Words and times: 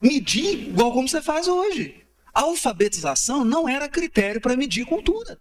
medir 0.00 0.68
igual 0.68 0.92
como 0.92 1.08
você 1.08 1.20
faz 1.20 1.48
hoje. 1.48 2.06
A 2.34 2.42
alfabetização 2.42 3.44
não 3.44 3.68
era 3.68 3.88
critério 3.88 4.40
para 4.40 4.56
medir 4.56 4.86
cultura. 4.86 5.40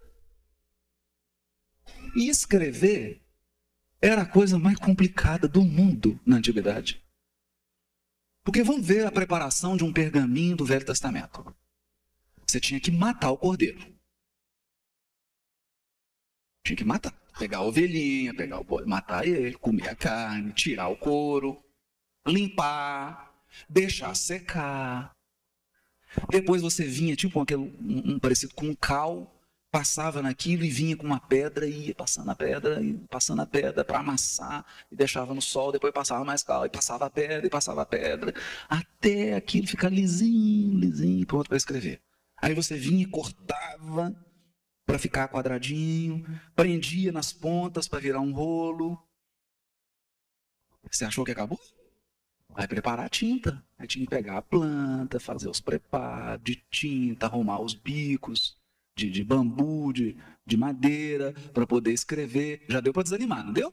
E 2.16 2.30
escrever 2.30 3.22
era 4.02 4.22
a 4.24 4.26
coisa 4.26 4.58
mais 4.58 4.78
complicada 4.78 5.48
do 5.48 5.62
mundo 5.62 6.20
na 6.26 6.38
antiguidade. 6.38 7.04
Porque 8.44 8.64
vamos 8.64 8.86
ver 8.86 9.06
a 9.06 9.12
preparação 9.12 9.76
de 9.76 9.84
um 9.84 9.92
pergaminho 9.92 10.56
do 10.56 10.66
Velho 10.66 10.86
Testamento. 10.86 11.56
Você 12.48 12.60
tinha 12.60 12.80
que 12.80 12.90
matar 12.90 13.32
o 13.32 13.38
cordeiro. 13.38 13.80
Tinha 16.64 16.78
que 16.78 16.86
matar. 16.86 17.12
Pegar 17.38 17.58
a 17.58 17.64
ovelhinha, 17.64 18.34
pegar 18.34 18.60
o 18.60 18.88
matar 18.88 19.28
ele, 19.28 19.58
comer 19.58 19.90
a 19.90 19.96
carne, 19.96 20.54
tirar 20.54 20.88
o 20.88 20.98
couro, 20.98 21.62
limpar, 22.26 23.27
deixar 23.70 24.16
secar. 24.16 25.12
Depois 26.30 26.62
você 26.62 26.84
vinha, 26.84 27.16
tipo 27.16 27.40
aquele, 27.40 27.62
um, 27.62 28.14
um 28.14 28.20
parecido 28.20 28.54
com 28.56 28.68
um 28.68 28.76
cal, 28.76 29.34
passava 29.70 30.22
naquilo 30.22 30.64
e 30.64 30.70
vinha 30.70 30.96
com 30.96 31.06
uma 31.06 31.20
pedra 31.20 31.68
e 31.68 31.90
ia 31.90 31.96
passando 31.96 32.32
a 32.32 32.36
pedra 32.36 32.82
e 32.82 32.94
passando 33.10 33.42
a 33.42 33.46
pedra 33.46 33.84
para 33.84 34.00
amassar 34.00 34.66
e 34.92 34.96
deixava 34.96 35.34
no 35.34 35.42
sol, 35.42 35.72
depois 35.72 35.94
passava 35.94 36.24
mais 36.24 36.42
cal 36.44 36.66
e 36.66 36.70
passava 36.70 37.06
a 37.06 37.10
pedra 37.10 37.46
e 37.46 37.50
passava 37.50 37.82
a 37.82 37.86
pedra, 37.86 38.34
até 38.68 39.36
aquilo 39.36 39.68
ficar 39.68 39.90
lisinho, 39.90 40.80
lisinho, 40.80 41.26
pronto 41.28 41.48
para 41.48 41.58
escrever. 41.58 42.02
Aí 42.38 42.54
você 42.54 42.78
vinha 42.78 43.04
e 43.04 43.06
cortava 43.06 44.16
para 44.86 44.98
ficar 44.98 45.28
quadradinho, 45.28 46.26
prendia 46.56 47.12
nas 47.12 47.34
pontas 47.34 47.88
para 47.88 48.00
virar 48.00 48.22
um 48.22 48.32
rolo. 48.32 48.98
Você 50.90 51.04
achou 51.04 51.26
que 51.26 51.32
acabou? 51.32 51.60
Vai 52.58 52.68
preparar 52.68 53.06
a 53.06 53.10
tinta. 53.10 53.64
Aí 53.78 53.86
tinha 53.86 54.04
que 54.04 54.10
pegar 54.10 54.40
a 54.40 54.42
planta, 54.42 55.20
fazer 55.20 55.48
os 55.48 55.62
preparos 55.62 56.44
de 56.44 56.56
tinta, 56.72 57.28
arrumar 57.28 57.62
os 57.62 57.76
bicos 57.76 58.58
de, 58.96 59.12
de 59.12 59.24
bambu, 59.24 59.94
de, 59.94 60.18
de 60.44 60.58
madeira, 60.58 61.34
para 61.54 61.68
poder 61.68 61.94
escrever. 61.94 62.66
Já 62.68 62.80
deu 62.80 62.92
para 62.92 63.04
desanimar, 63.04 63.46
não 63.46 63.54
deu? 63.54 63.72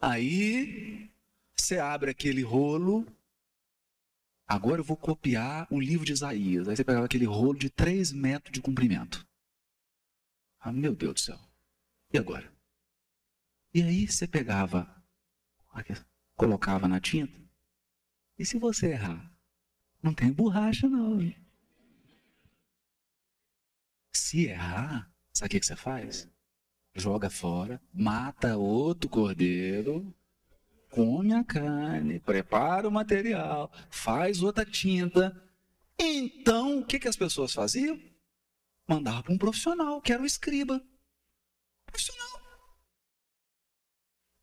Aí 0.00 1.10
você 1.56 1.80
abre 1.80 2.12
aquele 2.12 2.42
rolo. 2.42 3.04
Agora 4.46 4.80
eu 4.80 4.84
vou 4.84 4.96
copiar 4.96 5.66
o 5.68 5.80
livro 5.80 6.06
de 6.06 6.12
Isaías. 6.12 6.68
Aí 6.68 6.76
você 6.76 6.84
pegava 6.84 7.06
aquele 7.06 7.24
rolo 7.24 7.58
de 7.58 7.70
3 7.70 8.12
metros 8.12 8.52
de 8.52 8.62
comprimento. 8.62 9.26
Ah, 10.60 10.70
meu 10.70 10.94
Deus 10.94 11.14
do 11.14 11.20
céu. 11.20 11.40
E 12.12 12.18
agora? 12.18 12.52
E 13.74 13.82
aí 13.82 14.06
você 14.06 14.28
pegava, 14.28 14.88
colocava 16.36 16.86
na 16.86 17.00
tinta 17.00 17.39
e 18.40 18.46
se 18.46 18.58
você 18.58 18.92
errar? 18.92 19.30
Não 20.02 20.14
tem 20.14 20.32
borracha, 20.32 20.88
não. 20.88 21.18
Se 24.14 24.46
errar, 24.46 25.12
sabe 25.30 25.58
o 25.58 25.60
que 25.60 25.66
você 25.66 25.76
faz? 25.76 26.26
Joga 26.94 27.28
fora, 27.28 27.78
mata 27.92 28.56
outro 28.56 29.10
cordeiro, 29.10 30.16
come 30.88 31.34
a 31.34 31.44
carne, 31.44 32.18
prepara 32.18 32.88
o 32.88 32.90
material, 32.90 33.70
faz 33.90 34.42
outra 34.42 34.64
tinta. 34.64 35.38
Então, 35.98 36.78
o 36.78 36.86
que, 36.86 37.06
as 37.06 37.16
pessoas 37.16 37.52
faziam? 37.52 38.00
Mandava 38.88 39.22
para 39.22 39.34
um 39.34 39.38
profissional, 39.38 40.00
que 40.00 40.14
era 40.14 40.22
o 40.22 40.26
escriba. 40.26 40.82
Profissional. 41.84 42.40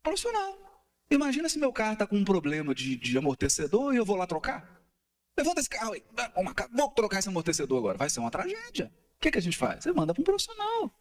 Profissional. 0.04 0.67
Imagina 1.10 1.48
se 1.48 1.58
meu 1.58 1.72
carro 1.72 1.94
está 1.94 2.06
com 2.06 2.16
um 2.16 2.24
problema 2.24 2.74
de, 2.74 2.96
de, 2.96 3.16
amortecedor 3.16 3.94
e 3.94 3.96
eu 3.96 4.04
vou 4.04 4.16
lá 4.16 4.26
trocar. 4.26 4.78
Levanta 5.36 5.60
esse 5.60 5.68
carro 5.68 5.92
aí. 5.92 6.04
Vou 6.72 6.90
trocar 6.90 7.18
esse 7.18 7.28
amortecedor 7.28 7.78
agora. 7.78 7.96
Vai 7.96 8.10
ser 8.10 8.20
uma 8.20 8.30
tragédia. 8.30 8.92
O 9.16 9.20
que, 9.20 9.30
que 9.30 9.38
a 9.38 9.42
gente 9.42 9.56
faz? 9.56 9.82
Você 9.82 9.92
manda 9.92 10.12
para 10.12 10.20
um 10.20 10.24
profissional. 10.24 10.92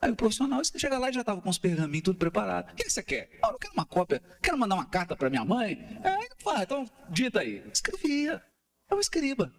Aí 0.00 0.10
o 0.10 0.16
profissional, 0.16 0.64
você 0.64 0.78
chega 0.78 0.98
lá 0.98 1.10
e 1.10 1.12
já 1.12 1.20
estava 1.20 1.42
com 1.42 1.50
os 1.50 1.58
pergaminhos 1.58 2.04
tudo 2.04 2.18
preparado. 2.18 2.72
O 2.72 2.76
que, 2.76 2.84
que 2.84 2.90
você 2.90 3.02
quer? 3.02 3.28
Ah, 3.42 3.50
eu 3.50 3.58
quero 3.58 3.74
uma 3.74 3.84
cópia. 3.84 4.22
Quero 4.40 4.56
mandar 4.56 4.76
uma 4.76 4.86
carta 4.86 5.14
para 5.16 5.28
minha 5.28 5.44
mãe. 5.44 5.76
Aí 6.02 6.28
fala, 6.38 6.62
então 6.62 6.88
dita 7.10 7.40
aí. 7.40 7.62
Escrevia. 7.72 8.42
É 8.88 8.94
o 8.94 9.00
escriba. 9.00 9.52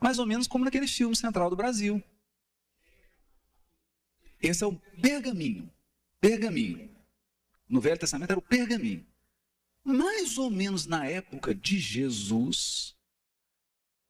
Mais 0.00 0.18
ou 0.18 0.26
menos 0.26 0.46
como 0.46 0.64
naquele 0.64 0.86
filme 0.86 1.16
Central 1.16 1.48
do 1.48 1.56
Brasil. 1.56 2.02
Esse 4.42 4.64
é 4.64 4.66
o 4.66 4.78
pergaminho. 5.00 5.72
Pergaminho 6.20 6.95
no 7.68 7.80
Velho 7.80 7.98
Testamento 7.98 8.30
era 8.30 8.38
o 8.38 8.42
pergaminho. 8.42 9.06
Mais 9.84 10.38
ou 10.38 10.50
menos 10.50 10.86
na 10.86 11.06
época 11.06 11.54
de 11.54 11.78
Jesus, 11.78 12.96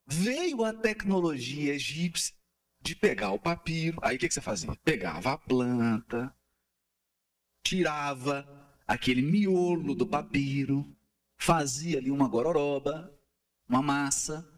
veio 0.06 0.64
a 0.64 0.72
tecnologia 0.72 1.74
egípcia 1.74 2.34
de 2.80 2.94
pegar 2.94 3.32
o 3.32 3.38
papiro. 3.38 3.98
Aí 4.02 4.16
o 4.16 4.18
que, 4.18 4.30
você 4.30 4.40
fazia? 4.40 4.74
Pegava 4.76 5.32
a 5.32 5.38
planta, 5.38 6.34
tirava 7.62 8.46
aquele 8.86 9.20
miolo 9.20 9.94
do 9.94 10.06
papiro, 10.06 10.96
fazia 11.36 11.98
ali 11.98 12.10
uma 12.10 12.28
gororoba, 12.28 13.12
uma 13.68 13.82
massa, 13.82 14.48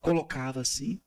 colocava 0.00 0.60
assim, 0.60 1.00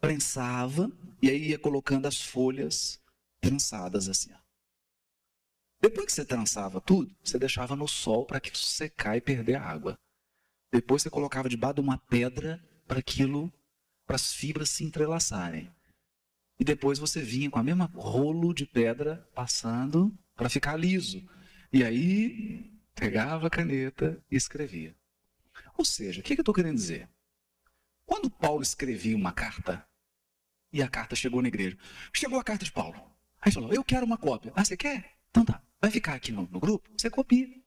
prensava, 0.00 0.90
e 1.20 1.28
aí 1.28 1.48
ia 1.50 1.58
colocando 1.58 2.06
as 2.06 2.20
folhas 2.20 3.02
prensadas 3.40 4.08
assim. 4.08 4.32
Ó. 4.32 4.43
Depois 5.84 6.06
que 6.06 6.12
você 6.12 6.24
trançava 6.24 6.80
tudo, 6.80 7.14
você 7.22 7.38
deixava 7.38 7.76
no 7.76 7.86
sol 7.86 8.24
para 8.24 8.38
aquilo 8.38 8.56
secar 8.56 9.18
e 9.18 9.20
perder 9.20 9.56
a 9.56 9.62
água. 9.62 9.98
Depois 10.72 11.02
você 11.02 11.10
colocava 11.10 11.46
debaixo 11.46 11.74
de 11.74 11.80
uma 11.82 11.98
pedra 11.98 12.58
para 12.88 13.00
aquilo, 13.00 13.52
para 14.06 14.16
as 14.16 14.32
fibras 14.32 14.70
se 14.70 14.82
entrelaçarem. 14.82 15.70
E 16.58 16.64
depois 16.64 16.98
você 16.98 17.20
vinha 17.20 17.50
com 17.50 17.58
a 17.58 17.62
mesma 17.62 17.84
rolo 17.84 18.54
de 18.54 18.64
pedra 18.64 19.28
passando 19.34 20.10
para 20.34 20.48
ficar 20.48 20.74
liso. 20.74 21.22
E 21.70 21.84
aí 21.84 22.72
pegava 22.94 23.48
a 23.48 23.50
caneta 23.50 24.18
e 24.30 24.36
escrevia. 24.36 24.96
Ou 25.76 25.84
seja, 25.84 26.22
o 26.22 26.24
que, 26.24 26.34
que 26.34 26.40
eu 26.40 26.44
estou 26.44 26.54
querendo 26.54 26.76
dizer? 26.76 27.10
Quando 28.06 28.30
Paulo 28.30 28.62
escrevia 28.62 29.14
uma 29.14 29.32
carta, 29.32 29.86
e 30.72 30.82
a 30.82 30.88
carta 30.88 31.14
chegou 31.14 31.42
na 31.42 31.48
igreja, 31.48 31.76
chegou 32.10 32.40
a 32.40 32.44
carta 32.44 32.64
de 32.64 32.72
Paulo. 32.72 32.98
Aí 33.38 33.52
falou: 33.52 33.70
Eu 33.70 33.84
quero 33.84 34.06
uma 34.06 34.16
cópia. 34.16 34.50
Ah, 34.56 34.64
você 34.64 34.78
quer? 34.78 35.12
Então 35.28 35.44
tá. 35.44 35.60
Vai 35.84 35.90
ficar 35.90 36.14
aqui 36.14 36.32
no, 36.32 36.48
no 36.48 36.58
grupo? 36.58 36.90
Você 36.96 37.10
copia. 37.10 37.62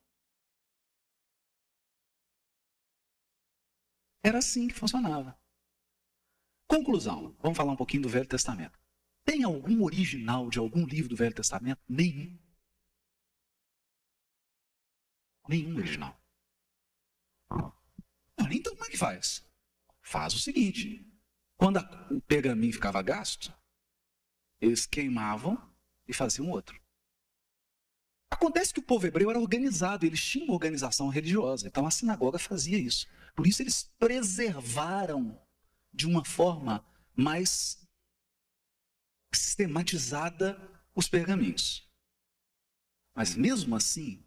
Era 4.24 4.40
assim 4.40 4.68
que 4.68 4.74
funcionava. 4.74 5.40
Conclusão. 6.68 7.38
Vamos 7.40 7.56
falar 7.56 7.74
um 7.74 7.76
pouquinho 7.76 8.02
do 8.02 8.10
Velho 8.10 8.28
Testamento. 8.28 8.80
Tem 9.24 9.44
algum 9.44 9.84
original 9.84 10.50
de 10.50 10.58
algum 10.58 10.84
livro 10.84 11.10
do 11.10 11.16
Velho 11.16 11.36
Testamento? 11.36 11.80
Nenhum. 11.88 12.36
Nenhum 15.48 15.78
original. 15.78 16.20
Então 18.52 18.74
como 18.74 18.86
é 18.86 18.90
que 18.90 18.98
faz? 18.98 19.48
Faz 20.02 20.34
o 20.34 20.40
seguinte: 20.40 21.08
quando 21.56 21.78
a, 21.78 22.08
o 22.10 22.20
pergaminho 22.22 22.74
ficava 22.74 23.00
gasto, 23.04 23.54
eles 24.60 24.88
queimavam 24.88 25.56
e 26.08 26.14
faziam 26.16 26.50
outro. 26.50 26.87
Acontece 28.30 28.74
que 28.74 28.80
o 28.80 28.84
povo 28.84 29.08
hebreu 29.08 29.30
era 29.30 29.40
organizado, 29.40 30.06
eles 30.06 30.22
tinham 30.24 30.48
uma 30.48 30.54
organização 30.54 31.08
religiosa, 31.08 31.66
então 31.68 31.88
a 31.88 31.92
sinagoga 31.92 32.38
fazia 32.38 32.78
isso. 32.78 33.08
Por 33.36 33.48
isso 33.48 33.64
eles 33.64 33.90
preservaram 33.98 35.42
de 35.94 36.06
uma 36.06 36.26
forma 36.26 36.86
mais 37.16 37.82
sistematizada 39.34 40.60
os 40.94 41.08
pergaminhos. 41.08 41.90
Mas 43.16 43.34
mesmo 43.36 43.74
assim, 43.76 44.24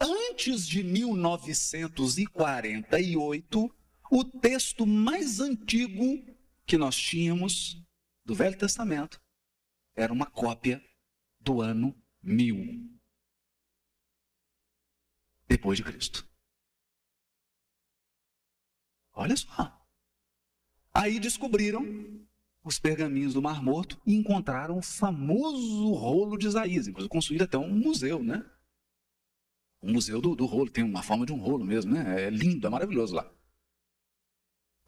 antes 0.00 0.66
de 0.66 0.82
1948, 0.82 3.76
o 4.10 4.24
texto 4.24 4.84
mais 4.86 5.38
antigo 5.40 6.22
que 6.66 6.76
nós 6.76 6.96
tínhamos 6.96 7.80
do 8.24 8.34
Velho 8.34 8.58
Testamento 8.58 9.22
era 9.96 10.12
uma 10.12 10.26
cópia 10.26 10.84
do 11.40 11.62
ano 11.62 11.94
1000 12.22 13.00
depois 15.52 15.76
de 15.76 15.84
Cristo. 15.84 16.26
Olha 19.12 19.36
só. 19.36 19.86
Aí 20.94 21.20
descobriram 21.20 22.26
os 22.64 22.78
pergaminhos 22.78 23.34
do 23.34 23.42
Mar 23.42 23.62
Morto 23.62 24.00
e 24.06 24.14
encontraram 24.14 24.78
o 24.78 24.82
famoso 24.82 25.92
rolo 25.92 26.38
de 26.38 26.46
Isaías. 26.46 26.86
Inclusive 26.86 27.08
construíram 27.10 27.44
até 27.44 27.58
um 27.58 27.68
museu, 27.68 28.22
né? 28.22 28.48
O 29.82 29.92
museu 29.92 30.22
do, 30.22 30.34
do 30.34 30.46
rolo, 30.46 30.70
tem 30.70 30.84
uma 30.84 31.02
forma 31.02 31.26
de 31.26 31.32
um 31.32 31.38
rolo 31.38 31.64
mesmo, 31.64 31.92
né? 31.92 32.24
É 32.24 32.30
lindo, 32.30 32.66
é 32.66 32.70
maravilhoso 32.70 33.14
lá. 33.14 33.30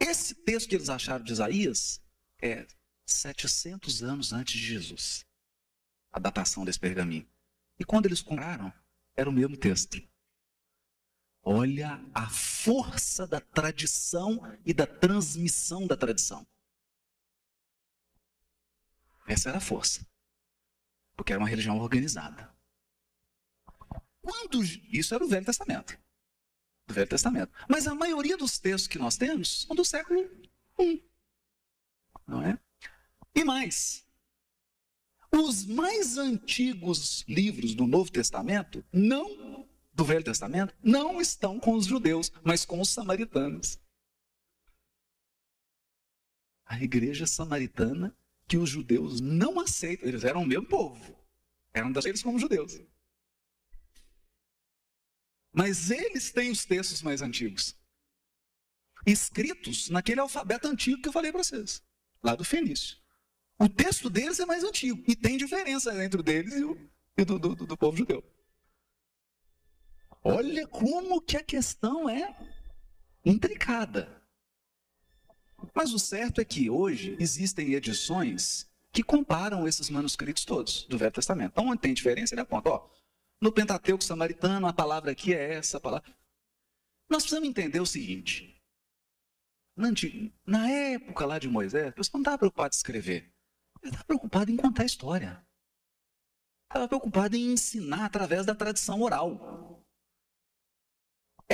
Esse 0.01 0.35
texto 0.35 0.69
que 0.69 0.77
eles 0.77 0.89
acharam 0.89 1.25
de 1.25 1.33
Isaías 1.33 2.03
é 2.41 2.67
700 3.05 4.03
anos 4.03 4.33
antes 4.33 4.55
de 4.55 4.67
Jesus. 4.67 5.27
A 6.11 6.19
datação 6.19 6.65
desse 6.65 6.81
pergaminho. 6.81 7.29
E 7.79 7.85
quando 7.85 8.07
eles 8.07 8.23
compraram, 8.23 8.73
era 9.15 9.29
o 9.29 9.33
mesmo 9.33 9.57
texto. 9.57 10.01
Olha 11.45 12.03
a 12.15 12.29
força 12.31 13.27
da 13.27 13.41
tradição 13.41 14.41
e 14.65 14.73
da 14.73 14.87
transmissão 14.87 15.87
da 15.87 15.97
tradição. 15.97 16.47
Essa 19.27 19.51
era 19.51 19.59
a 19.59 19.61
força. 19.61 20.07
Porque 21.17 21.33
era 21.33 21.41
uma 21.41 21.49
religião 21.49 21.79
organizada. 21.79 22.53
Quando 24.23 24.63
isso 24.65 25.15
era 25.15 25.23
o 25.23 25.29
Velho 25.29 25.45
Testamento. 25.45 25.99
Do 26.87 26.95
Velho 26.95 27.09
Testamento. 27.09 27.53
Mas 27.69 27.87
a 27.87 27.95
maioria 27.95 28.37
dos 28.37 28.59
textos 28.59 28.89
que 28.89 28.99
nós 28.99 29.17
temos 29.17 29.63
são 29.63 29.77
do 29.77 29.85
século 29.85 30.21
I. 30.81 31.05
Não 32.27 32.43
é? 32.43 32.59
E 33.35 33.45
mais, 33.45 34.07
os 35.31 35.67
mais 35.67 36.17
antigos 36.17 37.25
livros 37.29 37.75
do 37.75 37.87
Novo 37.87 38.11
Testamento 38.11 38.85
não 38.93 39.54
do 39.95 40.05
Velho 40.05 40.25
Testamento 40.25 40.75
não 40.83 41.21
estão 41.21 41.59
com 41.61 41.75
os 41.75 41.87
judeus, 41.87 42.31
mas 42.43 42.65
com 42.65 42.81
os 42.81 42.91
samaritanos. 42.91 43.79
A 46.67 46.83
igreja 46.83 47.27
samaritana 47.27 48.17
que 48.47 48.59
os 48.59 48.69
judeus 48.69 49.21
não 49.21 49.61
aceitam, 49.61 50.09
eles 50.09 50.25
eram 50.25 50.43
o 50.43 50.47
mesmo 50.47 50.67
povo, 50.67 51.17
eram 51.73 51.93
daqueles 51.93 52.23
como 52.23 52.39
judeus. 52.39 52.81
Mas 55.53 55.91
eles 55.91 56.33
têm 56.33 56.51
os 56.51 56.65
textos 56.65 57.01
mais 57.01 57.23
antigos, 57.23 57.77
escritos 59.07 59.89
naquele 59.89 60.21
alfabeto 60.21 60.67
antigo 60.67 61.01
que 61.01 61.09
eu 61.09 61.13
falei 61.13 61.31
para 61.31 61.45
vocês, 61.45 61.83
lá 62.23 62.35
do 62.35 62.45
Fenício. 62.45 62.99
O 63.59 63.69
texto 63.69 64.11
deles 64.11 64.41
é 64.41 64.47
mais 64.47 64.65
antigo 64.65 65.03
e 65.07 65.15
tem 65.15 65.37
diferença 65.37 66.05
entre 66.05 66.19
o 66.19 66.25
deles 66.25 66.55
e 66.55 66.65
o, 66.65 66.91
e 67.17 67.25
do, 67.25 67.39
do, 67.39 67.55
do 67.55 67.77
povo 67.77 67.97
judeu. 67.97 68.23
Olha 70.25 70.67
como 70.67 71.21
que 71.21 71.37
a 71.37 71.43
questão 71.43 72.09
é 72.09 72.35
intricada. 73.25 74.23
Mas 75.75 75.93
o 75.93 75.99
certo 75.99 76.41
é 76.41 76.45
que 76.45 76.71
hoje 76.71 77.15
existem 77.21 77.75
edições 77.75 78.71
que 78.91 79.03
comparam 79.03 79.69
esses 79.69 79.91
manuscritos 79.91 80.45
todos 80.45 80.85
do 80.85 80.97
Velho 80.97 81.13
Testamento. 81.13 81.53
Então, 81.53 81.67
onde 81.69 81.81
tem 81.81 81.93
diferença, 81.93 82.35
ele 82.35 82.41
aponta, 82.41 82.71
ó, 82.71 82.89
no 83.41 83.53
Pentateuco 83.53 84.03
samaritano, 84.03 84.67
a 84.67 84.73
palavra 84.73 85.11
aqui 85.13 85.35
é 85.35 85.55
essa 85.55 85.79
palavra. 85.79 86.11
Nós 87.09 87.23
precisamos 87.23 87.49
entender 87.49 87.81
o 87.81 87.87
seguinte. 87.87 88.63
Na 90.47 90.71
época 90.71 91.27
lá 91.27 91.39
de 91.39 91.49
Moisés, 91.49 91.91
o 91.91 91.93
pessoal 91.93 92.13
não 92.15 92.23
estava 92.23 92.39
preocupado 92.39 92.75
em 92.75 92.77
escrever. 92.77 93.35
Ele 93.83 93.91
estava 93.91 94.05
preocupado 94.05 94.51
em 94.51 94.57
contar 94.57 94.85
a 94.85 94.87
história. 94.87 95.47
Estava 96.69 96.89
preocupado 96.89 97.37
em 97.37 97.53
ensinar 97.53 98.05
através 98.07 98.47
da 98.47 98.55
tradição 98.55 99.03
oral. 99.03 99.74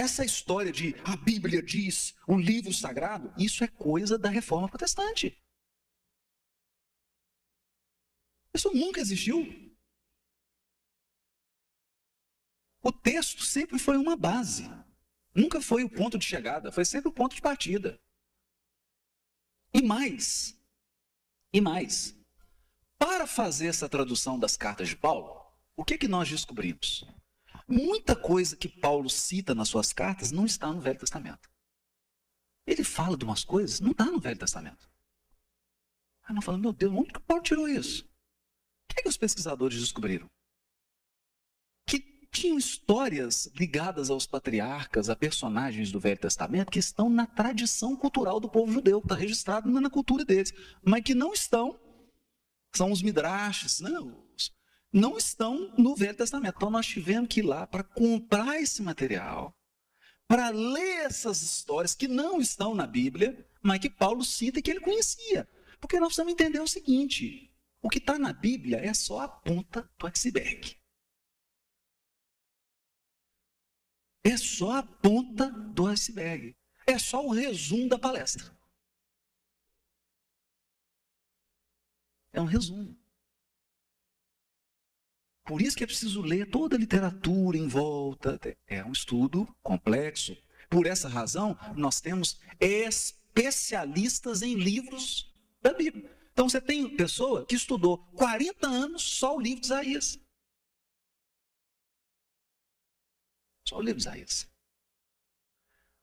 Essa 0.01 0.25
história 0.25 0.73
de 0.73 0.95
a 1.05 1.15
Bíblia 1.15 1.63
diz, 1.63 2.15
o 2.27 2.39
livro 2.39 2.73
sagrado, 2.73 3.31
isso 3.37 3.63
é 3.63 3.69
coisa 3.69 4.19
da 4.19 4.31
reforma 4.31 4.67
protestante. 4.67 5.39
Isso 8.55 8.73
nunca 8.73 8.99
existiu. 8.99 9.45
O 12.83 12.91
texto 12.91 13.45
sempre 13.45 13.79
foi 13.79 13.99
uma 13.99 14.17
base. 14.17 14.63
Nunca 15.35 15.61
foi 15.61 15.85
o 15.85 15.91
ponto 15.91 16.17
de 16.17 16.25
chegada, 16.25 16.73
foi 16.73 16.87
sempre 16.87 17.11
o 17.11 17.13
ponto 17.13 17.35
de 17.35 17.43
partida. 17.43 18.01
E 19.75 19.83
mais, 19.83 20.59
e 21.53 21.61
mais, 21.61 22.19
para 22.99 23.27
fazer 23.27 23.67
essa 23.67 23.87
tradução 23.87 24.39
das 24.39 24.57
cartas 24.57 24.89
de 24.89 24.97
Paulo, 24.97 25.45
o 25.77 25.85
que, 25.85 25.99
que 25.99 26.09
nós 26.09 26.27
descobrimos? 26.27 27.05
Muita 27.71 28.17
coisa 28.17 28.57
que 28.57 28.69
Paulo 28.69 29.09
cita 29.09 29.55
nas 29.55 29.69
suas 29.69 29.93
cartas 29.93 30.33
não 30.33 30.45
está 30.45 30.73
no 30.73 30.81
Velho 30.81 30.99
Testamento. 30.99 31.49
Ele 32.67 32.83
fala 32.83 33.17
de 33.17 33.25
umas 33.25 33.45
coisas, 33.45 33.79
não 33.79 33.93
está 33.93 34.07
no 34.07 34.19
Velho 34.19 34.41
Testamento. 34.41 34.91
Aí 36.25 36.35
nós 36.35 36.45
falamos, 36.45 36.65
meu 36.65 36.73
Deus, 36.73 36.93
onde 36.93 37.13
que 37.13 37.21
Paulo 37.21 37.45
tirou 37.45 37.69
isso? 37.69 38.05
O 38.05 38.95
que, 38.95 39.01
é 39.01 39.03
que 39.05 39.09
os 39.09 39.17
pesquisadores 39.17 39.79
descobriram? 39.79 40.29
Que 41.87 42.01
tinham 42.33 42.59
histórias 42.59 43.47
ligadas 43.55 44.11
aos 44.11 44.27
patriarcas, 44.27 45.09
a 45.09 45.15
personagens 45.15 45.93
do 45.93 46.01
Velho 46.01 46.19
Testamento, 46.19 46.73
que 46.73 46.81
estão 46.81 47.09
na 47.09 47.25
tradição 47.25 47.95
cultural 47.97 48.41
do 48.41 48.51
povo 48.51 48.73
judeu, 48.73 49.01
que 49.01 49.07
está 49.07 49.15
registrado 49.15 49.71
na 49.71 49.89
cultura 49.89 50.25
deles, 50.25 50.53
mas 50.85 51.05
que 51.05 51.15
não 51.15 51.33
estão, 51.33 51.81
são 52.75 52.91
os 52.91 53.01
midrashes, 53.01 53.79
né? 53.79 53.93
Não 54.93 55.17
estão 55.17 55.73
no 55.77 55.95
Velho 55.95 56.17
Testamento. 56.17 56.57
Então 56.57 56.71
nós 56.71 56.87
tivemos 56.87 57.29
que 57.29 57.41
ir 57.41 57.45
lá 57.45 57.67
para 57.67 57.85
comprar 57.85 58.61
esse 58.61 58.83
material, 58.83 59.55
para 60.27 60.51
ler 60.51 61.07
essas 61.07 61.43
histórias 61.43 61.95
que 61.95 62.09
não 62.09 62.41
estão 62.41 62.75
na 62.75 62.87
Bíblia, 62.87 63.49
mas 63.63 63.81
que 63.81 63.91
Paulo 63.91 64.25
cita 64.25 64.59
e 64.59 64.63
que 64.63 64.71
ele 64.71 64.81
conhecia. 64.81 65.49
Porque 65.81 65.99
nós 65.99 66.09
precisamos 66.09 66.33
entender 66.33 66.61
o 66.61 66.69
seguinte: 66.69 67.53
o 67.83 67.89
que 67.89 67.99
está 67.99 68.19
na 68.19 68.33
Bíblia 68.33 68.79
é 68.79 68.93
só 68.93 69.21
a 69.21 69.29
ponta 69.29 69.91
do 69.99 70.07
iceberg. 70.07 70.77
É 74.23 74.37
só 74.37 74.73
a 74.73 74.83
ponta 74.83 75.51
do 75.51 75.87
iceberg. 75.87 76.55
É 76.87 76.99
só 76.99 77.25
o 77.25 77.31
resumo 77.31 77.89
da 77.89 77.99
palestra. 77.99 78.55
É 82.33 82.41
um 82.41 82.45
resumo. 82.45 83.00
Por 85.51 85.61
isso 85.61 85.77
que 85.77 85.83
é 85.83 85.87
preciso 85.87 86.23
ler 86.23 86.49
toda 86.49 86.77
a 86.77 86.79
literatura 86.79 87.59
em 87.59 87.67
volta. 87.67 88.39
É 88.69 88.85
um 88.85 88.93
estudo 88.93 89.53
complexo. 89.65 90.37
Por 90.71 90.87
essa 90.87 91.09
razão, 91.09 91.59
nós 91.75 92.01
temos 92.01 92.41
especialistas 92.61 94.43
em 94.43 94.55
livros 94.55 95.35
da 95.61 95.73
Bíblia. 95.73 96.09
Então 96.33 96.49
você 96.49 96.61
tem 96.61 96.97
pessoa 96.97 97.45
que 97.47 97.57
estudou 97.57 97.99
40 98.15 98.69
anos 98.69 99.03
só 99.03 99.37
o 99.37 99.41
livro 99.41 99.61
de 99.61 99.67
Isaías. 99.67 100.21
Só 103.67 103.79
o 103.79 103.83
livro 103.83 104.01
de 104.01 104.07
Isaías. 104.07 104.49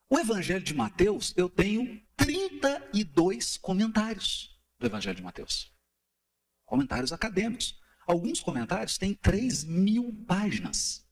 O 0.10 0.20
Evangelho 0.20 0.66
de 0.66 0.74
Mateus, 0.74 1.34
eu 1.38 1.50
tenho 1.50 2.06
32 2.18 3.56
comentários 3.56 4.60
do 4.78 4.88
Evangelho 4.88 5.16
de 5.16 5.24
Mateus. 5.24 5.74
Comentários 6.66 7.14
acadêmicos. 7.14 7.80
Alguns 8.08 8.40
comentários 8.40 8.98
têm 8.98 9.14
3 9.14 9.66
mil 9.66 10.14
páginas. 10.26 11.06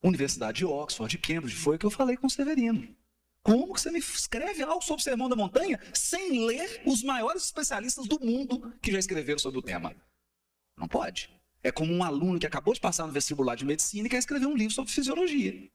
Universidade 0.00 0.58
de 0.58 0.64
Oxford, 0.64 1.10
de 1.10 1.18
Cambridge, 1.18 1.56
foi 1.56 1.74
o 1.74 1.78
que 1.78 1.86
eu 1.86 1.90
falei 1.90 2.16
com 2.16 2.28
o 2.28 2.30
Severino. 2.30 2.96
Como 3.42 3.74
que 3.74 3.80
você 3.80 3.90
me 3.90 3.98
escreve 3.98 4.62
algo 4.62 4.82
sobre 4.82 5.00
o 5.00 5.04
Sermão 5.04 5.28
da 5.28 5.34
Montanha 5.34 5.80
sem 5.92 6.46
ler 6.46 6.82
os 6.86 7.02
maiores 7.02 7.44
especialistas 7.44 8.06
do 8.06 8.20
mundo 8.20 8.72
que 8.80 8.92
já 8.92 8.98
escreveram 8.98 9.38
sobre 9.38 9.58
o 9.58 9.62
tema? 9.62 9.96
Não 10.78 10.86
pode. 10.86 11.28
É 11.62 11.72
como 11.72 11.92
um 11.92 12.04
aluno 12.04 12.38
que 12.38 12.46
acabou 12.46 12.72
de 12.72 12.80
passar 12.80 13.06
no 13.06 13.12
vestibular 13.12 13.56
de 13.56 13.64
medicina 13.64 14.06
e 14.06 14.10
quer 14.10 14.18
escrever 14.18 14.46
um 14.46 14.56
livro 14.56 14.74
sobre 14.74 14.92
fisiologia, 14.92 15.68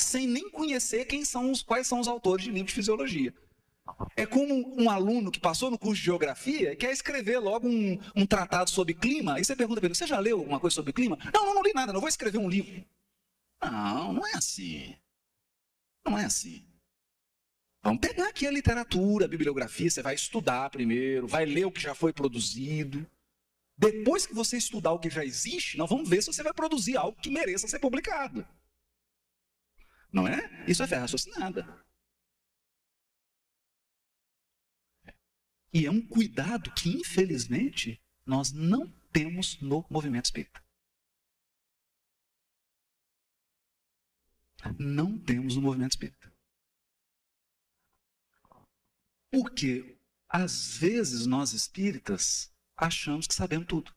sem 0.00 0.28
nem 0.28 0.48
conhecer 0.50 1.06
quem 1.06 1.24
são 1.24 1.50
os, 1.50 1.62
quais 1.62 1.88
são 1.88 1.98
os 1.98 2.06
autores 2.06 2.44
de 2.44 2.52
livro 2.52 2.68
de 2.68 2.74
fisiologia. 2.74 3.34
É 4.16 4.26
como 4.26 4.80
um 4.80 4.90
aluno 4.90 5.30
que 5.30 5.40
passou 5.40 5.70
no 5.70 5.78
curso 5.78 5.96
de 5.96 6.06
geografia 6.06 6.72
e 6.72 6.76
quer 6.76 6.92
escrever 6.92 7.38
logo 7.38 7.68
um, 7.68 7.98
um 8.14 8.26
tratado 8.26 8.70
sobre 8.70 8.94
clima. 8.94 9.38
E 9.40 9.44
você 9.44 9.54
pergunta 9.54 9.80
para 9.80 9.88
ele: 9.88 9.94
Você 9.94 10.06
já 10.06 10.18
leu 10.18 10.38
alguma 10.38 10.60
coisa 10.60 10.74
sobre 10.74 10.92
clima? 10.92 11.18
Não, 11.32 11.46
não, 11.46 11.54
não 11.54 11.62
li 11.62 11.72
nada, 11.74 11.92
não 11.92 12.00
vou 12.00 12.08
escrever 12.08 12.38
um 12.38 12.48
livro. 12.48 12.84
Não, 13.62 14.12
não 14.12 14.26
é 14.26 14.34
assim. 14.34 14.96
Não 16.04 16.18
é 16.18 16.24
assim. 16.24 16.64
Vamos 17.82 18.00
pegar 18.00 18.28
aqui 18.28 18.46
a 18.46 18.50
literatura, 18.50 19.24
a 19.24 19.28
bibliografia, 19.28 19.88
você 19.88 20.02
vai 20.02 20.14
estudar 20.14 20.68
primeiro, 20.70 21.26
vai 21.26 21.46
ler 21.46 21.64
o 21.64 21.72
que 21.72 21.80
já 21.80 21.94
foi 21.94 22.12
produzido. 22.12 23.06
Depois 23.76 24.26
que 24.26 24.34
você 24.34 24.56
estudar 24.56 24.92
o 24.92 24.98
que 24.98 25.08
já 25.08 25.24
existe, 25.24 25.78
nós 25.78 25.88
vamos 25.88 26.08
ver 26.08 26.20
se 26.20 26.32
você 26.32 26.42
vai 26.42 26.52
produzir 26.52 26.96
algo 26.96 27.20
que 27.20 27.30
mereça 27.30 27.68
ser 27.68 27.78
publicado. 27.78 28.46
Não 30.12 30.26
é? 30.26 30.64
Isso 30.66 30.82
é 30.82 30.86
fé 30.86 30.96
raciocinada. 30.96 31.66
E 35.72 35.84
é 35.86 35.90
um 35.90 36.06
cuidado 36.06 36.72
que, 36.74 36.88
infelizmente, 36.88 38.00
nós 38.24 38.52
não 38.52 38.90
temos 39.12 39.60
no 39.60 39.86
movimento 39.90 40.26
espírita. 40.26 40.62
Não 44.78 45.18
temos 45.18 45.56
no 45.56 45.62
movimento 45.62 45.92
espírita. 45.92 46.32
Porque, 49.30 49.98
às 50.28 50.78
vezes, 50.78 51.26
nós 51.26 51.52
espíritas 51.52 52.52
achamos 52.76 53.26
que 53.26 53.34
sabemos 53.34 53.66
tudo. 53.66 53.94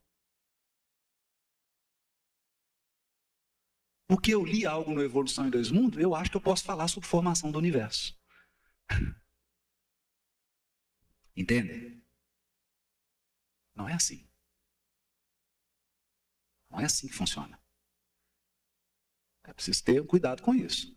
Porque 4.08 4.34
eu 4.34 4.44
li 4.44 4.66
algo 4.66 4.94
no 4.94 5.01
Evolução 5.01 5.48
em 5.48 5.50
Dois 5.50 5.72
Mundos, 5.72 5.98
eu 5.98 6.13
acho 6.13 6.30
que 6.30 6.36
eu 6.36 6.42
posso 6.42 6.66
falar 6.66 6.90
sobre 6.90 7.08
formação 7.08 7.50
do 7.50 7.58
universo. 7.58 8.20
Entende? 11.36 12.02
Não 13.76 13.88
é 13.88 13.94
assim. 13.94 14.28
Não 16.70 16.80
é 16.80 16.86
assim 16.86 17.08
que 17.08 17.14
funciona. 17.14 17.60
É 19.44 19.54
preciso 19.54 19.84
ter 19.84 20.06
cuidado 20.06 20.42
com 20.42 20.54
isso. 20.54 20.96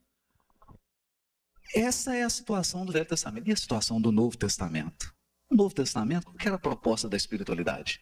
Essa 1.75 2.15
é 2.15 2.23
a 2.23 2.31
situação 2.31 2.85
do 2.85 2.93
Velho 2.93 3.07
Testamento. 3.07 3.49
E 3.49 3.53
a 3.53 3.57
situação 3.57 4.01
do 4.01 4.13
Novo 4.13 4.37
Testamento? 4.37 5.15
O 5.51 5.57
Novo 5.57 5.75
Testamento, 5.75 6.27
qual 6.27 6.37
era 6.41 6.55
a 6.57 6.59
proposta 6.59 7.09
da 7.09 7.17
espiritualidade? 7.17 8.01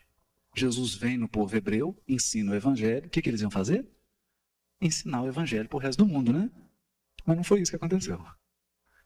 Jesus 0.54 0.94
vem 0.94 1.16
no 1.16 1.28
povo 1.28 1.56
hebreu, 1.56 1.96
ensina 2.06 2.52
o 2.52 2.54
evangelho. 2.54 3.06
O 3.06 3.10
que, 3.10 3.22
que 3.22 3.30
eles 3.30 3.40
iam 3.40 3.50
fazer? 3.50 3.88
Ensinar 4.80 5.22
o 5.22 5.28
evangelho 5.28 5.68
para 5.68 5.76
o 5.76 5.80
resto 5.80 6.04
do 6.04 6.06
mundo, 6.06 6.32
né? 6.32 6.50
Mas 7.24 7.36
não 7.36 7.44
foi 7.44 7.62
isso 7.62 7.72
que 7.72 7.76
aconteceu. 7.76 8.22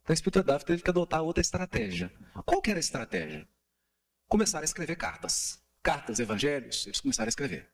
Então 0.06 0.12
a 0.12 0.14
espiritualidade 0.14 0.64
teve 0.64 0.84
que 0.84 0.90
adotar 0.90 1.20
outra 1.20 1.40
estratégia. 1.40 2.12
Qual 2.44 2.62
que 2.62 2.70
era 2.70 2.78
a 2.78 2.80
estratégia? 2.80 3.48
Começaram 4.28 4.62
a 4.62 4.64
escrever 4.64 4.94
cartas. 4.94 5.60
Cartas, 5.82 6.20
evangelhos, 6.20 6.86
eles 6.86 7.00
começaram 7.00 7.26
a 7.26 7.28
escrever. 7.28 7.68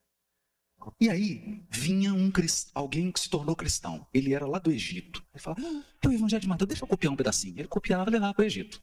E 0.98 1.10
aí 1.10 1.62
vinha 1.68 2.14
um 2.14 2.32
alguém 2.74 3.12
que 3.12 3.20
se 3.20 3.28
tornou 3.28 3.54
cristão. 3.54 4.06
Ele 4.14 4.32
era 4.32 4.46
lá 4.46 4.58
do 4.58 4.72
Egito. 4.72 5.22
Ele 5.34 5.42
falava, 5.42 5.60
ah, 5.62 6.08
o 6.08 6.10
evangelho 6.10 6.40
de 6.40 6.48
Mateus, 6.48 6.68
deixa 6.68 6.84
eu 6.84 6.88
copiar 6.88 7.12
um 7.12 7.16
pedacinho. 7.16 7.58
Ele 7.58 7.68
copiava 7.68 8.08
e 8.08 8.12
levava 8.14 8.32
para 8.32 8.42
o 8.42 8.46
Egito. 8.46 8.82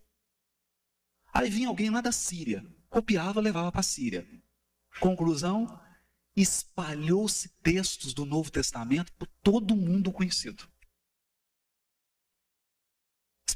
Aí 1.34 1.50
vinha 1.50 1.70
alguém 1.70 1.90
lá 1.90 2.02
da 2.02 2.12
Síria. 2.12 2.64
Copiava 2.88 3.40
e 3.40 3.44
levava 3.44 3.72
para 3.72 3.80
a 3.80 3.84
Síria. 3.84 4.28
Conclusão, 5.00 5.82
espalhou-se 6.36 7.50
textos 7.64 8.14
do 8.14 8.28
Novo 8.28 8.52
Testamento 8.52 9.12
por 9.14 9.28
todo 9.42 9.76
mundo 9.76 10.12
conhecido. 10.12 10.70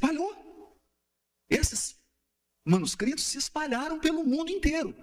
Espalhou. 0.04 0.78
Esses 1.50 1.98
manuscritos 2.66 3.24
se 3.24 3.38
espalharam 3.38 4.02
pelo 4.02 4.26
mundo 4.26 4.52
inteiro. 4.52 4.94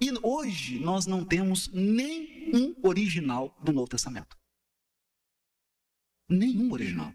E 0.00 0.10
hoje 0.20 0.80
nós 0.80 1.06
não 1.06 1.24
temos 1.24 1.68
nenhum 1.68 2.74
original 2.82 3.56
do 3.62 3.72
Novo 3.72 3.86
Testamento. 3.88 4.36
Nenhum 6.28 6.72
original. 6.72 7.14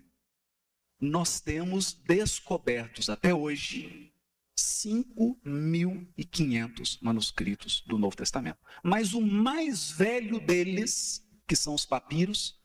Nós 1.01 1.41
temos 1.41 1.91
descobertos 1.93 3.09
até 3.09 3.33
hoje 3.33 4.13
5.500 4.57 6.99
manuscritos 7.01 7.81
do 7.81 7.97
Novo 7.97 8.15
Testamento. 8.15 8.59
Mas 8.81 9.13
o 9.13 9.19
mais 9.21 9.91
velho 9.91 10.39
deles, 10.39 11.21
que 11.45 11.57
são 11.57 11.75
os 11.75 11.85
papiros, 11.85 12.56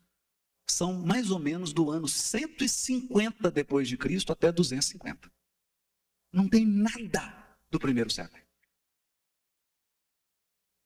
são 0.73 0.93
mais 0.95 1.31
ou 1.31 1.39
menos 1.39 1.73
do 1.73 1.91
ano 1.91 2.09
150 2.09 3.51
depois 3.51 3.89
de 3.89 3.97
Cristo 3.97 4.33
até 4.33 4.51
250. 4.51 5.31
Não 6.33 6.49
tem 6.49 6.67
nada 6.67 7.59
do 7.71 7.79
primeiro 7.79 8.11
século. 8.11 8.43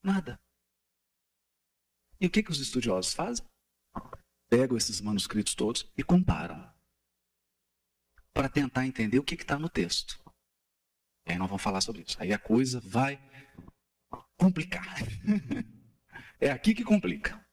Nada. 0.03 0.41
E 2.21 2.27
o 2.27 2.31
que, 2.31 2.43
que 2.43 2.51
os 2.51 2.61
estudiosos 2.61 3.15
fazem? 3.15 3.47
Pegam 4.49 4.77
esses 4.77 5.01
manuscritos 5.01 5.55
todos 5.55 5.91
e 5.97 6.03
comparam. 6.03 6.73
Para 8.33 8.49
tentar 8.49 8.87
entender 8.87 9.19
o 9.19 9.25
que 9.25 9.35
está 9.35 9.59
no 9.59 9.69
texto. 9.69 10.21
E 11.27 11.33
aí 11.33 11.39
nós 11.39 11.49
vamos 11.49 11.63
falar 11.63 11.81
sobre 11.81 12.03
isso. 12.03 12.17
Aí 12.21 12.33
a 12.33 12.39
coisa 12.39 12.81
vai 12.81 13.21
complicar. 14.37 14.97
é 16.41 16.51
aqui 16.51 16.75
que 16.75 16.85
complica. 16.85 17.46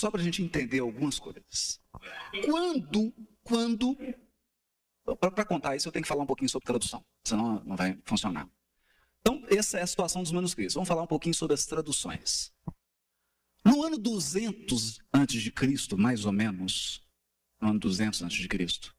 Só 0.00 0.10
para 0.10 0.22
a 0.22 0.24
gente 0.24 0.42
entender 0.42 0.78
algumas 0.78 1.18
coisas. 1.18 1.78
Quando, 2.46 3.12
quando 3.42 3.94
para 5.04 5.44
contar 5.44 5.76
isso, 5.76 5.88
eu 5.88 5.92
tenho 5.92 6.02
que 6.02 6.08
falar 6.08 6.22
um 6.22 6.26
pouquinho 6.26 6.48
sobre 6.48 6.64
tradução, 6.64 7.04
senão 7.22 7.62
não 7.64 7.76
vai 7.76 8.00
funcionar. 8.06 8.48
Então, 9.20 9.44
essa 9.48 9.78
é 9.78 9.82
a 9.82 9.86
situação 9.86 10.22
dos 10.22 10.32
manuscritos. 10.32 10.72
Vamos 10.72 10.88
falar 10.88 11.02
um 11.02 11.06
pouquinho 11.06 11.34
sobre 11.34 11.52
as 11.52 11.66
traduções. 11.66 12.50
No 13.62 13.82
ano 13.84 13.98
200 13.98 15.00
antes 15.12 15.42
de 15.42 15.52
Cristo, 15.52 15.98
mais 15.98 16.24
ou 16.24 16.32
menos, 16.32 17.06
no 17.60 17.68
ano 17.68 17.78
200 17.78 18.22
antes 18.22 18.38
de 18.38 18.48
Cristo, 18.48 18.96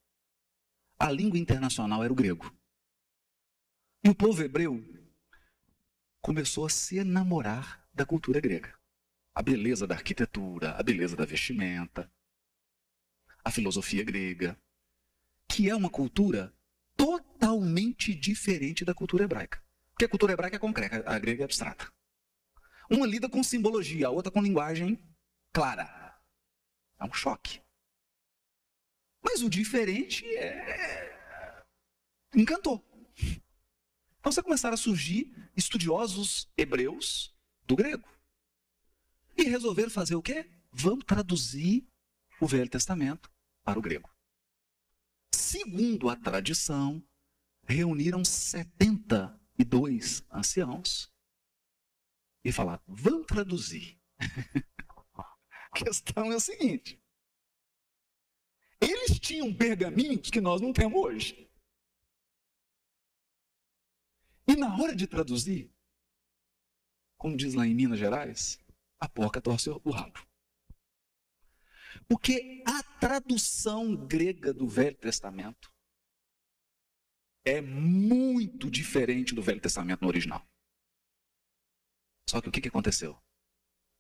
a 1.00 1.10
língua 1.10 1.40
internacional 1.40 2.04
era 2.04 2.14
o 2.14 2.16
grego. 2.16 2.56
E 4.04 4.10
o 4.10 4.14
povo 4.14 4.44
hebreu 4.44 4.80
começou 6.22 6.68
a 6.68 6.70
se 6.70 7.00
enamorar 7.00 7.90
da 7.92 8.06
cultura 8.06 8.40
grega. 8.40 8.80
A 9.34 9.42
beleza 9.42 9.88
da 9.88 9.96
arquitetura, 9.96 10.72
a 10.72 10.84
beleza 10.84 11.16
da 11.16 11.26
vestimenta, 11.26 12.12
a 13.44 13.52
filosofia 13.52 14.04
grega, 14.04 14.60
que 15.48 15.70
é 15.70 15.76
uma 15.76 15.90
cultura 15.90 16.54
totalmente 16.96 18.14
diferente 18.14 18.86
da 18.86 18.94
cultura 18.94 19.24
hebraica. 19.24 19.64
Porque 19.92 20.06
a 20.06 20.10
cultura 20.10 20.34
hebraica 20.34 20.56
é 20.58 20.60
concreta, 20.60 21.04
a 21.10 21.20
grega 21.20 21.44
é 21.44 21.46
abstrata. 21.46 21.92
Uma 22.90 23.08
lida 23.08 23.30
com 23.30 23.42
simbologia, 23.42 24.08
a 24.08 24.10
outra 24.10 24.32
com 24.32 24.42
linguagem 24.42 25.00
clara. 25.54 26.20
É 27.00 27.06
um 27.06 27.14
choque. 27.14 27.62
Mas 29.24 29.42
o 29.42 29.50
diferente 29.50 30.26
é. 30.36 31.64
encantou. 32.36 32.84
Então 34.20 34.32
você 34.32 34.44
começaram 34.44 34.74
a 34.74 34.78
surgir 34.78 35.34
estudiosos 35.56 36.52
hebreus 36.58 37.36
do 37.66 37.76
grego. 37.76 38.08
E 39.42 39.46
resolveram 39.46 39.90
fazer 39.90 40.14
o 40.14 40.22
quê? 40.22 40.48
Vamos 40.72 41.04
traduzir 41.04 41.90
o 42.40 42.46
Velho 42.46 42.70
Testamento 42.70 43.28
para 43.64 43.80
o 43.80 43.82
grego. 43.82 44.08
Segundo 45.34 46.10
a 46.10 46.16
tradição, 46.16 47.04
reuniram 47.64 48.24
72 48.24 50.24
anciãos 50.32 51.12
e 52.46 52.52
falaram: 52.52 52.84
vamos 52.88 53.26
traduzir. 53.26 54.00
a 55.18 55.70
questão 55.74 56.32
é 56.32 56.36
a 56.36 56.40
seguinte: 56.40 57.04
eles 58.80 59.20
tinham 59.20 59.52
pergaminhos 59.52 60.30
que 60.30 60.40
nós 60.40 60.62
não 60.62 60.72
temos 60.72 61.02
hoje. 61.02 61.50
E 64.48 64.56
na 64.56 64.80
hora 64.80 64.96
de 64.96 65.08
traduzir, 65.08 65.74
como 67.18 67.36
diz 67.36 67.56
lá 67.56 67.66
em 67.66 67.74
Minas 67.74 67.98
Gerais, 67.98 68.61
a 69.02 69.10
porca 69.10 69.42
torce 69.42 69.70
o 69.70 69.90
rabo. 69.90 70.26
Porque 72.08 72.64
a 72.68 72.84
tradução 73.00 73.96
grega 73.96 74.54
do 74.54 74.68
Velho 74.68 74.96
Testamento 74.96 75.74
é 77.44 77.60
muito 77.60 78.70
diferente 78.70 79.34
do 79.34 79.42
Velho 79.42 79.60
Testamento 79.60 80.02
no 80.02 80.08
original. 80.08 80.46
Só 82.30 82.40
que 82.40 82.48
o 82.48 82.52
que, 82.52 82.68
aconteceu? 82.68 83.20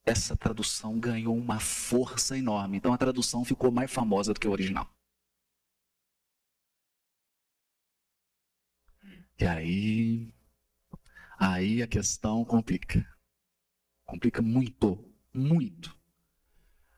Essa 0.05 0.38
tradução 0.38 1.00
ganhou 1.00 1.36
uma 1.36 1.60
força 1.60 2.38
enorme. 2.38 2.77
Então 2.77 2.93
a 2.93 2.98
tradução 2.98 3.43
ficou 3.43 3.72
mais 3.72 3.91
famosa 3.91 4.34
do 4.34 4.39
que 4.39 4.48
o 4.48 4.51
original. 4.51 4.88
E 9.39 9.46
aí, 9.46 10.31
aí 11.39 11.81
a 11.81 11.88
questão 11.88 12.46
complica. 12.46 13.11
Complica 14.12 14.41
muito, 14.41 15.01
muito. 15.34 15.98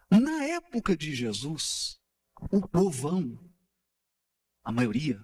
Na 0.10 0.46
época 0.46 0.98
de 0.98 1.13
Jesus, 1.13 2.01
o 2.51 2.67
povão, 2.67 3.38
a 4.63 4.72
maioria, 4.72 5.24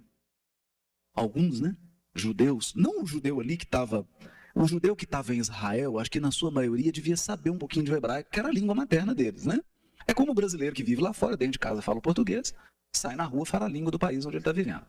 alguns, 1.15 1.60
né? 1.60 1.75
Judeus, 2.13 2.75
não 2.75 3.01
o 3.01 3.08
judeu 3.08 3.39
ali 3.39 3.58
que 3.58 3.63
estava, 3.63 4.08
o 4.53 4.67
judeu 4.67 4.96
que 4.96 5.05
estava 5.05 5.34
em 5.34 5.39
Israel, 5.39 5.98
acho 5.98 6.12
que 6.12 6.19
na 6.19 6.29
sua 6.29 6.51
maioria 6.51 6.91
devia 6.91 7.17
saber 7.17 7.50
um 7.50 7.58
pouquinho 7.58 7.86
de 7.86 7.91
hebraico, 7.91 8.29
que 8.29 8.38
era 8.38 8.50
a 8.50 8.53
língua 8.53 8.75
materna 8.75 9.15
deles, 9.15 9.48
né? 9.48 9.60
É 10.05 10.13
como 10.13 10.31
o 10.31 10.36
brasileiro 10.36 10.75
que 10.75 10.84
vive 10.84 11.01
lá 11.01 11.12
fora, 11.12 11.36
dentro 11.36 11.53
de 11.53 11.60
casa, 11.60 11.81
fala 11.81 12.00
português, 12.00 12.53
sai 12.96 13.15
na 13.15 13.24
rua, 13.24 13.48
fala 13.48 13.65
a 13.65 13.69
língua 13.69 13.91
do 13.91 13.98
país 13.98 14.27
onde 14.27 14.36
ele 14.36 14.41
está 14.41 14.51
vivendo. 14.51 14.86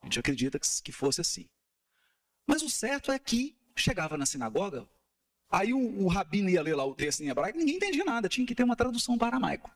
A 0.00 0.06
gente 0.06 0.18
acredita 0.18 0.58
que 0.58 0.92
fosse 0.92 1.20
assim. 1.20 1.44
Mas 2.46 2.62
o 2.62 2.70
certo 2.70 3.12
é 3.12 3.18
que 3.18 3.54
chegava 3.76 4.16
na 4.16 4.24
sinagoga, 4.24 4.88
Aí 5.48 5.72
o, 5.72 6.04
o 6.04 6.08
rabino 6.08 6.50
ia 6.50 6.62
ler 6.62 6.74
lá 6.74 6.84
o 6.84 6.94
texto 6.94 7.22
em 7.22 7.28
hebraico, 7.28 7.58
ninguém 7.58 7.76
entendia 7.76 8.04
nada, 8.04 8.28
tinha 8.28 8.46
que 8.46 8.54
ter 8.54 8.64
uma 8.64 8.76
tradução 8.76 9.16
para 9.16 9.28
aramaico. 9.28 9.70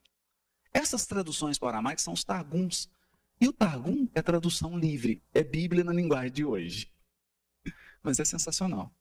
Essas 0.73 1.07
traduções 1.07 1.59
para 1.59 1.69
aramaico 1.69 2.01
são 2.01 2.13
os 2.13 2.25
targums. 2.25 2.89
E 3.41 3.49
o 3.49 3.53
targum 3.53 4.09
é 4.15 4.21
tradução 4.21 4.79
livre, 4.79 5.23
é 5.33 5.43
Bíblia 5.43 5.83
na 5.83 5.93
linguagem 5.93 6.33
de 6.33 6.45
hoje. 6.45 6.93
Mas 8.03 8.21
é 8.21 8.25
sensacional. 8.25 8.95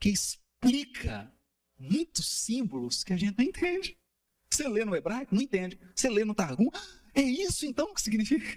Que 0.00 0.08
explica 0.08 1.32
muitos 1.78 2.26
símbolos 2.26 3.04
que 3.04 3.12
a 3.12 3.16
gente 3.16 3.36
não 3.36 3.44
entende. 3.44 3.98
Você 4.50 4.66
lê 4.68 4.84
no 4.84 4.96
hebraico, 4.96 5.34
não 5.34 5.42
entende. 5.42 5.78
Você 5.94 6.08
lê 6.08 6.24
no 6.24 6.34
targum, 6.34 6.68
é 7.14 7.22
isso 7.22 7.66
então 7.66 7.92
que 7.94 8.00
significa? 8.00 8.56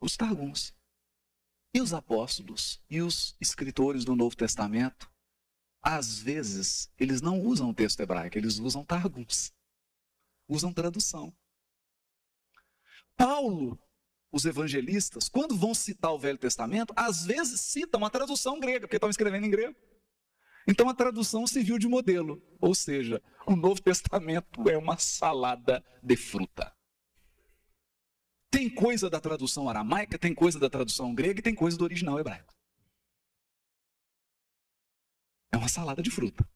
Os 0.00 0.16
targums. 0.16 0.74
E 1.74 1.80
os 1.80 1.92
apóstolos 1.92 2.80
e 2.88 3.02
os 3.02 3.36
escritores 3.40 4.04
do 4.04 4.14
Novo 4.14 4.36
Testamento, 4.36 5.10
às 5.82 6.20
vezes, 6.20 6.88
eles 6.96 7.20
não 7.20 7.40
usam 7.40 7.70
o 7.70 7.74
texto 7.74 7.98
hebraico, 7.98 8.38
eles 8.38 8.60
usam 8.60 8.84
targums, 8.84 9.52
usam 10.48 10.72
tradução. 10.72 11.34
Paulo, 13.16 13.76
os 14.30 14.44
evangelistas, 14.44 15.28
quando 15.28 15.56
vão 15.56 15.74
citar 15.74 16.12
o 16.12 16.18
Velho 16.18 16.38
Testamento, 16.38 16.94
às 16.96 17.24
vezes 17.26 17.60
citam 17.60 18.04
a 18.04 18.10
tradução 18.10 18.60
grega, 18.60 18.86
porque 18.86 18.96
estão 18.96 19.10
escrevendo 19.10 19.46
em 19.46 19.50
grego. 19.50 19.76
Então 20.68 20.88
a 20.88 20.94
tradução 20.94 21.44
serviu 21.44 21.76
de 21.76 21.88
modelo, 21.88 22.40
ou 22.60 22.74
seja, 22.74 23.20
o 23.46 23.56
Novo 23.56 23.82
Testamento 23.82 24.68
é 24.70 24.78
uma 24.78 24.96
salada 24.96 25.84
de 26.00 26.16
fruta. 26.16 26.72
Tem 28.54 28.70
coisa 28.70 29.10
da 29.10 29.20
tradução 29.20 29.68
aramaica, 29.68 30.16
tem 30.16 30.32
coisa 30.32 30.60
da 30.60 30.70
tradução 30.70 31.12
grega 31.12 31.40
e 31.40 31.42
tem 31.42 31.56
coisa 31.56 31.76
do 31.76 31.82
original 31.82 32.20
hebraico. 32.20 32.54
É 35.50 35.56
uma 35.56 35.66
salada 35.66 36.00
de 36.00 36.08
fruta. 36.08 36.48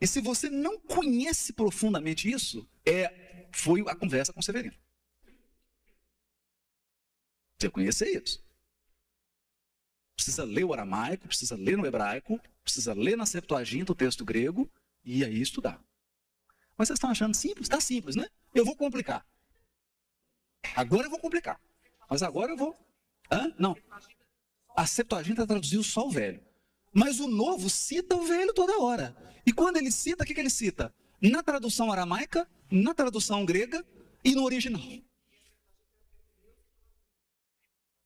E 0.00 0.06
se 0.06 0.18
você 0.18 0.48
não 0.48 0.80
conhece 0.80 1.52
profundamente 1.52 2.30
isso, 2.30 2.66
é 2.86 3.50
foi 3.52 3.82
a 3.86 3.94
conversa 3.94 4.32
com 4.32 4.40
Severino. 4.40 4.74
Você 7.58 7.68
conhecer 7.68 8.08
isso. 8.22 8.42
Precisa 10.16 10.44
ler 10.44 10.64
o 10.64 10.72
aramaico, 10.72 11.26
precisa 11.26 11.54
ler 11.54 11.76
no 11.76 11.84
hebraico, 11.84 12.40
precisa 12.62 12.94
ler 12.94 13.16
na 13.18 13.26
Septuaginta 13.26 13.92
o 13.92 13.94
texto 13.94 14.24
grego 14.24 14.72
e 15.04 15.22
aí 15.22 15.38
estudar. 15.42 15.84
Mas 16.78 16.88
vocês 16.88 16.96
estão 16.96 17.10
achando 17.10 17.34
simples? 17.34 17.66
Está 17.66 17.78
simples, 17.78 18.16
né? 18.16 18.26
Eu 18.54 18.64
vou 18.64 18.74
complicar. 18.74 19.26
Agora 20.74 21.06
eu 21.06 21.10
vou 21.10 21.18
complicar. 21.18 21.60
Mas 22.08 22.22
agora 22.22 22.52
eu 22.52 22.56
vou. 22.56 22.76
Hã? 23.30 23.54
Não. 23.58 23.76
A 24.76 24.86
Septuaginta 24.86 25.46
traduziu 25.46 25.82
só 25.82 26.06
o 26.06 26.10
velho. 26.10 26.42
Mas 26.92 27.20
o 27.20 27.28
novo 27.28 27.70
cita 27.70 28.16
o 28.16 28.26
velho 28.26 28.52
toda 28.52 28.80
hora. 28.80 29.16
E 29.46 29.52
quando 29.52 29.76
ele 29.76 29.90
cita, 29.90 30.24
o 30.24 30.26
que, 30.26 30.34
que 30.34 30.40
ele 30.40 30.50
cita? 30.50 30.94
Na 31.20 31.42
tradução 31.42 31.92
aramaica, 31.92 32.48
na 32.70 32.94
tradução 32.94 33.44
grega 33.44 33.84
e 34.24 34.34
no 34.34 34.44
original. 34.44 34.82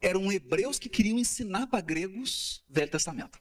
Eram 0.01 0.31
hebreus 0.31 0.79
que 0.79 0.89
queriam 0.89 1.19
ensinar 1.19 1.67
para 1.67 1.81
gregos 1.81 2.63
Velho 2.69 2.91
Testamento. 2.91 3.39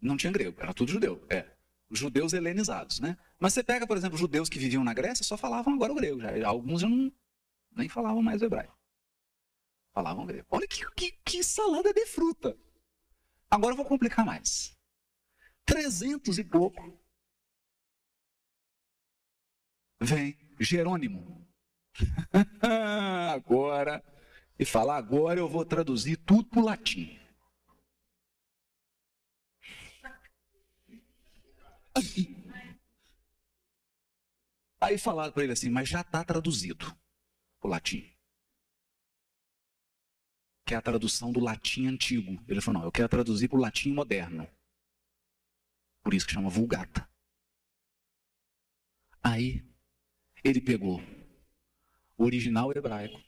Não 0.00 0.16
tinha 0.16 0.32
grego, 0.32 0.58
era 0.60 0.72
tudo 0.72 0.90
judeu. 0.90 1.22
É. 1.28 1.46
Judeus 1.90 2.32
helenizados, 2.32 3.00
né? 3.00 3.18
Mas 3.38 3.52
você 3.52 3.64
pega, 3.64 3.86
por 3.86 3.96
exemplo, 3.96 4.16
judeus 4.16 4.48
que 4.48 4.58
viviam 4.58 4.84
na 4.84 4.94
Grécia, 4.94 5.24
só 5.24 5.36
falavam 5.36 5.74
agora 5.74 5.92
o 5.92 5.96
grego. 5.96 6.20
Já. 6.20 6.46
Alguns 6.46 6.80
já 6.80 6.88
não, 6.88 7.12
nem 7.72 7.88
falavam 7.88 8.22
mais 8.22 8.40
o 8.40 8.44
hebraico. 8.44 8.78
Falavam 9.92 10.24
grego. 10.24 10.46
Olha 10.50 10.68
que, 10.68 10.88
que, 10.92 11.12
que 11.24 11.42
salada 11.42 11.92
de 11.92 12.06
fruta. 12.06 12.56
Agora 13.50 13.72
eu 13.72 13.76
vou 13.76 13.84
complicar 13.84 14.24
mais. 14.24 14.76
Trezentos 15.64 16.38
e 16.38 16.44
pouco. 16.44 16.96
Vem 20.00 20.38
Jerônimo. 20.60 21.46
agora, 23.34 24.02
e 24.58 24.64
fala, 24.64 24.96
agora 24.96 25.40
eu 25.40 25.48
vou 25.48 25.64
traduzir 25.64 26.16
tudo 26.18 26.48
para 26.48 26.60
o 26.60 26.64
latim. 26.64 27.19
Aí 34.80 34.96
falaram 34.98 35.32
para 35.32 35.42
ele 35.44 35.52
assim, 35.52 35.68
mas 35.68 35.88
já 35.88 36.00
está 36.00 36.24
traduzido 36.24 36.86
o 37.62 37.68
latim 37.68 38.10
que 40.70 40.74
é 40.74 40.76
a 40.76 40.82
tradução 40.82 41.32
do 41.32 41.40
latim 41.40 41.88
antigo. 41.88 42.40
Ele 42.46 42.60
falou: 42.60 42.78
não, 42.78 42.86
eu 42.86 42.92
quero 42.92 43.08
traduzir 43.08 43.48
para 43.48 43.58
o 43.58 43.60
latim 43.60 43.92
moderno. 43.92 44.48
Por 46.00 46.14
isso 46.14 46.24
que 46.24 46.32
chama 46.32 46.48
Vulgata. 46.48 47.10
Aí, 49.20 49.68
ele 50.44 50.60
pegou 50.60 51.00
o 52.16 52.24
original 52.24 52.70
hebraico, 52.70 53.20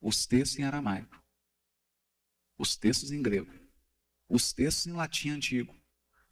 os 0.00 0.26
textos 0.26 0.58
em 0.58 0.64
aramaico, 0.64 1.24
os 2.58 2.76
textos 2.76 3.12
em 3.12 3.22
grego, 3.22 3.52
os 4.28 4.52
textos 4.52 4.86
em 4.86 4.92
latim 4.92 5.30
antigo 5.30 5.74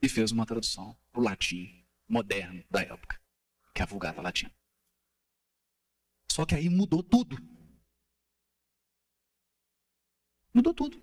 e 0.02 0.08
fez 0.08 0.30
uma 0.30 0.46
tradução 0.46 0.96
para 1.10 1.20
o 1.20 1.24
latim 1.24 1.84
moderno 2.08 2.64
da 2.70 2.82
época, 2.82 3.20
que 3.74 3.80
é 3.80 3.84
a 3.84 3.86
Vulgata 3.86 4.20
Latina. 4.20 4.54
Só 6.30 6.44
que 6.44 6.54
aí 6.54 6.68
mudou 6.68 7.02
tudo. 7.02 7.36
Mudou 10.52 10.74
tudo. 10.74 11.02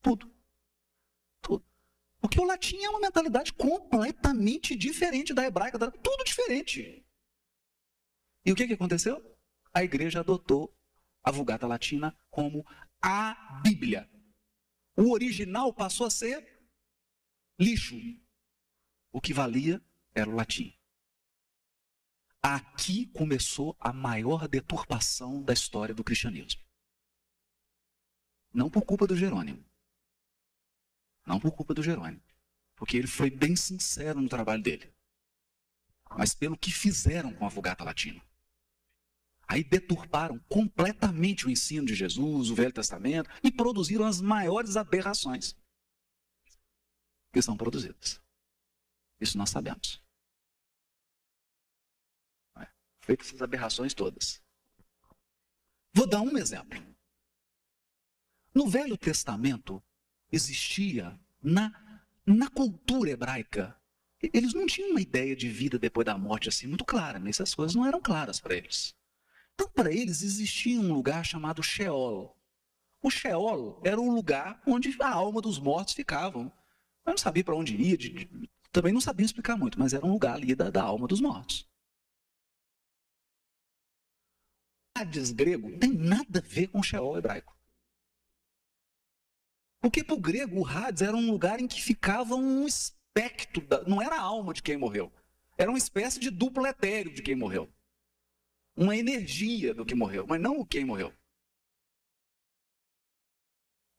Tudo. 0.00 0.34
Tudo. 1.40 1.66
Porque 2.20 2.40
o 2.40 2.44
latim 2.44 2.82
é 2.82 2.88
uma 2.88 3.00
mentalidade 3.00 3.52
completamente 3.52 4.74
diferente 4.74 5.34
da 5.34 5.44
hebraica, 5.44 5.78
tudo 5.78 6.24
diferente. 6.24 7.04
E 8.44 8.52
o 8.52 8.56
que, 8.56 8.66
que 8.66 8.74
aconteceu? 8.74 9.22
A 9.72 9.82
igreja 9.82 10.20
adotou 10.20 10.74
a 11.22 11.30
Vulgata 11.30 11.66
Latina 11.66 12.16
como 12.30 12.64
a 13.02 13.60
Bíblia. 13.62 14.10
O 14.96 15.12
original 15.12 15.72
passou 15.72 16.06
a 16.06 16.10
ser 16.10 16.46
lixo. 17.58 17.96
O 19.12 19.20
que 19.20 19.32
valia 19.32 19.82
era 20.14 20.28
o 20.28 20.34
latim. 20.34 20.76
Aqui 22.42 23.06
começou 23.06 23.76
a 23.80 23.92
maior 23.92 24.46
deturpação 24.46 25.42
da 25.42 25.52
história 25.52 25.94
do 25.94 26.04
cristianismo. 26.04 26.62
Não 28.52 28.70
por 28.70 28.84
culpa 28.84 29.06
do 29.06 29.16
Jerônimo. 29.16 29.64
Não 31.26 31.40
por 31.40 31.52
culpa 31.52 31.74
do 31.74 31.82
Jerônimo. 31.82 32.22
Porque 32.76 32.96
ele 32.96 33.06
foi 33.06 33.30
bem 33.30 33.56
sincero 33.56 34.20
no 34.20 34.28
trabalho 34.28 34.62
dele. 34.62 34.94
Mas 36.16 36.34
pelo 36.34 36.56
que 36.56 36.70
fizeram 36.70 37.34
com 37.34 37.46
a 37.46 37.48
Vulgata 37.48 37.82
Latina. 37.82 38.22
Aí 39.54 39.62
deturparam 39.62 40.36
completamente 40.48 41.46
o 41.46 41.50
ensino 41.50 41.86
de 41.86 41.94
Jesus, 41.94 42.50
o 42.50 42.56
Velho 42.56 42.72
Testamento, 42.72 43.30
e 43.40 43.52
produziram 43.52 44.04
as 44.04 44.20
maiores 44.20 44.76
aberrações 44.76 45.54
que 47.32 47.40
são 47.40 47.56
produzidas. 47.56 48.20
Isso 49.20 49.38
nós 49.38 49.50
sabemos. 49.50 50.02
É, 52.58 52.66
feitas 53.00 53.28
essas 53.28 53.42
aberrações 53.42 53.94
todas. 53.94 54.42
Vou 55.92 56.08
dar 56.08 56.20
um 56.20 56.36
exemplo. 56.36 56.84
No 58.52 58.66
Velho 58.66 58.98
Testamento 58.98 59.80
existia 60.32 61.16
na, 61.40 61.70
na 62.26 62.50
cultura 62.50 63.10
hebraica, 63.10 63.80
eles 64.20 64.52
não 64.52 64.66
tinham 64.66 64.90
uma 64.90 65.00
ideia 65.00 65.36
de 65.36 65.48
vida 65.48 65.78
depois 65.78 66.04
da 66.04 66.18
morte 66.18 66.48
assim 66.48 66.66
muito 66.66 66.84
clara, 66.84 67.20
né? 67.20 67.30
essas 67.30 67.54
coisas 67.54 67.76
não 67.76 67.86
eram 67.86 68.00
claras 68.00 68.40
para 68.40 68.56
eles. 68.56 68.96
Então, 69.54 69.68
para 69.72 69.92
eles 69.92 70.22
existia 70.22 70.80
um 70.80 70.92
lugar 70.92 71.24
chamado 71.24 71.62
Sheol. 71.62 72.36
O 73.02 73.10
Sheol 73.10 73.80
era 73.84 74.00
o 74.00 74.14
lugar 74.14 74.62
onde 74.66 74.96
a 75.00 75.08
alma 75.08 75.40
dos 75.40 75.58
mortos 75.58 75.94
ficavam. 75.94 76.52
Eu 77.06 77.10
não 77.10 77.18
sabia 77.18 77.44
para 77.44 77.54
onde 77.54 77.76
ia, 77.76 77.96
de, 77.96 78.08
de, 78.08 78.50
também 78.72 78.92
não 78.92 79.00
sabia 79.00 79.26
explicar 79.26 79.56
muito, 79.56 79.78
mas 79.78 79.92
era 79.92 80.04
um 80.06 80.12
lugar 80.12 80.34
ali 80.34 80.54
da, 80.54 80.70
da 80.70 80.82
alma 80.82 81.06
dos 81.06 81.20
mortos. 81.20 81.68
Hades 84.96 85.32
grego 85.32 85.78
tem 85.78 85.92
nada 85.92 86.38
a 86.38 86.42
ver 86.42 86.68
com 86.68 86.82
Sheol 86.82 87.18
hebraico. 87.18 87.54
Porque 89.80 90.02
para 90.02 90.14
o 90.14 90.20
grego, 90.20 90.60
o 90.60 90.66
Hades 90.66 91.02
era 91.02 91.14
um 91.14 91.30
lugar 91.30 91.60
em 91.60 91.68
que 91.68 91.82
ficava 91.82 92.34
um 92.34 92.66
espectro, 92.66 93.66
da, 93.66 93.82
não 93.84 94.00
era 94.00 94.16
a 94.16 94.22
alma 94.22 94.54
de 94.54 94.62
quem 94.62 94.78
morreu, 94.78 95.12
era 95.58 95.70
uma 95.70 95.76
espécie 95.76 96.18
de 96.18 96.30
duplo 96.30 96.66
etéreo 96.66 97.12
de 97.12 97.22
quem 97.22 97.34
morreu. 97.34 97.70
Uma 98.76 98.96
energia 98.96 99.72
do 99.72 99.84
que 99.84 99.94
morreu, 99.94 100.26
mas 100.26 100.40
não 100.40 100.58
o 100.58 100.66
quem 100.66 100.84
morreu. 100.84 101.12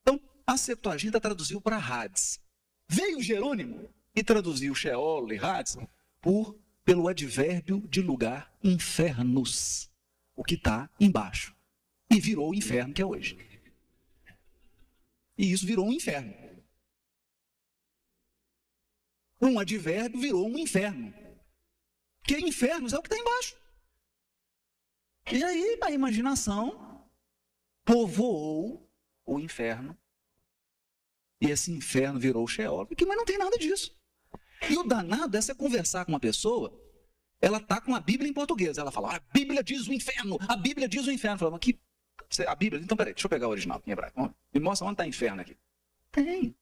Então, 0.01 0.19
a 0.45 0.57
Septuaginta 0.57 1.19
traduziu 1.19 1.61
para 1.61 1.77
Hades. 1.77 2.39
Veio 2.88 3.21
Jerônimo 3.21 3.89
e 4.13 4.23
traduziu 4.23 4.75
Sheol 4.75 5.31
e 5.31 5.38
Hades 5.38 5.77
por, 6.21 6.59
pelo 6.83 7.07
advérbio 7.07 7.88
de 7.88 8.01
lugar 8.01 8.53
infernos, 8.63 9.89
o 10.35 10.43
que 10.43 10.55
está 10.55 10.89
embaixo. 10.99 11.55
E 12.09 12.19
virou 12.19 12.51
o 12.51 12.55
inferno 12.55 12.93
que 12.93 13.01
é 13.01 13.05
hoje. 13.05 13.38
E 15.38 15.51
isso 15.51 15.65
virou 15.65 15.88
um 15.88 15.93
inferno. 15.93 16.33
Um 19.41 19.59
advérbio 19.59 20.19
virou 20.19 20.47
um 20.47 20.57
inferno. 20.57 21.13
Porque 22.19 22.39
infernos 22.39 22.93
é 22.93 22.97
o 22.97 23.01
que 23.01 23.07
está 23.07 23.17
embaixo. 23.17 23.55
E 25.31 25.43
aí 25.43 25.79
a 25.81 25.91
imaginação 25.91 27.03
povoou 27.83 28.89
o 29.25 29.39
inferno. 29.39 29.97
E 31.41 31.47
esse 31.47 31.71
inferno 31.71 32.19
virou 32.19 32.43
o 32.43 32.47
Sheol. 32.47 32.88
Mas 33.07 33.17
não 33.17 33.25
tem 33.25 33.38
nada 33.38 33.57
disso. 33.57 33.95
E 34.69 34.77
o 34.77 34.83
danado 34.83 35.35
é 35.38 35.41
você 35.41 35.53
conversar 35.53 36.05
com 36.05 36.11
uma 36.11 36.19
pessoa, 36.19 36.73
ela 37.41 37.59
tá 37.59 37.81
com 37.81 37.93
a 37.93 37.99
Bíblia 37.99 38.29
em 38.29 38.33
português. 38.33 38.77
Ela 38.77 38.91
fala, 38.91 39.15
a 39.15 39.19
Bíblia 39.19 39.63
diz 39.63 39.88
o 39.88 39.93
inferno, 39.93 40.38
a 40.47 40.55
Bíblia 40.55 40.88
diz 40.88 41.05
o 41.05 41.11
inferno. 41.11 41.38
Fala, 41.38 41.51
mas 41.51 41.59
que 41.59 41.79
a 42.47 42.55
Bíblia, 42.55 42.81
então 42.81 42.97
peraí, 42.97 43.13
deixa 43.13 43.25
eu 43.25 43.29
pegar 43.29 43.47
o 43.47 43.51
original 43.51 43.81
em 43.85 43.91
hebraico. 43.91 44.33
Me 44.53 44.59
mostra 44.59 44.88
onde 44.88 44.93
está 44.93 45.07
inferno 45.07 45.41
aqui. 45.41 45.57
Tem. 46.11 46.55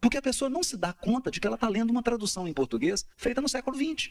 Porque 0.00 0.18
a 0.18 0.22
pessoa 0.22 0.50
não 0.50 0.62
se 0.62 0.76
dá 0.76 0.92
conta 0.92 1.30
de 1.30 1.40
que 1.40 1.46
ela 1.46 1.56
está 1.56 1.68
lendo 1.68 1.90
uma 1.90 2.02
tradução 2.02 2.46
em 2.46 2.52
português 2.52 3.06
feita 3.16 3.40
no 3.40 3.48
século 3.48 3.76
XX. 3.76 4.10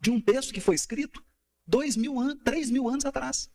De 0.00 0.10
um 0.10 0.20
texto 0.20 0.54
que 0.54 0.60
foi 0.60 0.74
escrito 0.74 1.22
dois 1.68 1.96
mil 1.96 2.18
anos, 2.18 2.42
três 2.42 2.70
mil 2.70 2.88
anos 2.88 3.04
atrás. 3.04 3.52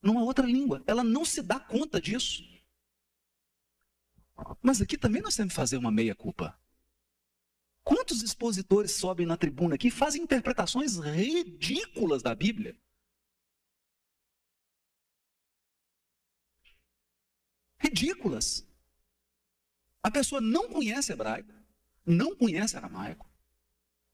Numa 0.00 0.22
outra 0.22 0.46
língua. 0.46 0.82
Ela 0.86 1.02
não 1.02 1.24
se 1.24 1.42
dá 1.42 1.58
conta 1.58 2.00
disso. 2.00 2.42
Mas 4.62 4.80
aqui 4.80 4.96
também 4.96 5.20
nós 5.20 5.36
temos 5.36 5.52
que 5.52 5.56
fazer 5.56 5.76
uma 5.76 5.90
meia-culpa. 5.90 6.58
Quantos 7.84 8.22
expositores 8.22 8.92
sobem 8.92 9.26
na 9.26 9.36
tribuna 9.36 9.74
aqui 9.74 9.88
e 9.88 9.90
fazem 9.90 10.22
interpretações 10.22 10.96
ridículas 10.98 12.22
da 12.22 12.34
Bíblia? 12.34 12.80
Ridículas. 17.78 18.64
A 20.02 20.10
pessoa 20.10 20.40
não 20.40 20.68
conhece 20.68 21.12
hebraico, 21.12 21.52
não 22.06 22.36
conhece 22.36 22.76
aramaico, 22.76 23.31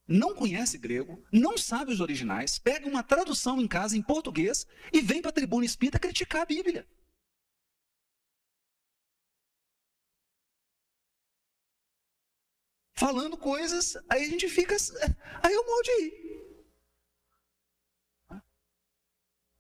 não 0.08 0.34
conhece 0.34 0.78
grego, 0.78 1.22
não 1.30 1.58
sabe 1.58 1.92
os 1.92 2.00
originais, 2.00 2.58
pega 2.58 2.88
uma 2.88 3.02
tradução 3.02 3.60
em 3.60 3.68
casa 3.68 3.96
em 3.96 4.02
português 4.02 4.66
e 4.90 5.02
vem 5.02 5.20
para 5.20 5.30
a 5.30 5.34
tribuna 5.34 5.66
espírita 5.66 5.98
criticar 5.98 6.42
a 6.42 6.46
Bíblia. 6.46 6.88
Falando 12.94 13.36
coisas, 13.36 13.96
aí 14.08 14.24
a 14.24 14.28
gente 14.28 14.48
fica. 14.48 14.74
Aí 15.40 15.54
eu 15.54 15.64
morro 15.64 15.82
de 15.82 16.00
rir. 16.00 16.28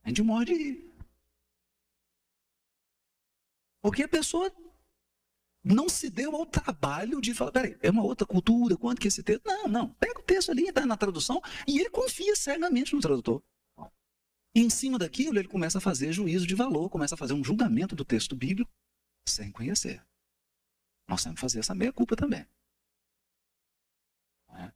A 0.02 0.08
gente 0.08 0.22
morre 0.22 0.44
de 0.46 0.54
rir. 0.54 0.88
Porque 3.80 4.02
a 4.02 4.08
pessoa 4.08 4.50
não 5.62 5.88
se 5.88 6.08
deu 6.08 6.34
ao 6.34 6.46
trabalho 6.46 7.20
de 7.20 7.34
falar, 7.34 7.52
peraí, 7.52 7.76
é 7.80 7.90
uma 7.90 8.02
outra 8.02 8.26
cultura, 8.26 8.76
quanto 8.76 9.00
que 9.00 9.08
esse 9.08 9.22
texto... 9.22 9.42
Não, 9.44 9.66
não, 9.66 9.92
pega 9.94 10.20
o 10.20 10.22
texto 10.22 10.50
ali, 10.50 10.68
está 10.68 10.86
na 10.86 10.96
tradução, 10.96 11.40
e 11.66 11.78
ele 11.78 11.90
confia 11.90 12.34
cegamente 12.36 12.94
no 12.94 13.00
tradutor. 13.00 13.42
E 14.54 14.60
em 14.60 14.70
cima 14.70 14.98
daquilo, 14.98 15.38
ele 15.38 15.48
começa 15.48 15.78
a 15.78 15.80
fazer 15.80 16.12
juízo 16.12 16.46
de 16.46 16.54
valor, 16.54 16.88
começa 16.88 17.14
a 17.14 17.18
fazer 17.18 17.34
um 17.34 17.44
julgamento 17.44 17.94
do 17.94 18.04
texto 18.04 18.34
bíblico 18.34 18.70
sem 19.28 19.52
conhecer. 19.52 20.04
Nós 21.06 21.22
temos 21.22 21.36
que 21.36 21.40
fazer 21.40 21.60
essa 21.60 21.74
meia-culpa 21.74 22.16
também. 22.16 22.46
É? 24.50 24.72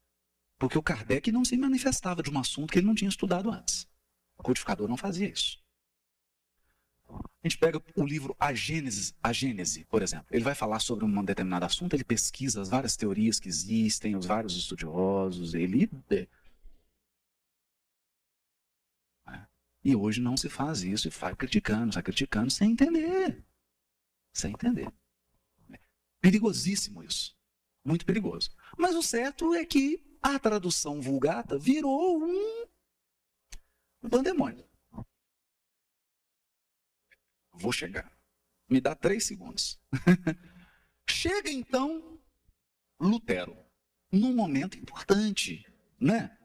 Porque 0.58 0.78
o 0.78 0.82
Kardec 0.82 1.30
não 1.32 1.44
se 1.44 1.56
manifestava 1.56 2.22
de 2.22 2.30
um 2.30 2.38
assunto 2.38 2.72
que 2.72 2.78
ele 2.78 2.86
não 2.86 2.94
tinha 2.94 3.08
estudado 3.08 3.50
antes. 3.50 3.88
O 4.38 4.42
codificador 4.42 4.88
não 4.88 4.96
fazia 4.96 5.28
isso. 5.28 5.61
A 7.14 7.48
gente 7.48 7.58
pega 7.58 7.82
o 7.96 8.04
livro 8.04 8.36
A 8.38 8.54
Gênese, 8.54 9.14
A 9.22 9.32
Gênese, 9.32 9.84
por 9.84 10.02
exemplo. 10.02 10.26
Ele 10.30 10.44
vai 10.44 10.54
falar 10.54 10.78
sobre 10.78 11.04
um 11.04 11.24
determinado 11.24 11.64
assunto, 11.64 11.94
ele 11.94 12.04
pesquisa 12.04 12.60
as 12.60 12.68
várias 12.68 12.96
teorias 12.96 13.40
que 13.40 13.48
existem, 13.48 14.16
os 14.16 14.26
vários 14.26 14.56
estudiosos, 14.56 15.54
ele. 15.54 15.90
É. 19.28 19.46
E 19.84 19.96
hoje 19.96 20.20
não 20.20 20.36
se 20.36 20.48
faz 20.48 20.82
isso 20.82 21.08
e 21.08 21.10
vai 21.10 21.34
criticando, 21.34 21.92
vai 21.92 22.02
criticando 22.02 22.50
sem 22.50 22.72
entender. 22.72 23.44
Sem 24.32 24.52
entender. 24.52 24.92
Perigosíssimo 26.20 27.02
isso. 27.02 27.36
Muito 27.84 28.06
perigoso. 28.06 28.50
Mas 28.78 28.94
o 28.94 29.02
certo 29.02 29.52
é 29.54 29.64
que 29.64 30.00
a 30.22 30.38
tradução 30.38 31.00
vulgata 31.00 31.58
virou 31.58 32.22
um, 32.22 32.66
um 34.04 34.08
pandemônio. 34.08 34.64
Vou 37.52 37.72
chegar. 37.72 38.10
Me 38.68 38.80
dá 38.80 38.94
três 38.94 39.26
segundos. 39.26 39.78
Chega 41.08 41.50
então 41.50 42.18
Lutero, 43.00 43.56
num 44.10 44.34
momento 44.34 44.78
importante, 44.78 45.66
né? 46.00 46.36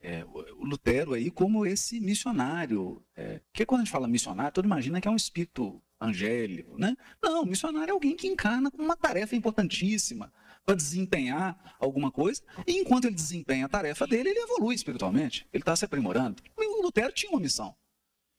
É, 0.00 0.24
o 0.24 0.64
Lutero 0.64 1.14
aí 1.14 1.30
como 1.30 1.64
esse 1.64 2.00
missionário. 2.00 3.02
É, 3.14 3.38
porque 3.50 3.64
quando 3.64 3.82
a 3.82 3.84
gente 3.84 3.92
fala 3.92 4.08
missionário, 4.08 4.52
todo 4.52 4.64
imagina 4.64 5.00
que 5.00 5.08
é 5.08 5.10
um 5.10 5.16
espírito 5.16 5.82
angélico, 6.00 6.76
né? 6.78 6.94
Não, 7.22 7.44
missionário 7.44 7.90
é 7.90 7.92
alguém 7.92 8.16
que 8.16 8.26
encarna 8.26 8.70
com 8.70 8.82
uma 8.82 8.96
tarefa 8.96 9.34
importantíssima 9.34 10.32
para 10.64 10.74
desempenhar 10.74 11.76
alguma 11.78 12.10
coisa, 12.10 12.42
e 12.66 12.72
enquanto 12.78 13.04
ele 13.04 13.14
desempenha 13.14 13.66
a 13.66 13.68
tarefa 13.68 14.06
dele, 14.06 14.30
ele 14.30 14.40
evolui 14.40 14.74
espiritualmente, 14.74 15.46
ele 15.52 15.62
está 15.62 15.76
se 15.76 15.84
aprimorando. 15.84 16.42
O 16.56 16.82
Lutero 16.82 17.12
tinha 17.12 17.30
uma 17.30 17.40
missão. 17.40 17.76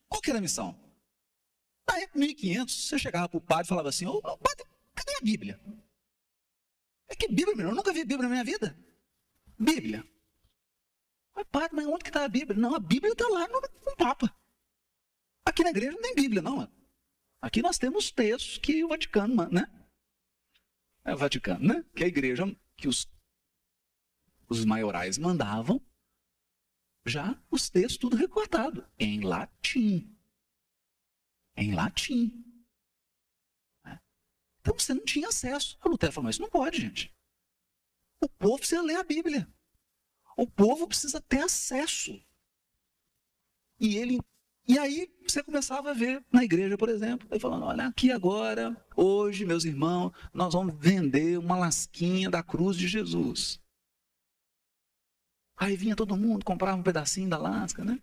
Qual 0.10 0.22
que 0.22 0.32
era 0.32 0.40
a 0.40 0.42
missão? 0.42 0.76
Na 1.88 2.00
época, 2.00 2.20
1500, 2.20 2.88
você 2.88 3.00
chegava 3.00 3.30
para 3.30 3.38
o 3.38 3.42
padre 3.42 3.66
e 3.66 3.70
falava 3.70 3.90
assim: 3.90 4.06
Ô 4.06 4.22
padre, 4.38 4.66
cadê 4.94 5.16
a 5.16 5.22
Bíblia? 5.22 5.60
É 7.08 7.16
que 7.16 7.28
Bíblia, 7.28 7.56
meu, 7.56 7.70
eu 7.70 7.76
nunca 7.76 7.94
vi 7.94 8.04
Bíblia 8.04 8.24
na 8.24 8.30
minha 8.30 8.44
vida. 8.44 8.78
Bíblia. 9.58 10.04
Mas 11.36 11.46
padre, 11.52 11.76
mas 11.76 11.86
onde 11.86 12.04
que 12.04 12.10
está 12.10 12.26
a 12.26 12.30
Bíblia? 12.30 12.60
Não, 12.60 12.76
a 12.76 12.80
Bíblia 12.80 13.12
está 13.12 13.28
lá 13.28 13.48
no, 13.48 13.62
no 13.62 13.96
Papa. 13.96 14.34
Aqui 15.46 15.64
na 15.64 15.70
igreja 15.70 15.92
não 15.92 16.02
tem 16.02 16.16
Bíblia, 16.16 16.42
não. 16.42 16.68
Aqui 17.42 17.62
nós 17.62 17.78
temos 17.78 18.10
textos 18.12 18.58
que 18.58 18.84
o 18.84 18.88
Vaticano, 18.88 19.48
né? 19.50 19.68
É 21.04 21.14
o 21.14 21.18
Vaticano, 21.18 21.68
né? 21.68 21.86
Que 21.96 22.04
a 22.04 22.08
igreja, 22.08 22.44
que 22.76 22.88
os, 22.88 23.08
os 24.50 24.66
maiorais 24.66 25.18
mandavam, 25.18 25.80
já 27.06 27.40
os 27.52 27.70
textos 27.70 27.98
tudo 27.98 28.16
recortado, 28.16 28.84
em 28.98 29.22
latim 29.22 30.15
em 31.56 31.74
latim. 31.74 32.32
Né? 33.84 34.00
Então 34.60 34.74
você 34.78 34.94
não 34.94 35.04
tinha 35.04 35.30
acesso. 35.30 35.78
O 35.84 35.90
Lutero 35.90 36.14
falou, 36.14 36.30
isso 36.30 36.42
não 36.42 36.50
pode, 36.50 36.82
gente. 36.82 37.14
O 38.22 38.30
povo 38.30 38.58
precisa 38.58 38.82
ler 38.82 38.98
a 38.98 39.04
Bíblia. 39.04 39.48
O 40.38 40.48
povo 40.48 40.88
precisa 40.88 41.22
ter 41.22 41.44
acesso. 41.44 42.20
E 43.80 43.98
ele 43.98 44.20
e 44.68 44.80
aí 44.80 45.14
você 45.22 45.44
começava 45.44 45.92
a 45.92 45.94
ver 45.94 46.26
na 46.32 46.44
igreja, 46.44 46.76
por 46.76 46.90
exemplo, 46.90 47.28
ele 47.30 47.40
falando: 47.40 47.66
olha, 47.66 47.86
aqui 47.86 48.12
agora, 48.12 48.76
hoje, 48.96 49.46
meus 49.46 49.64
irmãos, 49.64 50.12
nós 50.34 50.54
vamos 50.54 50.76
vender 50.80 51.38
uma 51.38 51.56
lasquinha 51.56 52.30
da 52.32 52.42
cruz 52.42 52.76
de 52.76 52.88
Jesus. 52.88 53.62
Aí 55.56 55.78
vinha 55.78 55.96
todo 55.96 56.18
mundo, 56.18 56.44
comprava 56.44 56.78
um 56.78 56.84
pedacinho 56.84 57.30
da 57.30 57.38
lasca, 57.38 57.86
né? 57.86 58.02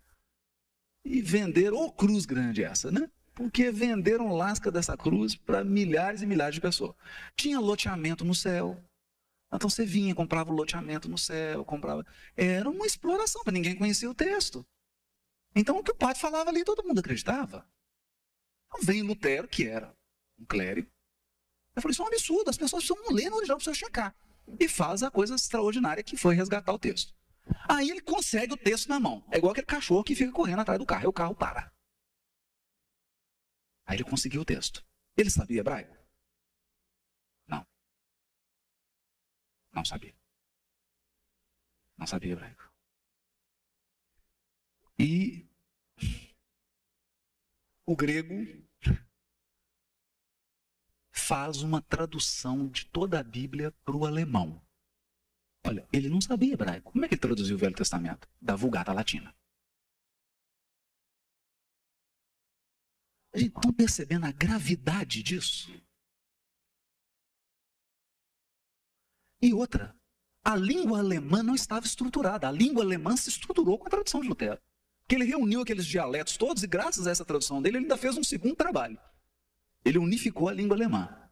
E 1.03 1.21
vender, 1.21 1.73
ou 1.73 1.91
cruz 1.91 2.25
grande 2.25 2.63
essa, 2.63 2.89
né? 2.89 3.11
Porque 3.33 3.71
venderam 3.71 4.35
lasca 4.35 4.71
dessa 4.71 4.95
cruz 4.95 5.35
para 5.35 5.63
milhares 5.63 6.21
e 6.21 6.25
milhares 6.25 6.55
de 6.55 6.61
pessoas. 6.61 6.95
Tinha 7.35 7.59
loteamento 7.59 8.23
no 8.23 8.35
céu. 8.35 8.81
Então 9.51 9.69
você 9.69 9.85
vinha, 9.85 10.15
comprava 10.15 10.51
o 10.51 10.55
loteamento 10.55 11.09
no 11.09 11.17
céu, 11.17 11.63
comprava. 11.65 12.05
Era 12.35 12.69
uma 12.69 12.85
exploração, 12.85 13.43
para 13.43 13.53
ninguém 13.53 13.75
conhecia 13.75 14.09
o 14.09 14.15
texto. 14.15 14.65
Então 15.55 15.77
o 15.77 15.83
que 15.83 15.91
o 15.91 15.95
padre 15.95 16.19
falava 16.19 16.49
ali, 16.49 16.63
todo 16.63 16.83
mundo 16.83 16.99
acreditava. 16.99 17.67
Então 18.67 18.81
vem 18.81 19.03
Lutero, 19.03 19.47
que 19.47 19.67
era 19.67 19.93
um 20.39 20.45
clérigo. 20.45 20.89
Eu 21.75 21.81
falei, 21.81 21.93
isso 21.93 22.01
é 22.01 22.05
um 22.05 22.07
absurdo, 22.07 22.49
as 22.49 22.57
pessoas 22.57 22.85
precisam 22.85 23.13
ler 23.13 23.29
no 23.29 23.37
original, 23.37 23.57
precisam 23.57 23.73
checar. 23.73 24.15
E 24.59 24.67
faz 24.67 25.01
a 25.01 25.09
coisa 25.09 25.35
extraordinária 25.35 26.03
que 26.03 26.17
foi 26.17 26.35
resgatar 26.35 26.73
o 26.73 26.79
texto. 26.79 27.13
Aí 27.67 27.89
ele 27.89 28.01
consegue 28.01 28.53
o 28.53 28.57
texto 28.57 28.89
na 28.89 28.99
mão. 28.99 29.23
É 29.31 29.37
igual 29.37 29.51
aquele 29.51 29.65
cachorro 29.65 30.03
que 30.03 30.15
fica 30.15 30.31
correndo 30.31 30.59
atrás 30.59 30.79
do 30.79 30.85
carro, 30.85 31.05
e 31.05 31.07
o 31.07 31.13
carro 31.13 31.35
para. 31.35 31.72
Aí 33.93 33.97
ele 33.97 34.03
conseguiu 34.03 34.41
o 34.41 34.45
texto. 34.45 34.83
Ele 35.15 35.29
sabia 35.29 35.59
hebraico? 35.59 35.95
Não. 37.47 37.63
Não 39.71 39.85
sabia. 39.85 40.15
Não 41.95 42.07
sabia 42.07 42.31
hebraico. 42.31 42.73
E 44.97 45.47
o 47.85 47.95
grego 47.95 48.33
faz 51.11 51.61
uma 51.61 51.79
tradução 51.79 52.67
de 52.67 52.87
toda 52.87 53.19
a 53.19 53.23
Bíblia 53.23 53.71
para 53.85 53.95
o 53.95 54.07
alemão. 54.07 54.59
Olha, 55.63 55.87
ele 55.93 56.09
não 56.09 56.19
sabia 56.19 56.53
hebraico. 56.53 56.91
Como 56.91 57.05
é 57.05 57.07
que 57.07 57.13
ele 57.13 57.21
traduziu 57.21 57.55
o 57.55 57.59
Velho 57.59 57.75
Testamento? 57.75 58.27
Da 58.41 58.55
Vulgata 58.55 58.91
Latina. 58.91 59.35
Estão 63.33 63.73
percebendo 63.73 64.25
a 64.25 64.31
gravidade 64.31 65.23
disso? 65.23 65.73
E 69.41 69.53
outra, 69.53 69.95
a 70.43 70.55
língua 70.55 70.99
alemã 70.99 71.41
não 71.41 71.55
estava 71.55 71.85
estruturada. 71.85 72.47
A 72.47 72.51
língua 72.51 72.83
alemã 72.83 73.17
se 73.17 73.29
estruturou 73.29 73.77
com 73.79 73.87
a 73.87 73.89
tradução 73.89 74.21
de 74.21 74.27
Lutero. 74.27 74.61
Que 75.07 75.15
ele 75.15 75.25
reuniu 75.25 75.61
aqueles 75.61 75.85
dialetos 75.85 76.37
todos 76.37 76.63
e, 76.63 76.67
graças 76.67 77.07
a 77.07 77.11
essa 77.11 77.25
tradução 77.25 77.61
dele, 77.61 77.77
ele 77.77 77.85
ainda 77.85 77.97
fez 77.97 78.15
um 78.17 78.23
segundo 78.23 78.55
trabalho. 78.55 78.99
Ele 79.83 79.97
unificou 79.97 80.47
a 80.47 80.53
língua 80.53 80.77
alemã. 80.77 81.29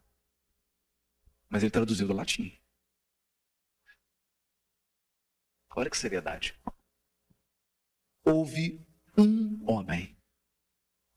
Mas 1.50 1.62
ele 1.62 1.72
traduziu 1.72 2.08
do 2.08 2.14
latim. 2.14 2.58
Olha 5.76 5.90
que 5.90 5.98
seriedade. 5.98 6.60
Houve 8.26 8.86
um 9.18 9.70
homem. 9.70 10.18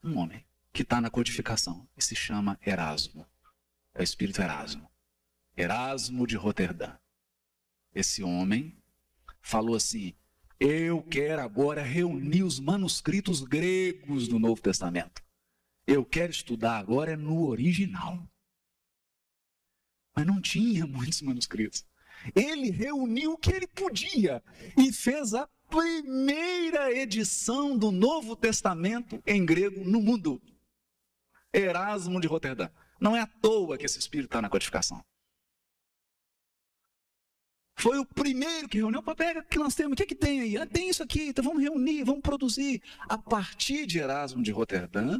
Um 0.01 0.17
homem 0.17 0.45
que 0.75 0.81
está 0.81 0.99
na 0.99 1.09
codificação 1.09 1.87
e 1.95 2.03
se 2.03 2.17
chama 2.17 2.59
Erasmo. 2.61 3.25
É 3.93 4.01
o 4.01 4.03
espírito 4.03 4.41
Erasmo. 4.41 4.91
Erasmo 5.55 6.27
de 6.27 6.35
Roterdã. 6.35 6.97
Esse 7.93 8.21
homem 8.21 8.77
falou 9.41 9.77
assim: 9.77 10.13
Eu 10.59 11.01
quero 11.01 11.41
agora 11.41 11.81
reunir 11.81 12.43
os 12.43 12.59
manuscritos 12.59 13.41
gregos 13.41 14.27
do 14.27 14.37
Novo 14.37 14.61
Testamento. 14.61 15.23
Eu 15.87 16.03
quero 16.03 16.29
estudar 16.29 16.77
agora 16.77 17.15
no 17.15 17.47
original. 17.47 18.29
mas 20.13 20.25
não 20.25 20.41
tinha 20.41 20.85
muitos 20.85 21.21
manuscritos. 21.21 21.85
Ele 22.35 22.69
reuniu 22.69 23.31
o 23.31 23.37
que 23.37 23.53
ele 23.53 23.67
podia 23.67 24.43
e 24.77 24.91
fez 24.91 25.33
a 25.33 25.47
primeira 25.69 26.91
edição 26.91 27.77
do 27.77 27.93
Novo 27.93 28.35
Testamento 28.35 29.23
em 29.25 29.45
grego 29.45 29.85
no 29.85 30.01
mundo. 30.01 30.41
Erasmo 31.57 32.19
de 32.19 32.27
Roterdã. 32.27 32.69
Não 32.99 33.15
é 33.15 33.21
à 33.21 33.27
toa 33.27 33.77
que 33.77 33.85
esse 33.85 33.99
espírito 33.99 34.27
está 34.27 34.41
na 34.41 34.49
codificação. 34.49 35.03
Foi 37.77 37.99
o 37.99 38.05
primeiro 38.05 38.69
que 38.69 38.77
reuniu. 38.77 39.03
Pega 39.03 39.41
o 39.41 39.43
que 39.43 39.59
nós 39.59 39.75
temos, 39.75 39.93
o 39.93 39.95
que, 39.95 40.03
é 40.03 40.05
que 40.05 40.15
tem 40.15 40.41
aí? 40.41 40.57
Ah, 40.57 40.65
tem 40.65 40.89
isso 40.89 41.03
aqui, 41.03 41.27
então 41.27 41.43
vamos 41.43 41.61
reunir, 41.61 42.03
vamos 42.03 42.21
produzir. 42.21 42.81
A 43.01 43.17
partir 43.17 43.85
de 43.85 43.99
Erasmo 43.99 44.41
de 44.41 44.51
Roterdã, 44.51 45.19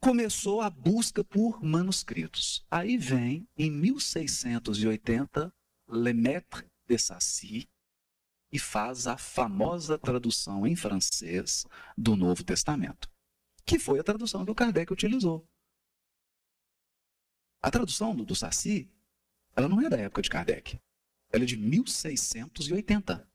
começou 0.00 0.60
a 0.60 0.70
busca 0.70 1.24
por 1.24 1.62
manuscritos. 1.62 2.64
Aí 2.70 2.96
vem, 2.96 3.48
em 3.56 3.70
1680, 3.70 5.52
Lemaitre 5.88 6.66
de 6.86 6.98
Sacy 6.98 7.68
e 8.52 8.58
faz 8.58 9.06
a 9.06 9.16
famosa 9.16 9.98
tradução 9.98 10.66
em 10.66 10.76
francês 10.76 11.66
do 11.96 12.14
Novo 12.16 12.44
Testamento, 12.44 13.08
que 13.66 13.78
foi 13.78 13.98
a 13.98 14.04
tradução 14.04 14.44
que 14.44 14.50
o 14.50 14.54
Kardec 14.54 14.92
utilizou. 14.92 15.46
A 17.60 17.70
tradução 17.70 18.14
do, 18.14 18.24
do 18.24 18.36
Saci, 18.36 18.88
ela 19.56 19.68
não 19.68 19.80
é 19.80 19.90
da 19.90 19.98
época 19.98 20.22
de 20.22 20.30
Kardec. 20.30 20.80
Ela 21.32 21.42
é 21.42 21.46
de 21.46 21.56
1680. 21.56 23.28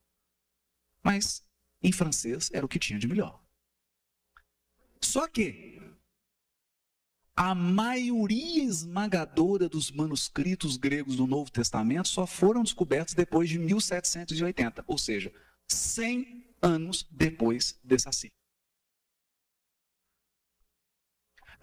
Mas, 1.02 1.46
em 1.82 1.92
francês, 1.92 2.50
era 2.52 2.64
o 2.64 2.68
que 2.68 2.78
tinha 2.78 2.98
de 2.98 3.06
melhor. 3.06 3.44
Só 5.02 5.28
que 5.28 5.78
a 7.36 7.54
maioria 7.54 8.64
esmagadora 8.64 9.68
dos 9.68 9.90
manuscritos 9.90 10.76
gregos 10.76 11.16
do 11.16 11.26
Novo 11.26 11.50
Testamento 11.50 12.08
só 12.08 12.26
foram 12.26 12.62
descobertos 12.62 13.14
depois 13.14 13.48
de 13.48 13.58
1780, 13.58 14.84
ou 14.86 14.96
seja, 14.96 15.32
100 15.68 16.56
anos 16.62 17.06
depois 17.10 17.78
de 17.82 17.98
Saci. 17.98 18.32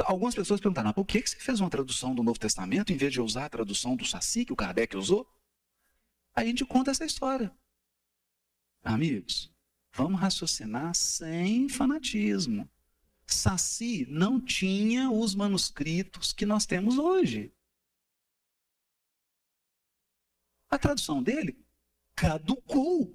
Algumas 0.06 0.34
pessoas 0.34 0.62
perguntaram, 0.62 0.94
por 0.94 1.06
que 1.06 1.26
você 1.26 1.36
fez 1.38 1.60
uma 1.60 1.70
tradução 1.70 2.16
do 2.16 2.24
Novo 2.24 2.40
Testamento 2.40 2.94
em 2.94 2.98
vez 2.98 3.12
de 3.12 3.22
usar 3.22 3.46
a 3.46 3.50
tradução 3.50 3.96
do 3.96 4.06
Saci 4.06 4.46
que 4.46 4.54
o 4.54 4.56
Kardec 4.56 4.96
usou? 4.96 5.28
Aí 6.34 6.46
a 6.46 6.50
gente 6.50 6.66
conta 6.66 6.92
essa 6.92 7.06
história. 7.06 7.52
Amigos, 8.82 9.52
vamos 9.92 10.20
raciocinar 10.20 10.96
sem 10.96 11.68
fanatismo. 11.68 12.70
Saci 13.28 14.06
não 14.10 14.40
tinha 14.40 15.12
os 15.12 15.36
manuscritos 15.36 16.32
que 16.32 16.46
nós 16.46 16.66
temos 16.66 16.98
hoje. 16.98 17.54
A 20.70 20.78
tradução 20.78 21.22
dele 21.22 21.62
caducou. 22.16 23.14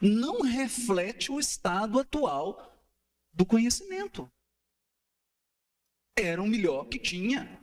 Não 0.00 0.42
reflete 0.42 1.32
o 1.32 1.40
estado 1.40 1.98
atual 1.98 2.73
do 3.34 3.44
conhecimento. 3.44 4.30
Era 6.16 6.40
o 6.40 6.46
melhor 6.46 6.86
que 6.86 6.98
tinha. 6.98 7.60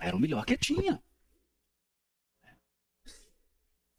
Era 0.00 0.14
o 0.14 0.20
melhor 0.20 0.44
que 0.44 0.56
tinha. 0.56 1.02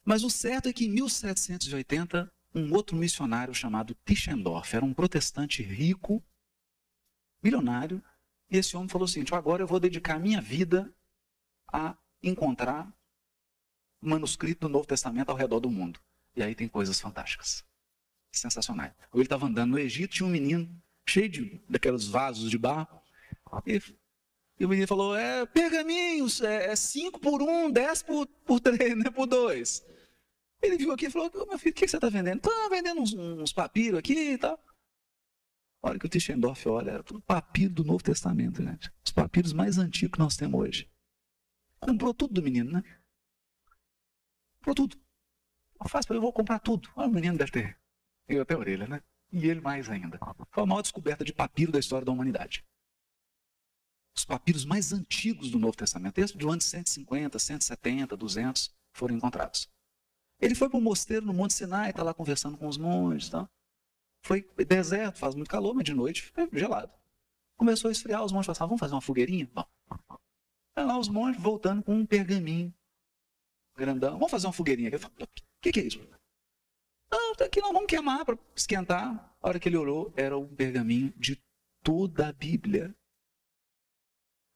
Mas 0.04 0.24
o 0.24 0.30
certo 0.30 0.70
é 0.70 0.74
que 0.74 0.86
em 0.86 0.90
1780, 0.90 2.32
um 2.54 2.72
outro 2.74 2.96
missionário 2.96 3.56
chamado 3.56 3.98
Tischendorf, 4.06 4.76
era 4.76 4.86
um 4.86 4.94
protestante 4.94 5.64
rico, 5.64 6.24
milionário, 7.42 8.04
e 8.50 8.58
esse 8.58 8.78
homem 8.78 8.88
falou 8.88 9.06
o 9.06 9.08
seguinte: 9.08 9.34
agora 9.34 9.64
eu 9.64 9.68
vou 9.68 9.80
dedicar 9.80 10.20
minha 10.20 10.40
vida 10.40 10.94
a 11.74 11.98
encontrar 12.22 12.94
manuscrito 14.00 14.68
do 14.68 14.70
Novo 14.70 14.86
Testamento 14.86 15.30
ao 15.30 15.36
redor 15.36 15.60
do 15.60 15.72
mundo. 15.72 16.00
E 16.36 16.44
aí 16.44 16.54
tem 16.54 16.68
coisas 16.68 17.00
fantásticas 17.02 17.66
sensacionais. 18.40 18.94
Ele 19.14 19.24
estava 19.24 19.46
andando 19.46 19.72
no 19.72 19.80
Egito, 19.80 20.16
tinha 20.16 20.28
um 20.28 20.32
menino 20.32 20.70
cheio 21.08 21.30
de 21.30 21.62
daqueles 21.70 22.06
vasos 22.06 22.50
de 22.50 22.58
barro. 22.58 23.02
E, 23.66 23.82
e 24.60 24.66
o 24.66 24.70
menino 24.70 24.88
falou: 24.88 25.16
é 25.16 25.46
pergaminhos, 25.46 26.42
é 26.42 26.76
5 26.76 27.18
é 27.18 27.22
por 27.22 27.42
1, 27.42 27.66
um, 27.66 27.72
10 27.72 28.04
por, 28.04 28.28
por 28.46 28.60
3, 28.60 28.98
né, 28.98 29.10
por 29.12 29.28
2. 29.28 29.86
Ele 30.62 30.78
viu 30.78 30.92
aqui 30.92 31.06
e 31.06 31.10
falou: 31.10 31.32
meu 31.48 31.60
filho, 31.60 31.72
o 31.72 31.76
que 31.76 31.88
você 31.88 31.98
está 31.98 32.10
vendendo? 32.10 32.38
Estou 32.38 32.70
vendendo 32.70 33.02
uns, 33.02 33.14
uns 33.14 33.54
papiros 33.54 34.00
aqui 34.00 34.32
e 34.32 34.38
tal. 34.38 34.60
Olha 35.82 36.00
que 36.00 36.06
o 36.08 36.10
Tischendorf 36.10 36.68
olha, 36.68 36.92
era 36.92 37.04
tudo 37.04 37.22
papiro 37.22 37.72
do 37.72 37.84
Novo 37.84 38.04
Testamento, 38.04 38.64
gente. 38.64 38.92
Os 39.06 39.12
papiros 39.12 39.54
mais 39.54 39.78
antigos 39.78 40.14
que 40.14 40.20
nós 40.20 40.36
temos 40.36 40.60
hoje. 40.60 40.90
Comprou 41.80 42.12
tudo 42.12 42.34
do 42.34 42.42
menino, 42.42 42.72
né? 42.72 42.84
Comprou 44.58 44.74
tudo. 44.74 44.98
Eu 45.80 45.88
faço, 45.88 46.12
eu 46.12 46.20
vou 46.20 46.34
comprar 46.34 46.58
tudo. 46.58 46.90
Olha, 46.96 47.08
o 47.08 47.12
menino 47.12 47.38
deve 47.38 47.52
ter 47.52 47.78
eu 48.28 48.42
até 48.42 48.54
a 48.54 48.58
orelha, 48.58 48.88
né? 48.88 49.02
E 49.32 49.48
ele 49.48 49.62
mais 49.62 49.90
ainda. 49.90 50.20
Foi 50.52 50.64
a 50.64 50.66
maior 50.66 50.82
descoberta 50.82 51.24
de 51.24 51.34
papiro 51.34 51.72
da 51.72 51.80
história 51.80 52.06
da 52.06 52.12
humanidade. 52.12 52.64
Os 54.16 54.24
papiros 54.24 54.64
mais 54.64 54.94
antigos 54.94 55.52
do 55.52 55.60
Novo 55.60 55.76
Testamento, 55.76 56.16
desde 56.16 56.38
do 56.38 56.50
ano 56.50 56.62
150, 56.62 57.38
170, 57.38 58.16
200, 58.16 58.74
foram 58.94 59.16
encontrados. 59.16 59.70
Ele 60.40 60.56
foi 60.56 60.70
para 60.70 60.78
o 60.78 60.82
mosteiro 60.82 61.26
no 61.26 61.34
Monte 61.34 61.54
Sinai, 61.54 61.90
está 61.90 62.02
lá 62.02 62.14
conversando 62.14 62.58
com 62.58 62.68
os 62.68 62.78
monges. 62.78 63.30
Tá? 63.30 63.50
Foi 64.24 64.42
deserto, 64.66 65.20
faz 65.20 65.36
muito 65.36 65.50
calor, 65.50 65.74
mas 65.74 65.84
de 65.84 65.94
noite 65.94 66.32
foi 66.34 66.50
gelado. 66.54 66.94
Começou 67.58 67.90
a 67.90 67.92
esfriar, 67.92 68.24
os 68.24 68.32
monges 68.32 68.46
falaram, 68.46 68.70
vamos 68.70 68.80
fazer 68.80 68.94
uma 68.94 69.02
fogueirinha? 69.02 69.50
Bom. 69.54 69.66
Aí 70.76 70.86
lá 70.86 70.98
os 70.98 71.08
monges 71.08 71.42
voltando 71.42 71.84
com 71.84 71.94
um 71.94 72.06
pergaminho 72.06 72.74
grandão. 73.76 74.14
Vamos 74.14 74.32
fazer 74.32 74.48
uma 74.48 74.54
fogueirinha 74.54 74.90
aqui. 74.90 75.06
O 75.06 75.28
que, 75.62 75.72
que 75.72 75.80
é 75.80 75.84
isso? 75.84 76.00
Não, 77.12 77.36
tá 77.36 77.46
aqui 77.46 77.62
não, 77.62 77.74
vamos 77.74 77.88
queimar 77.88 78.26
para 78.26 78.38
esquentar. 78.56 79.36
A 79.42 79.48
hora 79.48 79.60
que 79.60 79.70
ele 79.70 79.78
orou, 79.78 80.14
era 80.16 80.38
um 80.38 80.48
pergaminho 80.56 81.14
de 81.18 81.42
toda 81.84 82.28
a 82.28 82.34
Bíblia. 82.34 82.96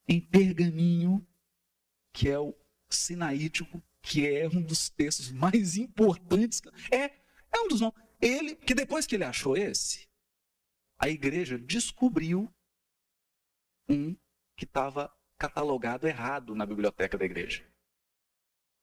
Em 0.07 0.19
pergaminho, 0.19 1.25
que 2.13 2.29
é 2.29 2.39
o 2.39 2.55
sinaítico, 2.89 3.81
que 4.01 4.27
é 4.27 4.47
um 4.47 4.62
dos 4.62 4.89
textos 4.89 5.31
mais 5.31 5.77
importantes. 5.77 6.62
É, 6.91 7.05
é 7.05 7.59
um 7.59 7.67
dos 7.67 7.81
nomes. 7.81 7.99
Ele, 8.19 8.55
que 8.55 8.73
depois 8.73 9.05
que 9.05 9.15
ele 9.15 9.23
achou 9.23 9.55
esse, 9.55 10.09
a 10.97 11.07
igreja 11.07 11.57
descobriu 11.57 12.53
um 13.88 14.15
que 14.57 14.65
estava 14.65 15.13
catalogado 15.38 16.05
errado 16.07 16.53
na 16.53 16.65
biblioteca 16.65 17.17
da 17.17 17.25
igreja. 17.25 17.65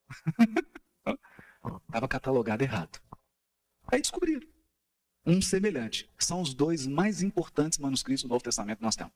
Estava 1.89 2.09
catalogado 2.09 2.63
errado. 2.63 3.01
Aí 3.87 4.01
descobriram 4.01 4.47
um 5.25 5.41
semelhante. 5.43 6.09
São 6.19 6.41
os 6.41 6.55
dois 6.55 6.87
mais 6.87 7.23
importantes 7.23 7.79
manuscritos 7.79 8.23
do 8.23 8.29
Novo 8.29 8.45
Testamento 8.45 8.79
que 8.79 8.85
nós 8.85 8.97
temos. 8.97 9.13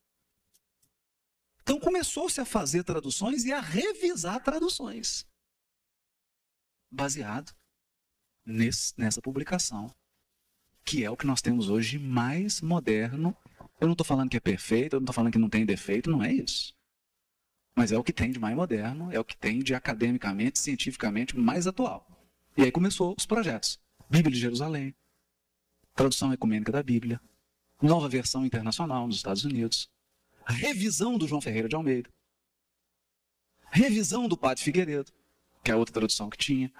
Então 1.61 1.79
começou-se 1.79 2.39
a 2.39 2.45
fazer 2.45 2.83
traduções 2.83 3.43
e 3.43 3.51
a 3.51 3.59
revisar 3.59 4.41
traduções, 4.41 5.27
baseado 6.89 7.53
nesse, 8.45 8.93
nessa 8.97 9.21
publicação, 9.21 9.93
que 10.83 11.03
é 11.03 11.09
o 11.09 11.17
que 11.17 11.27
nós 11.27 11.41
temos 11.41 11.69
hoje 11.69 11.99
mais 11.99 12.61
moderno. 12.61 13.35
Eu 13.81 13.87
não 13.87 13.93
estou 13.93 14.05
falando 14.05 14.29
que 14.29 14.37
é 14.37 14.39
perfeito, 14.39 14.95
eu 14.95 14.99
não 14.99 15.05
estou 15.05 15.15
falando 15.15 15.33
que 15.33 15.39
não 15.39 15.49
tem 15.49 15.65
defeito, 15.65 16.11
não 16.11 16.23
é 16.23 16.31
isso. 16.31 16.71
Mas 17.75 17.91
é 17.91 17.97
o 17.97 18.03
que 18.03 18.13
tem 18.13 18.31
de 18.31 18.37
mais 18.37 18.55
moderno, 18.55 19.11
é 19.11 19.19
o 19.19 19.25
que 19.25 19.35
tem 19.35 19.57
de 19.57 19.73
academicamente, 19.73 20.59
cientificamente 20.59 21.35
mais 21.35 21.65
atual. 21.65 22.07
E 22.55 22.61
aí 22.61 22.71
começou 22.71 23.15
os 23.17 23.25
projetos. 23.25 23.81
Bíblia 24.07 24.35
de 24.35 24.39
Jerusalém, 24.39 24.93
tradução 25.95 26.31
ecumênica 26.31 26.71
da 26.71 26.83
Bíblia, 26.83 27.19
nova 27.81 28.07
versão 28.07 28.45
internacional 28.45 29.07
nos 29.07 29.15
Estados 29.15 29.43
Unidos, 29.45 29.89
revisão 30.45 31.17
do 31.17 31.27
João 31.27 31.41
Ferreira 31.41 31.67
de 31.67 31.75
Almeida, 31.75 32.09
revisão 33.71 34.27
do 34.27 34.37
Padre 34.37 34.63
Figueiredo, 34.63 35.11
que 35.63 35.71
é 35.71 35.73
a 35.73 35.77
outra 35.77 35.93
tradução 35.93 36.29
que 36.29 36.37
tinha. 36.37 36.71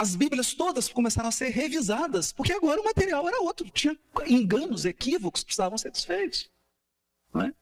As 0.00 0.16
Bíblias 0.16 0.54
todas 0.54 0.88
começaram 0.88 1.28
a 1.28 1.32
ser 1.32 1.50
revisadas, 1.50 2.32
porque 2.32 2.54
agora 2.54 2.80
o 2.80 2.84
material 2.84 3.28
era 3.28 3.38
outro, 3.42 3.68
tinha 3.68 3.94
enganos, 4.26 4.86
equívocos 4.86 5.44
precisavam 5.44 5.76
ser 5.76 5.90
desfeitos. 5.90 6.50
É? 7.34 7.52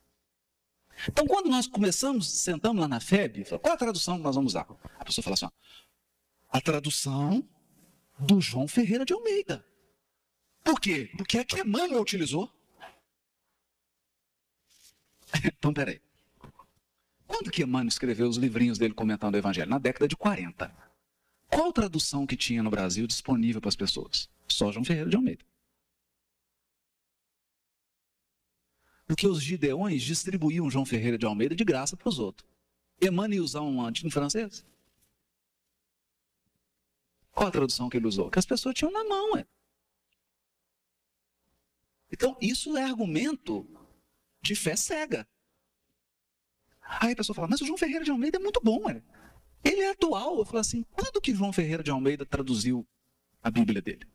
Então, 1.09 1.27
quando 1.27 1.51
nós 1.51 1.66
começamos, 1.66 2.31
sentamos 2.31 2.81
lá 2.81 2.87
na 2.87 3.01
FEB, 3.01 3.44
qual 3.61 3.74
a 3.74 3.77
tradução 3.77 4.18
que 4.18 4.22
nós 4.22 4.37
vamos 4.37 4.53
usar? 4.53 4.68
A 5.01 5.05
pessoa 5.05 5.24
fala 5.24 5.35
assim: 5.35 5.46
ó, 5.46 5.51
a 6.51 6.61
tradução 6.61 7.44
do 8.20 8.40
João 8.40 8.68
Ferreira 8.68 9.05
de 9.05 9.12
Almeida. 9.12 9.66
Por 10.62 10.81
quê? 10.81 11.11
Porque 11.16 11.38
é 11.38 11.44
que 11.44 11.59
Emmanuel 11.61 12.01
utilizou. 12.01 12.48
Então, 15.44 15.74
peraí. 15.74 16.01
Quando 17.27 17.51
que 17.51 17.64
Emmanuel 17.64 17.88
escreveu 17.88 18.29
os 18.29 18.37
livrinhos 18.37 18.79
dele 18.79 18.94
comentando 18.94 19.35
o 19.35 19.38
Evangelho? 19.38 19.68
Na 19.68 19.79
década 19.79 20.07
de 20.07 20.16
40. 20.16 20.88
Qual 21.49 21.73
tradução 21.73 22.27
que 22.27 22.37
tinha 22.37 22.63
no 22.63 22.71
Brasil 22.71 23.07
disponível 23.07 23.61
para 23.61 23.69
as 23.69 23.77
pessoas? 23.77 24.29
Só 24.47 24.71
João 24.71 24.85
Ferreira 24.85 25.09
de 25.09 25.17
Almeida. 25.17 25.45
Porque 29.07 29.27
os 29.27 29.43
gideões 29.43 30.03
distribuíam 30.03 30.71
João 30.71 30.85
Ferreira 30.85 31.17
de 31.17 31.25
Almeida 31.25 31.57
de 31.57 31.65
graça 31.65 31.97
para 31.97 32.09
os 32.09 32.19
outros. 32.19 32.47
Emmanuel 33.01 33.43
usar 33.43 33.63
um 33.63 33.81
antigo 33.81 34.11
francês? 34.11 34.67
Qual 37.33 37.49
a 37.49 37.53
tradução 37.53 37.89
que 37.89 37.97
ele 37.97 38.07
usou? 38.07 38.31
Que 38.31 38.39
as 38.39 38.45
pessoas 38.45 38.75
tinham 38.75 38.93
na 38.93 39.05
mão. 39.05 39.37
É. 39.37 39.47
Então, 42.11 42.37
isso 42.41 42.77
é 42.77 42.85
argumento 42.85 43.67
de 44.43 44.55
fé 44.55 44.77
cega. 44.77 45.27
Aí 46.83 47.13
a 47.13 47.17
pessoa 47.17 47.35
fala, 47.35 47.49
mas 47.49 47.61
o 47.61 47.67
João 47.67 47.79
Ferreira 47.79 48.05
de 48.05 48.11
Almeida 48.11 48.39
é 48.39 48.41
muito 48.41 48.61
bom. 48.63 48.91
É. 48.91 49.03
Ele 49.64 49.81
é 49.83 49.90
atual. 49.90 50.38
Eu 50.38 50.44
falo 50.44 50.59
assim, 50.59 50.85
quando 50.92 51.21
que 51.21 51.35
João 51.35 51.53
Ferreira 51.53 51.83
de 51.83 51.90
Almeida 51.90 52.25
traduziu 52.25 52.87
a 53.42 53.51
Bíblia 53.51 53.81
dele? 53.81 54.07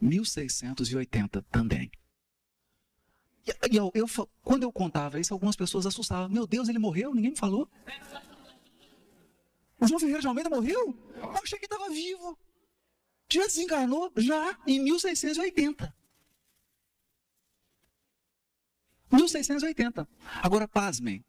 1680 0.00 1.42
também. 1.50 1.90
E 3.70 3.76
eu, 3.76 3.90
eu, 3.94 4.06
quando 4.42 4.62
eu 4.62 4.72
contava 4.72 5.18
isso, 5.18 5.32
algumas 5.32 5.56
pessoas 5.56 5.86
assustavam. 5.86 6.28
Meu 6.28 6.46
Deus, 6.46 6.68
ele 6.68 6.78
morreu? 6.78 7.14
Ninguém 7.14 7.30
me 7.30 7.36
falou. 7.36 7.68
O 9.80 9.86
João 9.86 10.00
Ferreira 10.00 10.20
de 10.20 10.26
Almeida 10.26 10.50
morreu? 10.50 10.96
Eu 11.16 11.30
achei 11.42 11.58
que 11.58 11.66
estava 11.66 11.88
vivo. 11.88 12.38
Já 13.30 13.42
desencarnou? 13.42 14.12
Já, 14.16 14.58
em 14.66 14.80
1680. 14.80 15.94
1680. 19.10 20.08
Agora, 20.42 20.68
pasmem. 20.68 21.24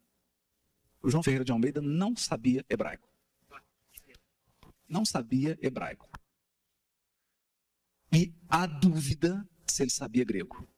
João 1.04 1.22
Ferreira 1.22 1.44
de 1.44 1.52
Almeida 1.52 1.80
não 1.80 2.14
sabia 2.16 2.64
hebraico. 2.68 3.08
Não 4.88 5.04
sabia 5.04 5.58
hebraico. 5.62 6.08
E 8.12 8.34
há 8.48 8.66
dúvida 8.66 9.48
se 9.66 9.82
ele 9.82 9.90
sabia 9.90 10.24
grego. 10.24 10.68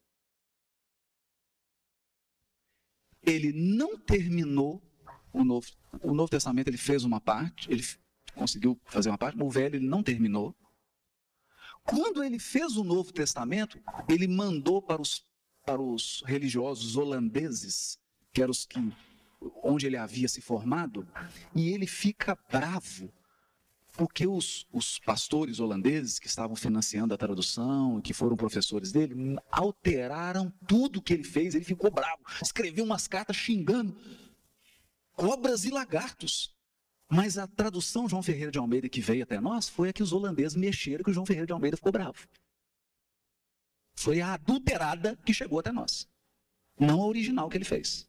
ele 3.23 3.53
não 3.53 3.97
terminou 3.99 4.83
o 5.33 5.45
Novo, 5.45 5.67
o 6.03 6.13
Novo 6.13 6.29
Testamento, 6.29 6.69
ele 6.69 6.77
fez 6.77 7.05
uma 7.05 7.21
parte, 7.21 7.71
ele 7.71 7.85
conseguiu 8.35 8.79
fazer 8.85 9.09
uma 9.09 9.19
parte, 9.19 9.41
o 9.41 9.51
Velho 9.51 9.77
ele 9.77 9.87
não 9.87 10.03
terminou. 10.03 10.55
Quando 11.85 12.23
ele 12.23 12.39
fez 12.39 12.77
o 12.77 12.85
Novo 12.85 13.13
Testamento, 13.13 13.81
ele 14.09 14.29
mandou 14.29 14.83
para 14.83 15.01
os, 15.01 15.25
para 15.65 15.81
os 15.81 16.23
religiosos 16.27 16.97
holandeses, 16.97 17.99
que 18.33 18.43
eram 18.43 18.51
os 18.51 18.67
que 18.67 18.79
onde 19.63 19.87
ele 19.87 19.97
havia 19.97 20.29
se 20.29 20.41
formado, 20.41 21.07
e 21.55 21.71
ele 21.71 21.87
fica 21.87 22.39
bravo 22.51 23.13
porque 23.95 24.27
os, 24.27 24.67
os, 24.73 24.99
pastores 24.99 25.61
holandeses 25.61 26.19
que 26.19 26.27
estavam 26.27 26.57
financiando 26.57 27.13
a 27.13 27.19
tradução 27.19 28.01
que 28.01 28.15
foram 28.15 28.37
professores 28.37 28.91
dele 28.91 29.37
alteraram 29.51 30.51
tudo 30.67 31.03
que 31.03 31.13
ele 31.13 31.25
fez. 31.25 31.55
Ele 31.55 31.65
ficou 31.65 31.91
bravo, 31.91 32.23
escreveu 32.43 32.85
umas 32.85 33.07
cartas 33.07 33.37
xingando 33.37 33.95
cobras 35.15 35.65
e 35.65 35.71
lagartos. 35.71 36.55
Mas 37.09 37.37
a 37.37 37.47
tradução 37.47 38.09
João 38.09 38.23
Ferreira 38.23 38.51
de 38.51 38.59
Almeida 38.59 38.89
que 38.89 39.01
veio 39.01 39.23
até 39.23 39.39
nós 39.39 39.69
foi 39.69 39.91
a 39.91 39.93
que 39.93 40.03
os 40.03 40.13
holandeses 40.13 40.57
mexeram 40.57 41.05
que 41.05 41.11
o 41.11 41.15
João 41.15 41.27
Ferreira 41.27 41.47
de 41.47 41.53
Almeida 41.53 41.77
ficou 41.77 41.93
bravo. 41.93 42.27
Foi 43.95 44.23
a 44.23 44.33
adulterada 44.33 45.17
que 45.17 45.35
chegou 45.35 45.59
até 45.59 45.71
nós, 45.71 46.09
não 46.81 47.03
a 47.03 47.07
original 47.07 47.51
que 47.51 47.59
ele 47.59 47.67
fez. 47.67 48.09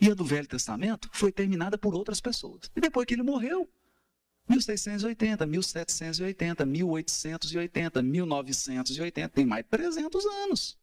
E 0.00 0.10
a 0.10 0.14
do 0.14 0.24
Velho 0.24 0.46
Testamento 0.46 1.08
foi 1.12 1.32
terminada 1.32 1.78
por 1.78 1.94
outras 1.94 2.20
pessoas. 2.20 2.70
E 2.74 2.80
depois 2.80 3.06
que 3.06 3.14
ele 3.14 3.22
morreu, 3.22 3.68
1680, 4.48 5.46
1780, 5.46 6.66
1880, 6.66 8.02
1980, 8.02 9.28
tem 9.30 9.46
mais 9.46 9.64
de 9.64 9.70
300 9.70 10.26
anos. 10.26 10.78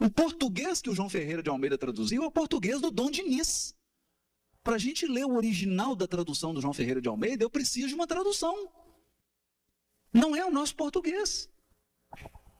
O 0.00 0.10
português 0.10 0.80
que 0.82 0.90
o 0.90 0.94
João 0.94 1.08
Ferreira 1.08 1.42
de 1.42 1.50
Almeida 1.50 1.78
traduziu 1.78 2.24
é 2.24 2.26
o 2.26 2.30
português 2.30 2.80
do 2.80 2.90
Dom 2.90 3.10
Diniz. 3.10 3.74
Para 4.62 4.76
a 4.76 4.78
gente 4.78 5.06
ler 5.06 5.24
o 5.24 5.34
original 5.34 5.94
da 5.94 6.06
tradução 6.06 6.54
do 6.54 6.60
João 6.60 6.72
Ferreira 6.72 7.00
de 7.00 7.08
Almeida, 7.08 7.44
eu 7.44 7.50
preciso 7.50 7.88
de 7.88 7.94
uma 7.94 8.06
tradução. 8.06 8.68
Não 10.12 10.34
é 10.34 10.44
o 10.44 10.50
nosso 10.50 10.74
português. 10.74 11.50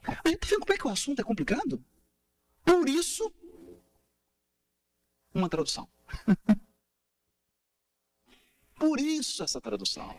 A 0.03 0.29
gente 0.29 0.42
está 0.42 0.59
como 0.59 0.72
é 0.72 0.77
que 0.77 0.87
o 0.87 0.90
assunto 0.90 1.20
é 1.20 1.24
complicado? 1.24 1.83
Por 2.64 2.88
isso, 2.88 3.33
uma 5.35 5.49
tradução. 5.49 5.88
Por 8.79 9.01
isso 9.01 9.42
essa 9.42 9.61
tradução. 9.61 10.16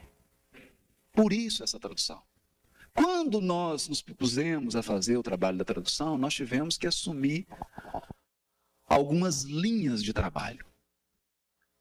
Por 1.12 1.32
isso 1.32 1.63
essa 1.63 1.80
tradução. 1.80 2.21
Quando 2.93 3.41
nós 3.41 3.88
nos 3.88 4.01
propusemos 4.01 4.75
a 4.75 4.84
fazer 4.84 5.17
o 5.17 5.23
trabalho 5.23 5.58
da 5.58 5.65
tradução, 5.65 6.17
nós 6.17 6.34
tivemos 6.34 6.78
que 6.78 6.88
assumir 6.88 7.47
algumas 8.88 9.43
linhas 9.43 10.04
de 10.04 10.13
trabalho. 10.13 10.65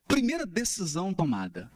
Primeira 0.07 0.45
decisão 0.45 1.15
tomada: 1.15 1.71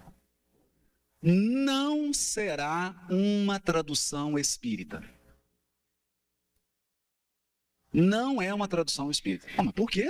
não 1.23 2.12
será 2.12 3.07
uma 3.11 3.59
tradução 3.59 4.38
espírita. 4.38 5.03
Não 7.92 8.40
é 8.42 8.53
uma 8.53 8.68
tradução 8.68 9.11
espírita. 9.11 9.49
Ah, 9.57 9.62
mas 9.62 9.73
por 9.73 9.90
quê? 9.90 10.07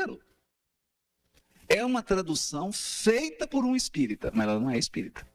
É 1.69 1.85
uma 1.85 2.03
tradução 2.03 2.73
feita 2.73 3.47
por 3.47 3.65
um 3.65 3.77
espírita, 3.77 4.31
mas 4.35 4.49
ela 4.49 4.59
não 4.59 4.71
é 4.71 4.79
espírita. 4.79 5.27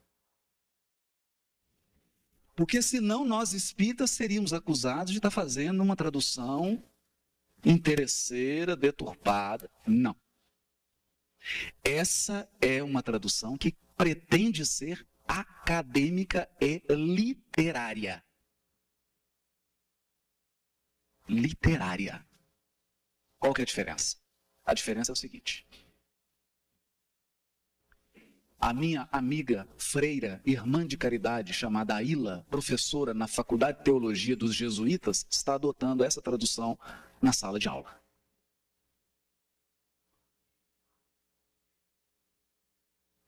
Porque 2.56 2.82
senão 2.82 3.26
nós 3.26 3.53
espíritas 3.53 4.12
seríamos 4.12 4.53
acusados 4.53 5.12
de 5.12 5.18
estar 5.18 5.32
fazendo 5.32 5.82
uma 5.82 5.95
tradução 5.95 6.84
interesseira, 7.66 8.76
deturpada. 8.76 9.70
Não. 9.88 10.16
Essa 11.84 12.49
é 12.62 12.82
uma 12.84 13.01
tradução 13.01 13.57
que 13.57 13.76
pretende 13.97 14.66
ser 14.66 15.05
acadêmica 15.28 16.49
e 16.62 16.82
literária. 16.89 18.24
Literária. 21.28 22.26
Qual 23.39 23.53
que 23.53 23.62
é 23.62 23.64
a 23.64 23.66
diferença? 23.66 24.18
A 24.66 24.74
diferença 24.74 25.12
é 25.12 25.14
o 25.14 25.18
seguinte: 25.18 25.66
a 28.64 28.74
minha 28.74 29.09
amiga 29.11 29.68
freira, 29.78 30.41
irmã 30.45 30.88
de 30.88 30.95
caridade, 30.95 31.53
chamada 31.53 31.95
Aila, 31.95 32.45
professora 32.49 33.14
na 33.14 33.28
Faculdade 33.28 33.80
de 33.80 33.84
Teologia 33.84 34.38
dos 34.38 34.55
Jesuítas, 34.55 35.28
está 35.30 35.55
adotando 35.55 36.01
essa 36.01 36.22
tradução 36.22 36.80
na 37.22 37.34
sala 37.34 37.59
de 37.59 37.68
aula. 37.68 38.01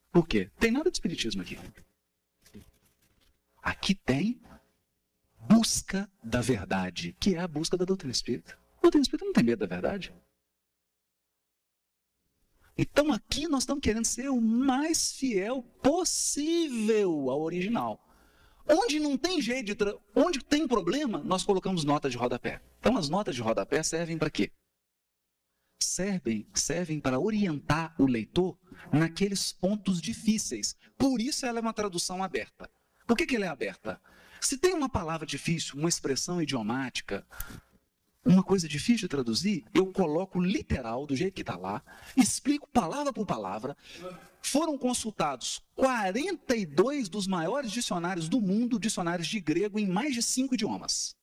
Por 0.09 0.25
quê? 0.25 0.49
Tem 0.57 0.71
nada 0.71 0.89
de 0.89 0.95
espiritismo 0.95 1.41
aqui. 1.41 1.59
Aqui 3.61 3.93
tem 3.93 4.41
busca 5.37 6.09
da 6.23 6.39
verdade, 6.39 7.11
que 7.19 7.35
é 7.35 7.39
a 7.39 7.47
busca 7.47 7.75
da 7.75 7.83
doutrina 7.83 8.13
espírita. 8.13 8.57
A 8.77 8.81
doutrina 8.83 9.01
espírita 9.01 9.25
não 9.25 9.33
tem 9.33 9.43
medo 9.43 9.59
da 9.59 9.65
verdade. 9.65 10.13
Então 12.77 13.11
aqui 13.11 13.47
nós 13.47 13.63
estamos 13.63 13.81
querendo 13.81 14.05
ser 14.05 14.29
o 14.29 14.41
mais 14.41 15.13
fiel 15.13 15.63
possível 15.81 17.29
ao 17.29 17.41
original. 17.41 18.01
Onde 18.67 18.99
não 18.99 19.17
tem 19.17 19.41
jeito, 19.41 19.67
de 19.67 19.75
tra... 19.75 19.95
onde 20.15 20.43
tem 20.43 20.67
problema, 20.67 21.19
nós 21.19 21.43
colocamos 21.43 21.83
notas 21.83 22.11
de 22.11 22.17
rodapé. 22.17 22.61
Então 22.79 22.97
as 22.97 23.07
notas 23.07 23.35
de 23.35 23.41
rodapé 23.41 23.81
servem 23.83 24.17
para 24.17 24.29
quê? 24.29 24.51
Servem, 25.81 26.47
servem 26.53 26.99
para 26.99 27.19
orientar 27.19 27.95
o 27.99 28.05
leitor 28.05 28.57
naqueles 28.91 29.53
pontos 29.53 30.01
difíceis. 30.01 30.75
Por 30.97 31.21
isso 31.21 31.45
ela 31.45 31.59
é 31.59 31.61
uma 31.61 31.73
tradução 31.73 32.23
aberta. 32.23 32.69
Por 33.07 33.15
que, 33.15 33.25
que 33.25 33.35
ela 33.35 33.45
é 33.45 33.49
aberta? 33.49 34.01
Se 34.41 34.57
tem 34.57 34.73
uma 34.73 34.89
palavra 34.89 35.25
difícil, 35.25 35.75
uma 35.77 35.89
expressão 35.89 36.41
idiomática, 36.41 37.25
uma 38.25 38.43
coisa 38.43 38.67
difícil 38.67 39.01
de 39.01 39.07
traduzir, 39.07 39.63
eu 39.73 39.91
coloco 39.93 40.41
literal 40.41 41.05
do 41.05 41.15
jeito 41.15 41.35
que 41.35 41.41
está 41.41 41.55
lá, 41.55 41.83
explico 42.17 42.67
palavra 42.69 43.13
por 43.13 43.25
palavra. 43.25 43.77
Foram 44.41 44.77
consultados 44.77 45.61
42 45.75 47.07
dos 47.07 47.27
maiores 47.27 47.71
dicionários 47.71 48.27
do 48.27 48.41
mundo, 48.41 48.79
dicionários 48.79 49.27
de 49.27 49.39
grego 49.39 49.77
em 49.77 49.87
mais 49.87 50.15
de 50.15 50.23
cinco 50.23 50.55
idiomas. 50.55 51.15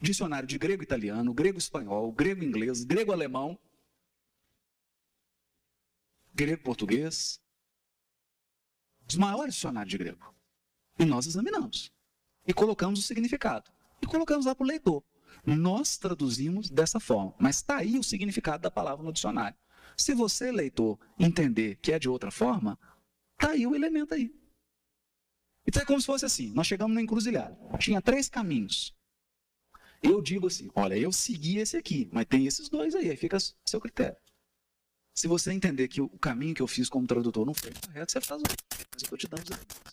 Dicionário 0.00 0.46
de 0.46 0.58
grego 0.58 0.82
italiano, 0.82 1.34
grego 1.34 1.58
espanhol, 1.58 2.12
grego 2.12 2.44
inglês, 2.44 2.84
grego 2.84 3.12
alemão, 3.12 3.58
grego 6.32 6.62
português. 6.62 7.40
Os 9.08 9.16
maiores 9.16 9.54
dicionários 9.54 9.90
de 9.90 9.98
grego. 9.98 10.34
E 10.98 11.04
nós 11.04 11.26
examinamos. 11.26 11.92
E 12.46 12.52
colocamos 12.52 13.00
o 13.00 13.02
significado. 13.02 13.70
E 14.00 14.06
colocamos 14.06 14.46
lá 14.46 14.54
para 14.54 14.64
o 14.64 14.66
leitor. 14.66 15.04
Nós 15.44 15.96
traduzimos 15.96 16.70
dessa 16.70 17.00
forma, 17.00 17.34
mas 17.38 17.56
está 17.56 17.78
aí 17.78 17.98
o 17.98 18.02
significado 18.02 18.62
da 18.62 18.70
palavra 18.70 19.04
no 19.04 19.12
dicionário. 19.12 19.56
Se 19.96 20.14
você, 20.14 20.50
leitor, 20.50 20.98
entender 21.18 21.76
que 21.76 21.92
é 21.92 21.98
de 21.98 22.08
outra 22.08 22.30
forma, 22.30 22.78
está 23.34 23.52
aí 23.52 23.66
o 23.66 23.74
elemento 23.74 24.14
aí. 24.14 24.34
Então 25.66 25.82
é 25.82 25.86
como 25.86 26.00
se 26.00 26.06
fosse 26.06 26.24
assim: 26.24 26.52
nós 26.52 26.66
chegamos 26.66 26.94
na 26.94 27.02
encruzilhada, 27.02 27.56
tinha 27.78 28.00
três 28.00 28.28
caminhos. 28.28 28.94
Eu 30.02 30.20
digo 30.20 30.48
assim: 30.48 30.70
olha, 30.74 30.96
eu 30.96 31.12
segui 31.12 31.58
esse 31.58 31.76
aqui, 31.76 32.08
mas 32.12 32.26
tem 32.26 32.46
esses 32.46 32.68
dois 32.68 32.94
aí, 32.94 33.10
aí 33.10 33.16
fica 33.16 33.38
seu 33.66 33.80
critério. 33.80 34.16
Se 35.14 35.28
você 35.28 35.52
entender 35.52 35.88
que 35.88 36.00
o 36.00 36.08
caminho 36.18 36.54
que 36.54 36.62
eu 36.62 36.66
fiz 36.66 36.88
como 36.88 37.06
tradutor 37.06 37.44
não 37.44 37.54
foi 37.54 37.72
correto, 37.72 38.10
você 38.10 38.20
faz 38.20 38.40
o. 38.40 38.44
Mas 38.92 39.02
eu 39.02 39.04
estou 39.04 39.18
te 39.18 39.28
dando 39.28 39.44
os 39.44 39.50
elementos. 39.50 39.92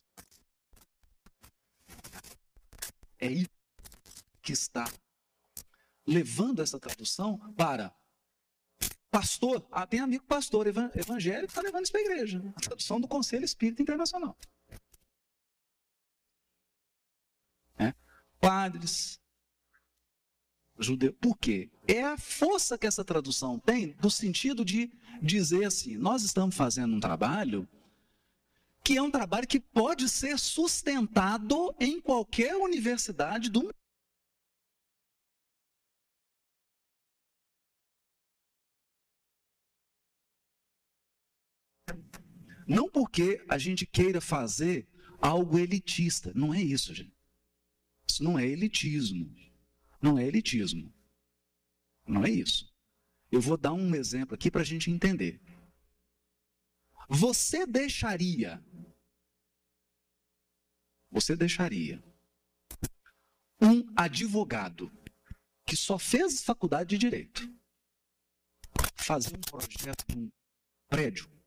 É 3.20 3.32
isso 3.32 3.50
que 4.42 4.54
está 4.54 4.90
levando 6.10 6.62
essa 6.62 6.80
tradução 6.80 7.38
para 7.55 7.95
pastor. 9.12 9.66
Ah, 9.72 9.86
tem 9.86 9.99
amigo 9.99 10.26
pastor 10.26 10.68
evangélico 10.68 11.47
que 11.47 11.51
está 11.51 11.62
levando 11.62 11.84
isso 11.84 11.91
para 11.91 12.01
a 12.01 12.05
igreja. 12.05 12.53
A 12.55 12.60
tradução 12.60 12.99
do 12.99 13.07
Conselho 13.07 13.45
Espírita 13.45 13.82
Internacional. 13.82 14.36
É? 17.78 17.93
Padres, 18.39 19.20
judeu. 20.80 21.14
Por 21.14 21.38
quê? 21.38 21.70
É 21.88 22.03
a 22.03 22.18
força 22.18 22.78
que 22.78 22.88
essa 22.88 23.05
tradução 23.05 23.60
tem 23.60 23.95
no 24.01 24.10
sentido 24.10 24.66
de 24.66 24.91
dizer 25.22 25.66
assim: 25.66 25.95
nós 25.95 26.24
estamos 26.24 26.55
fazendo 26.55 26.95
um 26.95 26.99
trabalho 26.99 27.68
que 28.84 28.97
é 28.97 29.01
um 29.01 29.12
trabalho 29.12 29.47
que 29.47 29.60
pode 29.60 30.07
ser 30.07 30.39
sustentado 30.39 31.76
em 31.80 31.99
qualquer 32.01 32.55
universidade 32.55 33.49
do 33.49 33.64
mundo. 33.64 33.79
Não 42.70 42.88
porque 42.88 43.43
a 43.49 43.57
gente 43.57 43.84
queira 43.88 44.22
fazer 44.22 44.88
algo 45.20 45.57
elitista. 45.57 46.32
Não 46.36 46.53
é 46.53 46.61
isso, 46.61 46.93
gente. 46.93 47.17
Isso 48.07 48.24
não 48.24 48.38
é 48.38 48.45
elitismo. 48.45 49.36
Não 49.99 50.20
é 50.20 50.28
elitismo. 50.28 50.93
Não 52.07 52.24
é 52.24 52.30
isso. 52.30 52.72
Eu 53.32 53.41
vou 53.41 53.57
dar 53.57 53.74
um 53.74 53.95
exemplo 53.95 54.36
aqui 54.36 54.51
para 54.51 54.61
a 54.61 54.65
gente 54.65 54.91
entender. 54.91 55.41
Você 57.09 57.65
deixaria. 57.65 58.63
Você 61.09 61.36
deixaria 61.36 62.03
um 63.59 63.84
advogado 63.95 64.91
que 65.65 65.76
só 65.76 65.97
fez 65.97 66.43
faculdade 66.43 66.89
de 66.89 66.97
direito 66.99 67.51
fazer 68.95 69.36
um 69.36 69.41
projeto 69.41 70.05
de 70.07 70.17
um 70.20 70.32
prédio 70.88 71.39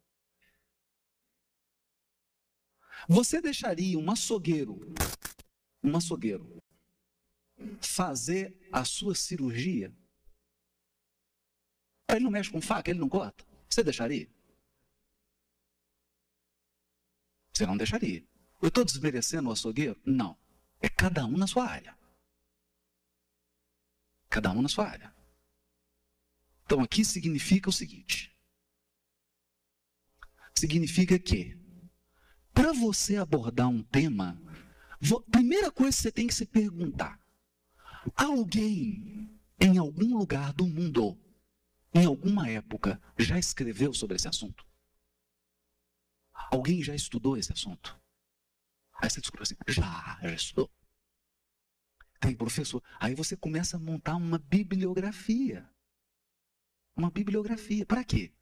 Você 3.08 3.40
deixaria 3.40 3.98
um 3.98 4.10
açougueiro, 4.10 4.78
um 5.82 5.96
açougueiro, 5.96 6.62
fazer 7.80 8.56
a 8.72 8.84
sua 8.84 9.14
cirurgia? 9.14 9.94
Ele 12.08 12.24
não 12.24 12.30
mexe 12.30 12.50
com 12.50 12.60
faca, 12.60 12.90
ele 12.90 13.00
não 13.00 13.08
corta. 13.08 13.44
Você 13.68 13.82
deixaria? 13.82 14.28
Você 17.52 17.66
não 17.66 17.76
deixaria. 17.76 18.26
Eu 18.60 18.68
estou 18.68 18.84
desmerecendo 18.84 19.48
o 19.48 19.52
açougueiro? 19.52 20.00
Não. 20.04 20.38
É 20.80 20.88
cada 20.88 21.24
um 21.26 21.36
na 21.36 21.46
sua 21.46 21.66
área. 21.66 21.96
Cada 24.28 24.50
um 24.50 24.62
na 24.62 24.68
sua 24.68 24.88
área. 24.88 25.14
Então 26.64 26.80
aqui 26.80 27.04
significa 27.04 27.68
o 27.68 27.72
seguinte: 27.72 28.34
significa 30.56 31.18
que 31.18 31.61
para 32.52 32.72
você 32.72 33.16
abordar 33.16 33.68
um 33.68 33.82
tema, 33.82 34.40
primeira 35.30 35.70
coisa 35.70 35.96
que 35.96 36.02
você 36.02 36.12
tem 36.12 36.26
que 36.26 36.34
se 36.34 36.46
perguntar: 36.46 37.18
alguém 38.14 39.30
em 39.60 39.78
algum 39.78 40.16
lugar 40.16 40.52
do 40.52 40.66
mundo, 40.66 41.18
em 41.94 42.04
alguma 42.04 42.48
época, 42.48 43.00
já 43.18 43.38
escreveu 43.38 43.92
sobre 43.92 44.16
esse 44.16 44.28
assunto? 44.28 44.66
Alguém 46.50 46.82
já 46.82 46.94
estudou 46.94 47.36
esse 47.36 47.52
assunto? 47.52 48.00
Aí 48.94 49.10
você 49.10 49.20
descobre 49.20 49.42
assim: 49.42 49.56
já, 49.68 50.18
já 50.22 50.34
estudou. 50.34 50.70
Tem 52.20 52.36
professor. 52.36 52.82
Aí 53.00 53.14
você 53.14 53.36
começa 53.36 53.76
a 53.76 53.80
montar 53.80 54.14
uma 54.14 54.38
bibliografia. 54.38 55.68
Uma 56.96 57.10
bibliografia. 57.10 57.84
Para 57.84 58.04
quê? 58.04 58.32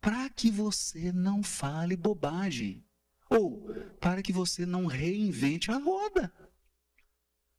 Para 0.00 0.28
que 0.28 0.50
você 0.50 1.12
não 1.12 1.42
fale 1.42 1.96
bobagem. 1.96 2.85
Ou 3.28 3.66
para 4.00 4.22
que 4.22 4.32
você 4.32 4.64
não 4.64 4.86
reinvente 4.86 5.70
a 5.70 5.78
roda. 5.78 6.32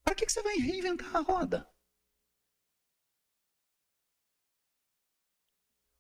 Para 0.04 0.16
que 0.16 0.30
você 0.30 0.42
vai 0.42 0.58
reinventar 0.58 1.16
a 1.16 1.20
roda? 1.20 1.70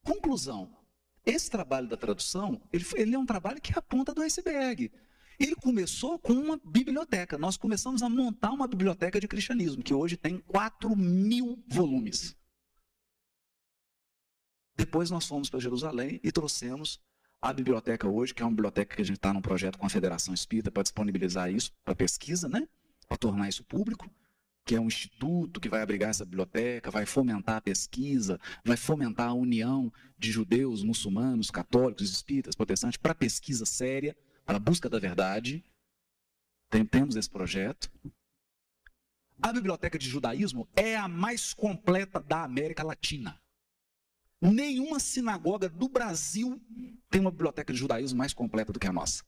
Conclusão. 0.03 0.73
Esse 1.25 1.51
trabalho 1.51 1.89
da 1.89 1.97
tradução, 1.97 2.61
ele, 2.71 2.85
ele 2.95 3.15
é 3.15 3.19
um 3.19 3.25
trabalho 3.25 3.59
que 3.59 3.73
é 3.73 3.77
a 3.77 3.81
ponta 3.81 4.13
do 4.13 4.21
iceberg. 4.21 4.89
Ele 5.37 5.55
começou 5.55 6.17
com 6.17 6.33
uma 6.33 6.57
biblioteca. 6.57 7.37
Nós 7.37 7.57
começamos 7.57 8.01
a 8.01 8.09
montar 8.09 8.51
uma 8.51 8.67
biblioteca 8.67 9.19
de 9.19 9.27
cristianismo, 9.27 9.83
que 9.83 9.93
hoje 9.93 10.15
tem 10.15 10.39
4 10.39 10.95
mil 10.95 11.61
volumes. 11.67 12.35
Depois 14.75 15.11
nós 15.11 15.27
fomos 15.27 15.49
para 15.49 15.59
Jerusalém 15.59 16.19
e 16.23 16.31
trouxemos 16.31 17.01
a 17.47 17.53
biblioteca 17.53 18.09
hoje, 18.09 18.33
que 18.33 18.41
é 18.41 18.45
uma 18.45 18.51
biblioteca 18.51 18.93
que 18.93 19.01
a 19.01 19.05
gente 19.05 19.15
está 19.15 19.31
num 19.31 19.41
projeto 19.41 19.77
com 19.77 19.85
a 19.85 19.89
Federação 19.89 20.33
Espírita 20.33 20.69
para 20.69 20.83
disponibilizar 20.83 21.49
isso 21.49 21.71
para 21.85 21.95
pesquisa, 21.95 22.49
né? 22.49 22.67
Para 23.07 23.17
tornar 23.17 23.47
isso 23.47 23.63
público, 23.63 24.09
que 24.65 24.75
é 24.75 24.81
um 24.81 24.87
instituto 24.87 25.61
que 25.61 25.69
vai 25.69 25.81
abrigar 25.81 26.09
essa 26.09 26.25
biblioteca, 26.25 26.91
vai 26.91 27.05
fomentar 27.05 27.55
a 27.55 27.61
pesquisa, 27.61 28.37
vai 28.65 28.75
fomentar 28.75 29.29
a 29.29 29.33
união 29.33 29.91
de 30.17 30.29
judeus, 30.29 30.83
muçulmanos, 30.83 31.49
católicos, 31.49 32.11
espíritas, 32.11 32.53
protestantes 32.53 32.97
para 32.97 33.15
pesquisa 33.15 33.65
séria, 33.65 34.13
para 34.45 34.59
busca 34.59 34.89
da 34.89 34.99
verdade. 34.99 35.63
Tem, 36.69 36.85
temos 36.85 37.15
esse 37.15 37.29
projeto. 37.29 37.89
A 39.41 39.53
biblioteca 39.53 39.97
de 39.97 40.09
judaísmo 40.09 40.67
é 40.75 40.97
a 40.97 41.07
mais 41.07 41.53
completa 41.53 42.19
da 42.19 42.43
América 42.43 42.83
Latina. 42.83 43.39
Nenhuma 44.41 44.99
sinagoga 44.99 45.67
do 45.67 45.89
Brasil 45.89 46.61
tem 47.09 47.19
uma 47.21 47.31
biblioteca 47.31 47.73
de 47.73 47.79
judaísmo 47.79 48.17
mais 48.17 48.33
completa 48.33 48.71
do 48.71 48.79
que 48.79 48.87
a 48.87 48.93
nossa. 48.93 49.23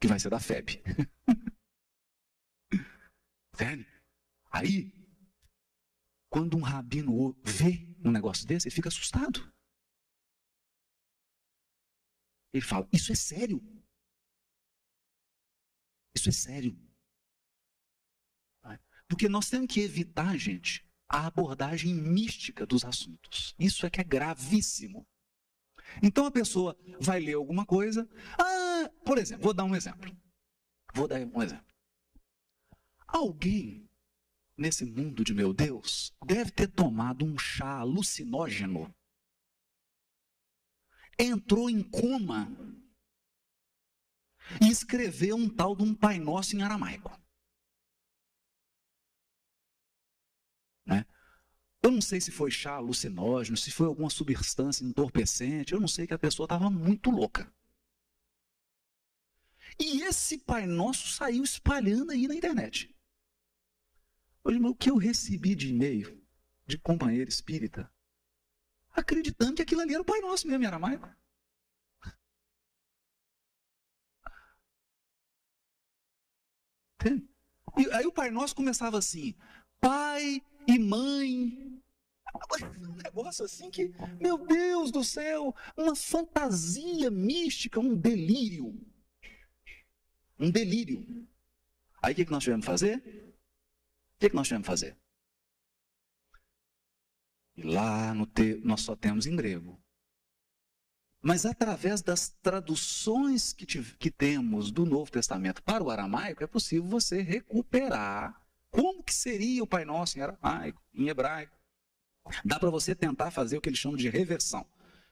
Que 0.00 0.08
vai 0.08 0.18
ser 0.18 0.30
da 0.30 0.40
FEB. 0.40 0.82
Sério? 3.56 3.86
Aí, 4.50 4.92
quando 6.28 6.56
um 6.56 6.62
rabino 6.62 7.32
vê 7.44 7.94
um 8.04 8.10
negócio 8.10 8.46
desse, 8.46 8.68
ele 8.68 8.74
fica 8.74 8.88
assustado. 8.88 9.52
Ele 12.52 12.64
fala: 12.64 12.88
Isso 12.92 13.12
é 13.12 13.14
sério. 13.14 13.60
Isso 16.14 16.28
é 16.28 16.32
sério. 16.32 16.84
Porque 19.08 19.28
nós 19.28 19.48
temos 19.48 19.72
que 19.72 19.80
evitar, 19.80 20.36
gente, 20.36 20.84
a 21.14 21.26
abordagem 21.26 21.94
mística 21.94 22.66
dos 22.66 22.84
assuntos. 22.84 23.54
Isso 23.56 23.86
é 23.86 23.90
que 23.90 24.00
é 24.00 24.04
gravíssimo. 24.04 25.06
Então 26.02 26.26
a 26.26 26.30
pessoa 26.30 26.76
vai 27.00 27.20
ler 27.20 27.34
alguma 27.34 27.64
coisa. 27.64 28.08
Ah, 28.36 28.90
por 29.04 29.18
exemplo, 29.18 29.44
vou 29.44 29.54
dar 29.54 29.64
um 29.64 29.76
exemplo. 29.76 30.14
Vou 30.92 31.06
dar 31.06 31.20
um 31.20 31.42
exemplo. 31.42 31.72
Alguém 33.06 33.88
nesse 34.58 34.84
mundo 34.84 35.22
de 35.22 35.32
meu 35.32 35.52
Deus 35.52 36.12
deve 36.26 36.50
ter 36.50 36.66
tomado 36.66 37.24
um 37.24 37.38
chá 37.38 37.78
alucinógeno. 37.78 38.92
Entrou 41.16 41.70
em 41.70 41.80
coma 41.80 42.50
e 44.60 44.68
escreveu 44.68 45.36
um 45.36 45.48
tal 45.48 45.76
de 45.76 45.84
um 45.84 45.94
Pai 45.94 46.18
Nosso 46.18 46.56
em 46.56 46.62
aramaico. 46.62 47.23
Né? 50.86 51.06
Eu 51.82 51.90
não 51.90 52.00
sei 52.00 52.20
se 52.20 52.30
foi 52.30 52.50
chá 52.50 52.74
alucinógeno, 52.74 53.56
se 53.56 53.70
foi 53.70 53.86
alguma 53.86 54.10
substância 54.10 54.84
entorpecente, 54.84 55.72
eu 55.72 55.80
não 55.80 55.88
sei 55.88 56.06
que 56.06 56.14
a 56.14 56.18
pessoa 56.18 56.46
estava 56.46 56.70
muito 56.70 57.10
louca. 57.10 57.52
E 59.78 60.02
esse 60.02 60.38
Pai 60.38 60.66
Nosso 60.66 61.08
saiu 61.08 61.42
espalhando 61.42 62.12
aí 62.12 62.28
na 62.28 62.34
internet. 62.34 62.94
Hoje, 64.42 64.58
o 64.58 64.74
que 64.74 64.90
eu 64.90 64.96
recebi 64.96 65.54
de 65.54 65.68
e-mail 65.70 66.22
de 66.66 66.78
companheiro 66.78 67.28
espírita, 67.28 67.90
acreditando 68.92 69.54
que 69.54 69.62
aquilo 69.62 69.80
ali 69.80 69.92
era 69.92 70.02
o 70.02 70.06
Pai 70.06 70.20
Nosso 70.20 70.46
mesmo, 70.46 70.62
em 70.62 70.66
aramaico. 70.66 71.08
E 77.76 77.92
aí 77.92 78.06
o 78.06 78.12
Pai 78.12 78.30
Nosso 78.30 78.54
começava 78.54 78.98
assim: 78.98 79.34
pai 79.80 80.40
e 80.66 80.78
mãe. 80.78 81.74
Um 82.88 82.96
negócio 82.96 83.44
assim 83.44 83.70
que, 83.70 83.94
meu 84.20 84.38
Deus 84.38 84.90
do 84.90 85.04
céu, 85.04 85.54
uma 85.76 85.94
fantasia 85.94 87.10
mística, 87.10 87.78
um 87.78 87.94
delírio. 87.94 88.74
Um 90.38 90.50
delírio. 90.50 91.28
Aí 92.02 92.12
o 92.12 92.16
que 92.16 92.30
nós 92.30 92.42
tivemos 92.42 92.64
que 92.64 92.70
fazer? 92.70 92.98
O 92.98 94.20
que, 94.20 94.30
que 94.30 94.36
nós 94.36 94.46
tivemos 94.46 94.66
que 94.66 94.70
fazer? 94.70 94.96
E 97.56 97.62
lá 97.62 98.12
no 98.12 98.26
te... 98.26 98.56
nós 98.64 98.80
só 98.80 98.96
temos 98.96 99.26
em 99.26 99.36
grego. 99.36 99.80
Mas 101.22 101.46
através 101.46 102.02
das 102.02 102.28
traduções 102.42 103.52
que, 103.52 103.64
te... 103.64 103.80
que 103.96 104.10
temos 104.10 104.72
do 104.72 104.84
Novo 104.84 105.10
Testamento 105.10 105.62
para 105.62 105.84
o 105.84 105.90
aramaico, 105.90 106.42
é 106.42 106.46
possível 106.46 106.84
você 106.84 107.22
recuperar 107.22 108.43
que 109.04 109.14
seria 109.14 109.62
o 109.62 109.66
Pai 109.66 109.84
Nosso 109.84 110.18
em 110.18 110.22
aramaico, 110.22 110.82
em 110.94 111.08
hebraico. 111.08 111.56
Dá 112.44 112.58
para 112.58 112.70
você 112.70 112.94
tentar 112.94 113.30
fazer 113.30 113.58
o 113.58 113.60
que 113.60 113.68
eles 113.68 113.78
chamam 113.78 113.96
de 113.96 114.08
reversão. 114.08 114.66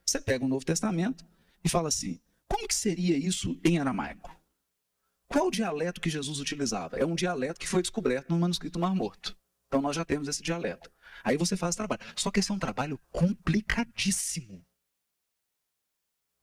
Você 0.05 0.21
pega 0.21 0.45
o 0.45 0.49
Novo 0.49 0.65
Testamento 0.65 1.25
e 1.65 1.69
fala 1.69 1.89
assim: 1.89 2.21
como 2.49 2.67
que 2.67 2.75
seria 2.75 3.17
isso 3.17 3.59
em 3.65 3.79
aramaico? 3.79 4.31
Qual 5.29 5.47
o 5.47 5.51
dialeto 5.51 6.01
que 6.01 6.11
Jesus 6.11 6.39
utilizava? 6.41 6.99
É 6.99 7.07
um 7.07 7.15
dialeto 7.15 7.59
que 7.59 7.67
foi 7.67 7.81
descoberto 7.81 8.29
no 8.31 8.39
manuscrito 8.39 8.79
Mar 8.79 8.95
Morto. 8.95 9.37
Então 9.67 9.81
nós 9.81 9.97
já 9.97 10.05
temos 10.05 10.29
esse 10.29 10.43
dialeto. 10.43 10.93
Aí 11.25 11.39
você 11.39 11.57
faz 11.57 11.75
o 11.75 11.79
trabalho. 11.79 12.03
Só 12.15 12.31
que 12.31 12.41
esse 12.41 12.51
é 12.51 12.55
um 12.55 12.59
trabalho 12.59 13.01
complicadíssimo. 13.11 14.63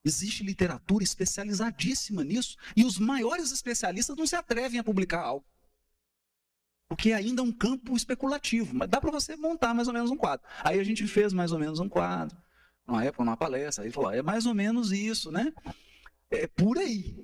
Existe 0.04 0.44
literatura 0.44 1.04
especializadíssima 1.04 2.24
nisso 2.24 2.58
e 2.76 2.84
os 2.84 2.98
maiores 2.98 3.52
especialistas 3.52 4.16
não 4.16 4.26
se 4.26 4.36
atrevem 4.36 4.80
a 4.80 4.84
publicar 4.84 5.22
algo. 5.22 5.46
Porque 6.90 7.14
ainda 7.14 7.42
é 7.42 7.46
um 7.46 7.52
campo 7.52 7.96
especulativo, 7.96 8.76
mas 8.76 8.90
dá 8.90 9.00
para 9.00 9.12
você 9.12 9.36
montar 9.36 9.76
mais 9.76 9.88
ou 9.88 9.94
menos 9.94 10.10
um 10.10 10.18
quadro. 10.18 10.46
Aí 10.64 10.80
a 10.80 10.84
gente 10.84 11.06
fez 11.06 11.32
mais 11.32 11.52
ou 11.52 11.60
menos 11.60 11.80
um 11.80 11.88
quadro, 11.88 12.36
numa 12.86 13.06
época, 13.06 13.24
numa 13.24 13.38
palestra, 13.38 13.86
aí 13.86 13.92
falou, 13.92 14.12
é 14.12 14.24
mais 14.24 14.48
ou 14.48 14.56
menos 14.56 14.92
isso, 14.92 15.32
né? 15.32 15.54
É 16.32 16.48
por 16.48 16.80
aí. 16.80 17.16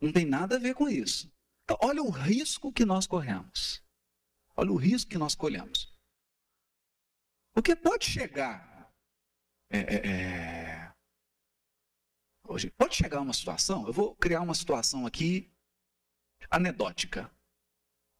Não 0.00 0.10
tem 0.10 0.26
nada 0.26 0.56
a 0.56 0.58
ver 0.58 0.74
com 0.74 0.88
isso. 0.88 1.32
Então, 1.62 1.78
olha 1.80 2.02
o 2.02 2.10
risco 2.10 2.72
que 2.72 2.84
nós 2.84 3.06
corremos. 3.06 3.80
Olha 4.56 4.72
o 4.72 4.76
risco 4.76 5.08
que 5.08 5.16
nós 5.16 5.36
colhemos. 5.36 5.96
Porque 7.54 7.76
pode 7.76 8.06
chegar. 8.06 8.90
É, 9.70 9.78
é, 9.78 10.10
é, 10.10 10.92
hoje, 12.48 12.68
pode 12.70 12.96
chegar 12.96 13.20
uma 13.20 13.32
situação. 13.32 13.86
Eu 13.86 13.92
vou 13.92 14.16
criar 14.16 14.40
uma 14.40 14.54
situação 14.54 15.06
aqui 15.06 15.50
anedótica, 16.50 17.30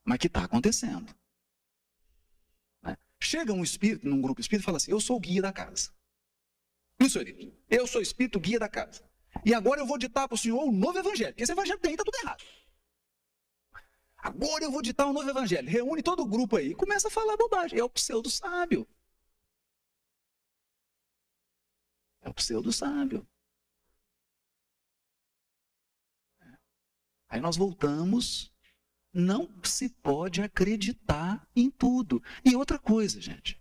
mas 0.05 0.19
que 0.19 0.27
está 0.27 0.45
acontecendo. 0.45 1.15
Né? 2.83 2.97
Chega 3.21 3.53
um 3.53 3.63
espírito, 3.63 4.07
num 4.07 4.21
grupo 4.21 4.41
espírita, 4.41 4.65
e 4.65 4.67
fala 4.67 4.77
assim: 4.79 4.91
Eu 4.91 5.01
sou 5.01 5.17
o 5.17 5.21
guia 5.21 5.43
da 5.43 5.53
casa. 5.53 5.93
Isso, 7.01 7.19
eu 7.69 7.87
sou 7.87 8.01
espírito 8.01 8.39
guia 8.39 8.59
da 8.59 8.69
casa. 8.69 9.03
E 9.45 9.55
agora 9.55 9.81
eu 9.81 9.87
vou 9.87 9.99
ditar 9.99 10.29
para 10.29 10.35
o 10.35 10.39
senhor 10.39 10.63
um 10.63 10.73
novo 10.73 10.99
evangelho, 10.99 11.33
porque 11.33 11.43
esse 11.43 11.53
evangelho 11.53 11.79
tem, 11.81 11.93
está 11.93 12.05
tudo 12.05 12.17
errado. 12.17 12.45
Agora 14.17 14.63
eu 14.63 14.71
vou 14.71 14.83
ditar 14.83 15.07
um 15.07 15.13
novo 15.13 15.29
evangelho. 15.29 15.69
Reúne 15.69 16.03
todo 16.03 16.23
o 16.23 16.27
grupo 16.27 16.57
aí 16.57 16.71
e 16.71 16.75
começa 16.77 17.09
a 17.09 17.11
falar 17.11 17.37
bobagem. 17.37 17.79
É 17.79 17.83
o 17.83 17.91
pseudo 17.91 18.31
sábio. 18.31 18.87
É 22.21 22.29
o 22.29 22.35
pseudo 22.35 22.73
sábio. 22.73 23.27
Aí 27.29 27.41
nós 27.41 27.57
voltamos. 27.57 28.52
Não 29.13 29.49
se 29.63 29.89
pode 29.89 30.41
acreditar 30.41 31.47
em 31.55 31.71
tudo. 31.71 32.23
E 32.45 32.57
outra 32.57 32.79
coisa, 32.79 33.21
gente. 33.21 33.61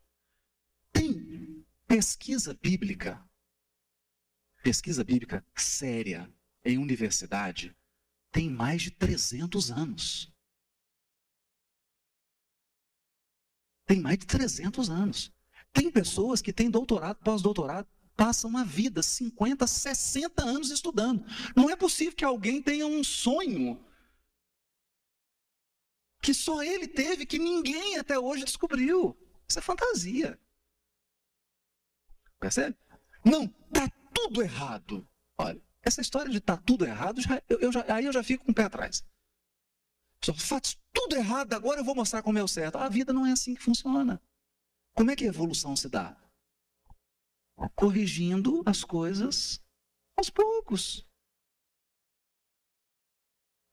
Tem 0.91 1.65
pesquisa 1.87 2.53
bíblica 2.53 3.23
pesquisa 4.63 5.03
bíblica 5.03 5.43
séria 5.55 6.31
em 6.63 6.77
universidade 6.77 7.75
tem 8.31 8.49
mais 8.49 8.81
de 8.83 8.91
300 8.91 9.71
anos. 9.71 10.31
Tem 13.85 13.99
mais 13.99 14.17
de 14.19 14.25
300 14.25 14.89
anos. 14.89 15.33
Tem 15.73 15.91
pessoas 15.91 16.41
que 16.41 16.53
têm 16.53 16.69
doutorado, 16.69 17.17
pós-doutorado, 17.17 17.87
passam 18.15 18.55
a 18.55 18.63
vida, 18.63 19.03
50, 19.03 19.67
60 19.67 20.43
anos 20.43 20.71
estudando. 20.71 21.25
Não 21.55 21.69
é 21.69 21.75
possível 21.75 22.15
que 22.15 22.23
alguém 22.23 22.61
tenha 22.61 22.87
um 22.87 23.03
sonho 23.03 23.83
que 26.21 26.33
só 26.33 26.61
ele 26.61 26.87
teve, 26.87 27.25
que 27.25 27.39
ninguém 27.39 27.97
até 27.97 28.17
hoje 28.17 28.45
descobriu. 28.45 29.17
Isso 29.47 29.59
é 29.59 29.61
fantasia. 29.61 30.39
Percebe? 32.39 32.77
Não, 33.25 33.43
está 33.67 33.89
tudo 34.13 34.41
errado. 34.41 35.07
Olha, 35.37 35.61
essa 35.81 36.01
história 36.01 36.31
de 36.31 36.39
tá 36.39 36.57
tudo 36.57 36.85
errado, 36.85 37.21
já, 37.21 37.41
eu, 37.49 37.59
eu 37.59 37.71
já, 37.71 37.85
aí 37.93 38.05
eu 38.05 38.13
já 38.13 38.23
fico 38.23 38.45
com 38.45 38.51
o 38.51 38.55
pé 38.55 38.63
atrás. 38.63 39.03
Só 40.23 40.33
faz 40.33 40.77
tudo 40.93 41.15
errado, 41.15 41.53
agora 41.53 41.79
eu 41.79 41.83
vou 41.83 41.95
mostrar 41.95 42.21
como 42.21 42.37
é 42.37 42.43
o 42.43 42.47
certo. 42.47 42.77
A 42.77 42.87
vida 42.87 43.11
não 43.11 43.25
é 43.25 43.31
assim 43.31 43.55
que 43.55 43.63
funciona. 43.63 44.21
Como 44.93 45.09
é 45.09 45.15
que 45.15 45.23
a 45.23 45.27
evolução 45.27 45.75
se 45.75 45.89
dá? 45.89 46.15
Corrigindo 47.75 48.61
as 48.65 48.83
coisas 48.83 49.59
aos 50.15 50.29
poucos. 50.29 51.07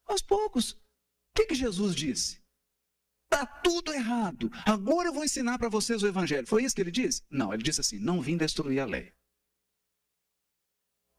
Aos 0.06 0.22
poucos. 0.22 0.78
Que, 1.38 1.46
que 1.46 1.54
Jesus 1.54 1.94
disse? 1.94 2.42
Está 3.30 3.46
tudo 3.46 3.92
errado. 3.92 4.50
Agora 4.66 5.08
eu 5.08 5.12
vou 5.12 5.24
ensinar 5.24 5.56
para 5.56 5.68
vocês 5.68 6.02
o 6.02 6.06
evangelho. 6.08 6.48
Foi 6.48 6.64
isso 6.64 6.74
que 6.74 6.80
ele 6.80 6.90
disse? 6.90 7.22
Não, 7.30 7.54
ele 7.54 7.62
disse 7.62 7.80
assim: 7.80 7.96
não 8.00 8.20
vim 8.20 8.36
destruir 8.36 8.80
a 8.80 8.84
lei. 8.84 9.14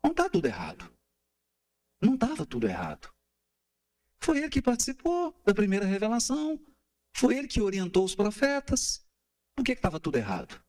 Não 0.04 0.12
está 0.12 0.30
tudo 0.30 0.46
errado. 0.46 0.94
Não 2.02 2.16
estava 2.16 2.46
tudo 2.46 2.68
errado. 2.68 3.10
Foi 4.22 4.40
ele 4.40 4.50
que 4.50 4.62
participou 4.62 5.34
da 5.46 5.54
primeira 5.54 5.86
revelação. 5.86 6.60
Foi 7.16 7.38
ele 7.38 7.48
que 7.48 7.62
orientou 7.62 8.04
os 8.04 8.14
profetas. 8.14 9.08
Por 9.56 9.64
que 9.64 9.72
estava 9.72 10.02
tudo 10.02 10.18
errado? 10.18 10.62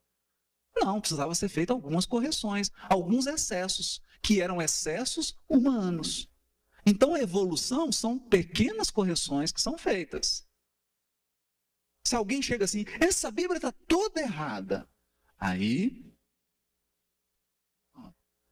Não, 0.76 1.00
precisava 1.00 1.34
ser 1.34 1.48
feito 1.48 1.72
algumas 1.72 2.06
correções, 2.06 2.70
alguns 2.88 3.26
excessos, 3.26 4.00
que 4.22 4.40
eram 4.40 4.62
excessos 4.62 5.36
humanos. 5.48 6.29
Então 6.84 7.14
a 7.14 7.20
evolução 7.20 7.92
são 7.92 8.18
pequenas 8.18 8.90
correções 8.90 9.52
que 9.52 9.60
são 9.60 9.76
feitas. 9.76 10.46
Se 12.06 12.16
alguém 12.16 12.40
chega 12.42 12.64
assim, 12.64 12.84
essa 13.00 13.30
Bíblia 13.30 13.58
está 13.58 13.72
toda 13.72 14.20
errada, 14.20 14.88
aí 15.38 16.10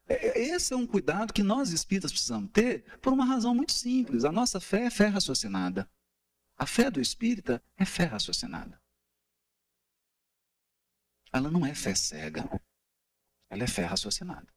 é, 0.09 0.39
esse 0.39 0.73
é 0.73 0.77
um 0.77 0.87
cuidado 0.87 1.33
que 1.33 1.43
nós 1.43 1.71
espíritas 1.71 2.11
precisamos 2.11 2.51
ter 2.51 2.99
por 3.01 3.13
uma 3.13 3.25
razão 3.25 3.55
muito 3.55 3.73
simples. 3.73 4.25
A 4.25 4.33
nossa 4.33 4.61
fé 4.61 4.85
é 4.85 4.91
fé 4.91 5.07
raciocinada. 5.07 5.89
A 6.57 6.67
fé 6.67 6.91
do 6.91 7.01
espírita 7.01 7.63
é 7.77 7.85
fé 7.85 8.05
raciocinada. 8.05 8.81
Ela 11.33 11.51
não 11.51 11.65
é 11.65 11.75
fé 11.75 11.95
cega. 11.95 12.43
Ela 13.51 13.65
é 13.65 13.67
fé 13.67 13.85
raciocinada. 13.85 14.53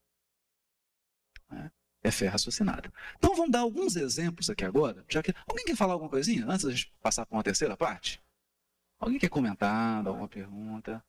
É, 1.52 1.72
é 2.04 2.12
fé 2.12 2.28
raciocinada. 2.28 2.92
Então 3.18 3.36
vamos 3.36 3.52
dar 3.52 3.60
alguns 3.60 3.96
exemplos 3.96 4.50
aqui 4.50 4.66
agora. 4.66 5.04
Já 5.08 5.22
que 5.22 5.34
alguém 5.48 5.66
quer 5.66 5.76
falar 5.76 5.94
alguma 5.94 6.10
coisinha 6.10 6.46
antes 6.48 6.66
da 6.66 6.72
gente 6.72 6.92
passar 7.02 7.26
para 7.26 7.38
uma 7.38 7.44
terceira 7.44 7.78
parte? 7.78 8.22
Alguém 9.00 9.20
quer 9.20 9.30
comentar, 9.30 10.06
alguma 10.06 10.28
pergunta? 10.28 11.04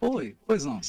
Oi, 0.00 0.36
pois 0.46 0.64
não. 0.64 0.80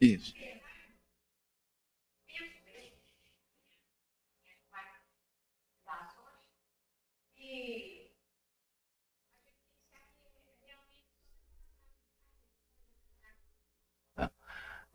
Isso. 0.00 0.34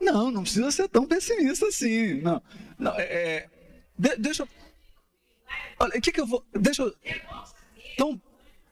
Não, 0.01 0.31
não 0.31 0.41
precisa 0.41 0.71
ser 0.71 0.89
tão 0.89 1.05
pessimista 1.05 1.67
assim. 1.67 2.21
Não, 2.21 2.41
não 2.77 2.99
é, 2.99 3.03
é 3.03 3.49
de, 3.97 4.15
deixa. 4.17 4.47
Olha, 5.79 5.97
o 5.97 6.01
que, 6.01 6.11
que 6.11 6.19
eu 6.19 6.25
vou. 6.25 6.43
Deixa. 6.53 6.83
Então, 7.93 8.19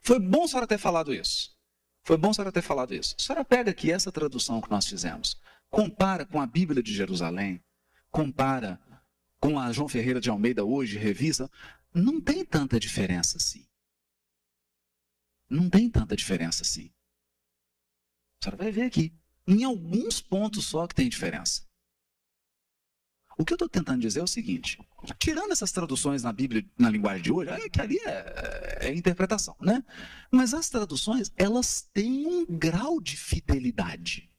foi 0.02 0.18
bom 0.18 0.44
a 0.44 0.48
senhora 0.48 0.66
ter 0.66 0.78
falado 0.78 1.14
isso. 1.14 1.56
Foi 2.02 2.16
bom 2.16 2.30
a 2.30 2.34
senhora 2.34 2.50
ter 2.50 2.62
falado 2.62 2.92
isso. 2.92 3.14
A 3.16 3.22
senhora 3.22 3.44
pega 3.44 3.70
aqui 3.70 3.92
essa 3.92 4.10
tradução 4.10 4.60
que 4.60 4.70
nós 4.70 4.86
fizemos, 4.86 5.40
compara 5.70 6.26
com 6.26 6.40
a 6.40 6.46
Bíblia 6.46 6.82
de 6.82 6.92
Jerusalém, 6.92 7.62
compara 8.10 8.80
com 9.38 9.58
a 9.58 9.70
João 9.70 9.88
Ferreira 9.88 10.20
de 10.20 10.28
Almeida 10.28 10.64
hoje, 10.64 10.98
revisa. 10.98 11.48
Não 11.94 12.20
tem 12.20 12.44
tanta 12.44 12.80
diferença 12.80 13.36
assim. 13.36 13.66
Não 15.48 15.70
tem 15.70 15.88
tanta 15.88 16.16
diferença 16.16 16.62
assim. 16.62 16.90
A 18.40 18.44
senhora 18.44 18.64
vai 18.64 18.72
ver 18.72 18.82
aqui 18.82 19.12
em 19.50 19.64
alguns 19.64 20.20
pontos 20.20 20.66
só 20.66 20.86
que 20.86 20.94
tem 20.94 21.08
diferença. 21.08 21.68
O 23.36 23.44
que 23.44 23.52
eu 23.52 23.56
estou 23.56 23.68
tentando 23.68 24.00
dizer 24.00 24.20
é 24.20 24.22
o 24.22 24.28
seguinte: 24.28 24.78
tirando 25.18 25.50
essas 25.50 25.72
traduções 25.72 26.22
na 26.22 26.32
Bíblia, 26.32 26.64
na 26.78 26.90
linguagem 26.90 27.22
de 27.22 27.32
hoje, 27.32 27.50
é 27.50 27.68
que 27.68 27.80
ali 27.80 27.98
é, 28.04 28.88
é 28.88 28.94
interpretação, 28.94 29.56
né? 29.60 29.82
Mas 30.30 30.54
as 30.54 30.68
traduções, 30.68 31.32
elas 31.36 31.82
têm 31.92 32.26
um 32.26 32.46
grau 32.46 33.00
de 33.00 33.16
fidelidade 33.16 34.30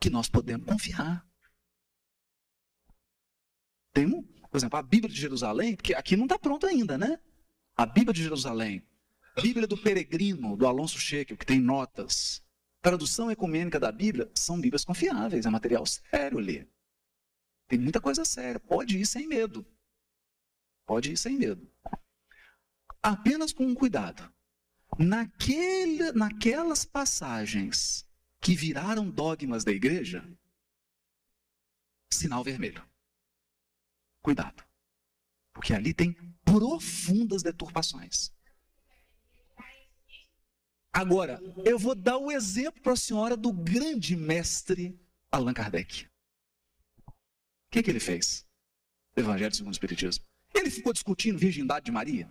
que 0.00 0.10
nós 0.10 0.28
podemos 0.28 0.66
confiar. 0.66 1.26
Tem 3.92 4.08
por 4.50 4.56
exemplo, 4.56 4.78
a 4.78 4.82
Bíblia 4.82 5.12
de 5.12 5.20
Jerusalém, 5.20 5.76
porque 5.76 5.94
aqui 5.94 6.16
não 6.16 6.24
está 6.24 6.38
pronto 6.38 6.66
ainda, 6.66 6.96
né? 6.96 7.20
A 7.76 7.84
Bíblia 7.84 8.14
de 8.14 8.22
Jerusalém, 8.22 8.82
Bíblia 9.42 9.66
do 9.66 9.76
Peregrino, 9.76 10.56
do 10.56 10.66
Alonso 10.66 10.98
Shekel, 10.98 11.36
que 11.36 11.46
tem 11.46 11.60
notas, 11.60 12.42
tradução 12.80 13.30
ecumênica 13.30 13.78
da 13.78 13.90
Bíblia 13.90 14.30
são 14.34 14.60
Bíblias 14.60 14.84
confiáveis, 14.84 15.46
é 15.46 15.50
material 15.50 15.84
sério 15.86 16.38
ler. 16.38 16.68
Tem 17.66 17.78
muita 17.78 18.00
coisa 18.00 18.24
séria. 18.24 18.58
Pode 18.58 18.98
ir 18.98 19.06
sem 19.06 19.26
medo. 19.26 19.64
Pode 20.86 21.12
ir 21.12 21.16
sem 21.18 21.36
medo. 21.36 21.70
Apenas 23.02 23.52
com 23.52 23.64
um 23.66 23.74
cuidado. 23.74 24.32
Naquele, 24.98 26.12
naquelas 26.12 26.84
passagens 26.84 28.08
que 28.40 28.54
viraram 28.54 29.10
dogmas 29.10 29.64
da 29.64 29.70
igreja, 29.70 30.26
sinal 32.10 32.42
vermelho. 32.42 32.82
Cuidado. 34.22 34.64
Porque 35.52 35.74
ali 35.74 35.92
tem 35.92 36.14
profundas 36.44 37.42
deturpações. 37.42 38.32
Agora, 40.92 41.40
eu 41.64 41.78
vou 41.78 41.94
dar 41.94 42.16
o 42.16 42.30
exemplo 42.30 42.80
para 42.82 42.92
a 42.92 42.96
senhora 42.96 43.36
do 43.36 43.52
grande 43.52 44.16
mestre 44.16 44.98
Allan 45.30 45.52
Kardec. 45.52 46.06
O 47.06 47.12
que, 47.70 47.82
que 47.82 47.90
ele 47.90 48.00
fez? 48.00 48.46
Evangelho 49.14 49.54
segundo 49.54 49.72
o 49.72 49.74
Espiritismo. 49.74 50.24
Ele 50.54 50.70
ficou 50.70 50.92
discutindo 50.92 51.38
virgindade 51.38 51.86
de 51.86 51.92
Maria? 51.92 52.30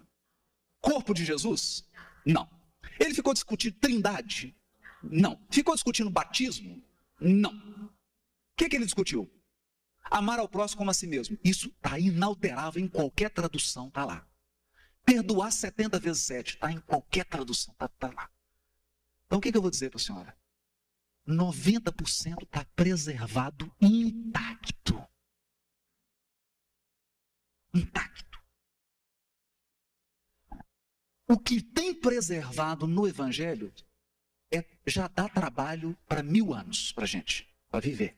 Corpo 0.81 1.13
de 1.13 1.23
Jesus? 1.23 1.87
Não. 2.25 2.49
Ele 2.99 3.13
ficou 3.13 3.33
discutindo 3.33 3.77
trindade? 3.79 4.55
Não. 5.03 5.39
Ficou 5.49 5.75
discutindo 5.75 6.09
batismo? 6.09 6.83
Não. 7.19 7.51
O 7.53 7.89
que, 8.57 8.69
que 8.69 8.75
ele 8.75 8.85
discutiu? 8.85 9.31
Amar 10.09 10.39
ao 10.39 10.49
próximo 10.49 10.79
como 10.79 10.89
a 10.89 10.93
si 10.93 11.05
mesmo. 11.05 11.37
Isso 11.43 11.67
está 11.67 11.99
inalterável 11.99 12.81
em 12.81 12.87
qualquer 12.87 13.29
tradução, 13.29 13.89
está 13.89 14.05
lá. 14.05 14.27
Perdoar 15.05 15.51
70 15.51 15.99
vezes 15.99 16.23
7, 16.23 16.55
está 16.55 16.71
em 16.71 16.79
qualquer 16.79 17.25
tradução, 17.25 17.73
está 17.73 17.87
tá 17.87 18.09
lá. 18.09 18.29
Então 19.27 19.39
o 19.39 19.41
que, 19.41 19.51
que 19.51 19.57
eu 19.57 19.61
vou 19.61 19.69
dizer 19.69 19.89
para 19.89 19.99
a 19.99 20.03
senhora? 20.03 20.37
90% 21.27 22.43
está 22.43 22.63
preservado 22.75 23.69
intacto. 23.81 24.95
Intacto. 27.73 28.41
O 31.29 31.37
que 31.37 31.61
tem 31.61 31.93
preservado 31.93 32.87
no 32.87 33.05
Evangelho 33.05 33.73
é, 34.53 34.63
já 34.85 35.09
dá 35.09 35.27
trabalho 35.27 35.93
para 36.07 36.23
mil 36.23 36.53
anos 36.53 36.93
para 36.93 37.05
gente, 37.05 37.53
para 37.69 37.81
viver. 37.81 38.17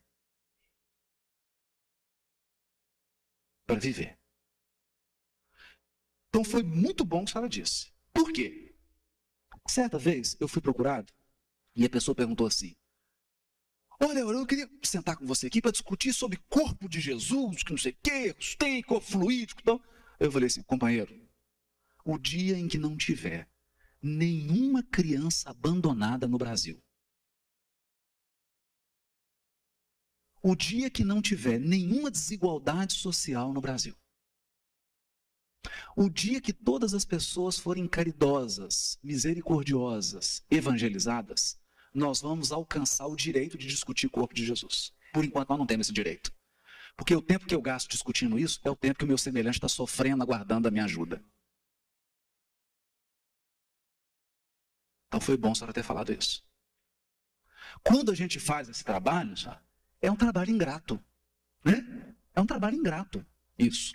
Para 3.65 3.79
viver. 3.79 4.19
Então 6.27 6.43
foi 6.43 6.61
muito 6.61 7.03
bom 7.03 7.21
o 7.21 7.25
que 7.25 7.31
a 7.31 7.33
senhora 7.33 7.49
disse. 7.49 7.91
Por 8.13 8.31
quê? 8.31 8.68
Certa 9.69 9.99
vez 9.99 10.35
eu 10.39 10.47
fui 10.47 10.63
procurado 10.63 11.13
e 11.75 11.85
a 11.85 11.89
pessoa 11.89 12.15
perguntou 12.15 12.47
assim: 12.47 12.75
Olha, 14.01 14.21
eu 14.21 14.47
queria 14.47 14.67
sentar 14.81 15.15
com 15.15 15.27
você 15.27 15.45
aqui 15.45 15.61
para 15.61 15.69
discutir 15.69 16.11
sobre 16.11 16.41
corpo 16.49 16.89
de 16.89 16.99
Jesus, 16.99 17.61
que 17.61 17.69
não 17.69 17.77
sei 17.77 17.91
o 17.91 17.97
quê, 18.01 18.35
tem 18.57 18.81
corpo 18.81 19.05
fluídico. 19.05 19.61
Então, 19.61 19.79
eu 20.19 20.31
falei 20.31 20.47
assim, 20.47 20.63
companheiro, 20.63 21.15
o 22.03 22.17
dia 22.17 22.57
em 22.57 22.67
que 22.67 22.79
não 22.79 22.97
tiver 22.97 23.47
nenhuma 24.01 24.81
criança 24.81 25.51
abandonada 25.51 26.27
no 26.27 26.39
Brasil, 26.39 26.81
o 30.41 30.55
dia 30.55 30.89
que 30.89 31.03
não 31.03 31.21
tiver 31.21 31.59
nenhuma 31.59 32.09
desigualdade 32.09 32.93
social 32.93 33.53
no 33.53 33.61
Brasil, 33.61 33.95
o 35.95 36.09
dia 36.09 36.39
que 36.39 36.53
todas 36.53 36.93
as 36.93 37.03
pessoas 37.05 37.57
forem 37.57 37.87
caridosas, 37.87 38.97
misericordiosas, 39.03 40.43
evangelizadas, 40.49 41.59
nós 41.93 42.21
vamos 42.21 42.51
alcançar 42.51 43.07
o 43.07 43.15
direito 43.15 43.57
de 43.57 43.67
discutir 43.67 44.07
o 44.07 44.11
corpo 44.11 44.33
de 44.33 44.45
Jesus. 44.45 44.93
Por 45.13 45.25
enquanto, 45.25 45.49
nós 45.49 45.59
não 45.59 45.65
temos 45.65 45.87
esse 45.87 45.93
direito. 45.93 46.33
Porque 46.95 47.15
o 47.15 47.21
tempo 47.21 47.45
que 47.45 47.55
eu 47.55 47.61
gasto 47.61 47.89
discutindo 47.89 48.37
isso 48.37 48.59
é 48.63 48.69
o 48.69 48.75
tempo 48.75 48.99
que 48.99 49.05
o 49.05 49.07
meu 49.07 49.17
semelhante 49.17 49.57
está 49.57 49.69
sofrendo, 49.69 50.23
aguardando 50.23 50.67
a 50.67 50.71
minha 50.71 50.85
ajuda. 50.85 51.23
Então 55.07 55.19
foi 55.19 55.37
bom 55.37 55.51
a 55.51 55.55
senhora 55.55 55.73
ter 55.73 55.83
falado 55.83 56.13
isso. 56.13 56.43
Quando 57.83 58.11
a 58.11 58.15
gente 58.15 58.39
faz 58.39 58.69
esse 58.69 58.83
trabalho, 58.83 59.33
é 60.01 60.11
um 60.11 60.15
trabalho 60.15 60.51
ingrato. 60.51 61.03
Né? 61.63 62.15
É 62.35 62.41
um 62.41 62.45
trabalho 62.45 62.75
ingrato. 62.75 63.25
Isso. 63.57 63.93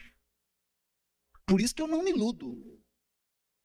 Por 1.46 1.60
isso 1.60 1.74
que 1.74 1.82
eu 1.82 1.86
não 1.86 2.02
me 2.02 2.10
iludo. 2.10 2.80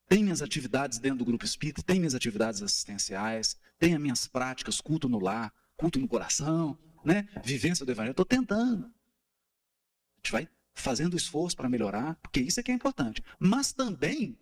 Tem 0.08 0.24
minhas 0.24 0.42
atividades 0.42 0.98
dentro 0.98 1.20
do 1.20 1.26
grupo 1.26 1.46
espírita, 1.46 1.84
tem 1.84 2.00
minhas 2.00 2.16
atividades 2.16 2.64
assistenciais, 2.64 3.56
tem 3.78 3.94
as 3.94 4.02
minhas 4.02 4.28
práticas, 4.28 4.82
culto 4.82 5.08
no 5.08 5.20
lar, 5.20 5.54
culto 5.78 6.00
no 6.00 6.08
coração, 6.08 6.78
né? 7.06 7.28
vivência 7.44 7.86
do 7.86 7.92
evangelho. 7.92 8.12
Estou 8.12 8.26
tentando. 8.26 8.86
A 8.86 10.18
gente 10.18 10.32
vai 10.32 10.50
fazendo 10.74 11.16
esforço 11.16 11.56
para 11.56 11.70
melhorar, 11.70 12.16
porque 12.16 12.40
isso 12.40 12.60
é 12.60 12.64
que 12.64 12.72
é 12.72 12.74
importante. 12.74 13.24
Mas 13.38 13.72
também 13.72 14.38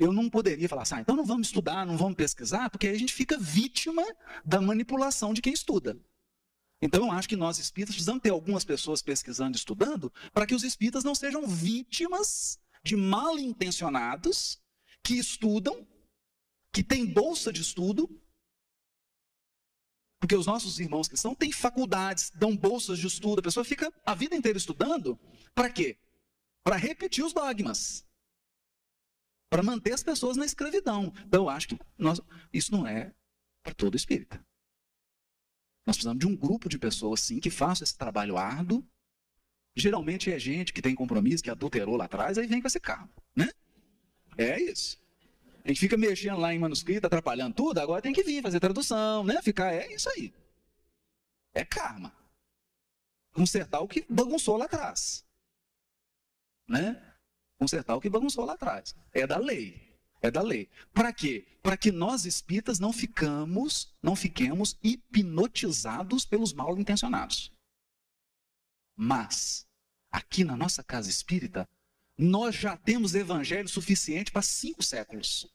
eu 0.00 0.12
não 0.12 0.30
poderia 0.30 0.68
falar 0.68 0.82
assim, 0.82 0.94
ah, 0.94 1.00
então 1.00 1.14
não 1.14 1.24
vamos 1.24 1.48
estudar, 1.48 1.84
não 1.84 1.96
vamos 1.96 2.16
pesquisar, 2.16 2.70
porque 2.70 2.86
aí 2.86 2.94
a 2.94 2.98
gente 2.98 3.12
fica 3.12 3.38
vítima 3.38 4.02
da 4.44 4.60
manipulação 4.60 5.34
de 5.34 5.42
quem 5.42 5.52
estuda. 5.52 5.98
Então 6.80 7.06
eu 7.06 7.12
acho 7.12 7.28
que 7.28 7.36
nós 7.36 7.58
espíritas 7.58 7.94
precisamos 7.94 8.22
ter 8.22 8.30
algumas 8.30 8.64
pessoas 8.64 9.02
pesquisando, 9.02 9.56
estudando, 9.56 10.12
para 10.32 10.46
que 10.46 10.54
os 10.54 10.64
espíritas 10.64 11.04
não 11.04 11.14
sejam 11.14 11.46
vítimas 11.46 12.58
de 12.82 12.96
mal 12.96 13.38
intencionados 13.38 14.60
que 15.02 15.14
estudam, 15.14 15.86
que 16.72 16.82
têm 16.82 17.06
bolsa 17.06 17.52
de 17.52 17.60
estudo, 17.60 18.08
porque 20.20 20.36
os 20.36 20.46
nossos 20.46 20.78
irmãos 20.78 21.08
cristãos 21.08 21.36
têm 21.36 21.50
faculdades, 21.50 22.30
dão 22.30 22.56
bolsas 22.56 22.98
de 22.98 23.06
estudo, 23.06 23.40
a 23.40 23.42
pessoa 23.42 23.64
fica 23.64 23.92
a 24.06 24.14
vida 24.14 24.36
inteira 24.36 24.56
estudando, 24.56 25.18
para 25.54 25.68
quê? 25.68 25.98
Para 26.64 26.76
repetir 26.76 27.24
os 27.24 27.32
dogmas. 27.32 28.06
Para 29.50 29.62
manter 29.62 29.92
as 29.92 30.02
pessoas 30.02 30.36
na 30.36 30.46
escravidão. 30.46 31.12
Então, 31.26 31.42
eu 31.42 31.48
acho 31.48 31.68
que 31.68 31.78
nós, 31.98 32.20
isso 32.52 32.72
não 32.72 32.86
é 32.86 33.12
para 33.62 33.74
todo 33.74 33.96
espírita. 33.96 34.38
Nós 35.84 35.96
precisamos 35.96 36.20
de 36.20 36.26
um 36.26 36.36
grupo 36.36 36.68
de 36.68 36.78
pessoas, 36.78 37.20
sim, 37.20 37.40
que 37.40 37.50
faça 37.50 37.82
esse 37.82 37.98
trabalho 37.98 38.36
árduo, 38.36 38.86
Geralmente 39.74 40.30
é 40.30 40.38
gente 40.38 40.72
que 40.72 40.82
tem 40.82 40.94
compromisso, 40.94 41.42
que 41.42 41.50
adulterou 41.50 41.96
lá 41.96 42.04
atrás, 42.04 42.36
aí 42.36 42.46
vem 42.46 42.60
com 42.60 42.66
esse 42.66 42.80
carro, 42.80 43.08
né? 43.34 43.50
É 44.36 44.60
isso. 44.60 45.00
A 45.64 45.68
gente 45.68 45.80
fica 45.80 45.96
mexendo 45.96 46.38
lá 46.38 46.52
em 46.52 46.58
manuscrito, 46.58 47.06
atrapalhando 47.06 47.54
tudo, 47.54 47.78
agora 47.78 48.02
tem 48.02 48.12
que 48.12 48.22
vir 48.22 48.42
fazer 48.42 48.60
tradução, 48.60 49.24
né? 49.24 49.40
Ficar, 49.42 49.72
é 49.72 49.92
isso 49.92 50.08
aí. 50.10 50.32
É 51.54 51.64
karma. 51.64 52.12
Consertar 53.32 53.80
o 53.80 53.88
que 53.88 54.04
bagunçou 54.08 54.56
lá 54.56 54.66
atrás. 54.66 55.24
Né? 56.68 57.00
Consertar 57.58 57.96
o 57.96 58.00
que 58.00 58.10
bagunçou 58.10 58.44
lá 58.44 58.54
atrás. 58.54 58.94
É 59.12 59.26
da 59.26 59.38
lei. 59.38 59.92
É 60.20 60.30
da 60.30 60.42
lei. 60.42 60.68
Para 60.92 61.12
quê? 61.12 61.46
Para 61.62 61.76
que 61.76 61.90
nós 61.90 62.24
espíritas 62.24 62.78
não 62.78 62.92
ficamos, 62.92 63.94
não 64.02 64.16
fiquemos 64.16 64.76
hipnotizados 64.82 66.24
pelos 66.24 66.52
mal 66.52 66.78
intencionados. 66.78 67.52
Mas 68.96 69.66
aqui 70.10 70.44
na 70.44 70.56
nossa 70.56 70.82
casa 70.84 71.08
espírita, 71.08 71.68
nós 72.16 72.54
já 72.54 72.76
temos 72.76 73.14
evangelho 73.14 73.68
suficiente 73.68 74.30
para 74.30 74.42
cinco 74.42 74.82
séculos. 74.82 75.46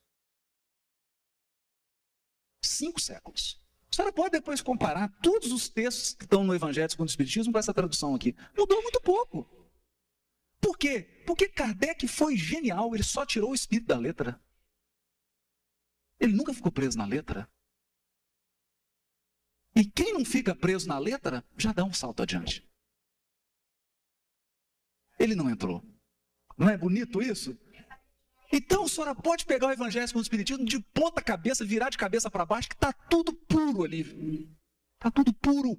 Cinco 2.64 3.00
séculos. 3.00 3.62
A 3.92 3.96
senhora 3.96 4.14
pode 4.14 4.32
depois 4.32 4.62
comparar 4.62 5.10
todos 5.22 5.52
os 5.52 5.70
textos 5.70 6.14
que 6.14 6.26
estão 6.26 6.44
no 6.44 6.54
Evangelho 6.54 6.90
segundo 6.90 7.08
o 7.08 7.10
Espiritismo 7.10 7.54
com 7.54 7.60
essa 7.60 7.74
tradução 7.74 8.14
aqui. 8.14 8.36
Mudou 8.56 8.82
muito 8.82 9.02
pouco. 9.02 9.48
Por 10.60 10.78
quê? 10.78 11.24
Porque 11.26 11.48
Kardec 11.48 12.08
foi 12.08 12.36
genial, 12.36 12.94
ele 12.94 13.04
só 13.04 13.26
tirou 13.26 13.52
o 13.52 13.56
espírito 13.56 13.88
da 13.88 13.98
letra. 13.98 14.42
Ele 16.20 16.34
nunca 16.34 16.54
ficou 16.54 16.72
preso 16.72 16.98
na 16.98 17.06
letra. 17.06 17.50
E 19.76 19.86
quem 19.86 20.14
não 20.14 20.26
fica 20.26 20.56
preso 20.56 20.88
na 20.88 20.98
letra, 20.98 21.46
já 21.56 21.72
dá 21.72 21.84
um 21.84 21.94
salto 21.94 22.24
adiante. 22.24 22.67
Ele 25.20 25.36
não 25.36 25.50
entrou. 25.50 25.84
Não 26.58 26.70
é 26.70 26.78
bonito 26.78 27.22
isso? 27.22 27.58
Então 28.52 28.86
a 28.86 28.88
senhora 28.88 29.14
pode 29.14 29.46
pegar 29.46 29.68
o 29.68 29.72
Evangelho 29.72 30.12
com 30.12 30.20
o 30.20 30.22
Espiritismo 30.22 30.66
de 30.66 30.80
ponta 30.80 31.22
cabeça, 31.22 31.66
virar 31.66 31.90
de 31.90 31.98
cabeça 31.98 32.32
para 32.32 32.46
baixo, 32.46 32.70
que 32.70 32.76
está 32.76 32.94
tudo 32.94 33.34
puro 33.34 33.84
ali. 33.84 34.50
Está 34.96 35.12
tudo 35.12 35.34
puro. 35.34 35.78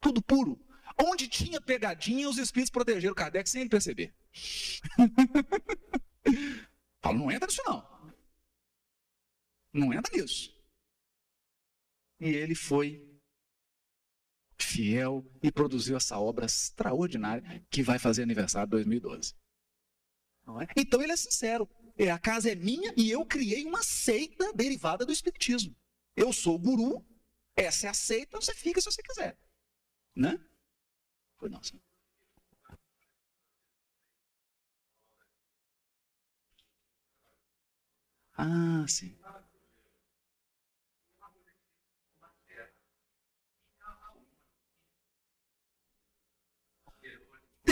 Tudo 0.00 0.20
puro. 0.22 0.58
Onde 1.00 1.28
tinha 1.28 1.60
pegadinha, 1.60 2.28
os 2.28 2.38
Espíritos 2.38 2.70
protegeram 2.70 3.14
Kardec 3.14 3.48
sem 3.48 3.60
ele 3.60 3.70
perceber. 3.70 4.12
Paulo, 7.00 7.20
não 7.20 7.30
entra 7.30 7.46
nisso 7.46 7.62
não. 7.64 8.12
Não 9.72 9.92
entra 9.92 10.16
nisso. 10.16 10.52
E 12.20 12.28
ele 12.28 12.56
foi 12.56 13.07
fiel 14.64 15.24
e 15.42 15.50
produziu 15.52 15.96
essa 15.96 16.18
obra 16.18 16.46
extraordinária 16.46 17.64
que 17.70 17.82
vai 17.82 17.98
fazer 17.98 18.22
aniversário 18.22 18.66
em 18.66 18.70
2012. 18.70 19.34
É? 20.60 20.66
Então 20.76 21.02
ele 21.02 21.12
é 21.12 21.16
sincero. 21.16 21.68
É, 21.96 22.10
a 22.10 22.18
casa 22.18 22.50
é 22.50 22.54
minha 22.54 22.94
e 22.96 23.10
eu 23.10 23.26
criei 23.26 23.64
uma 23.64 23.82
seita 23.82 24.52
derivada 24.52 25.04
do 25.04 25.12
Espiritismo. 25.12 25.74
Eu 26.16 26.32
sou 26.32 26.54
o 26.54 26.58
guru, 26.58 27.04
essa 27.56 27.86
é 27.86 27.90
a 27.90 27.94
seita, 27.94 28.40
você 28.40 28.54
fica 28.54 28.80
se 28.80 28.90
você 28.90 29.02
quiser. 29.02 29.36
Né? 30.14 30.38
Foi 31.38 31.48
nossa. 31.48 31.74
Ah, 38.36 38.86
sim. 38.88 39.17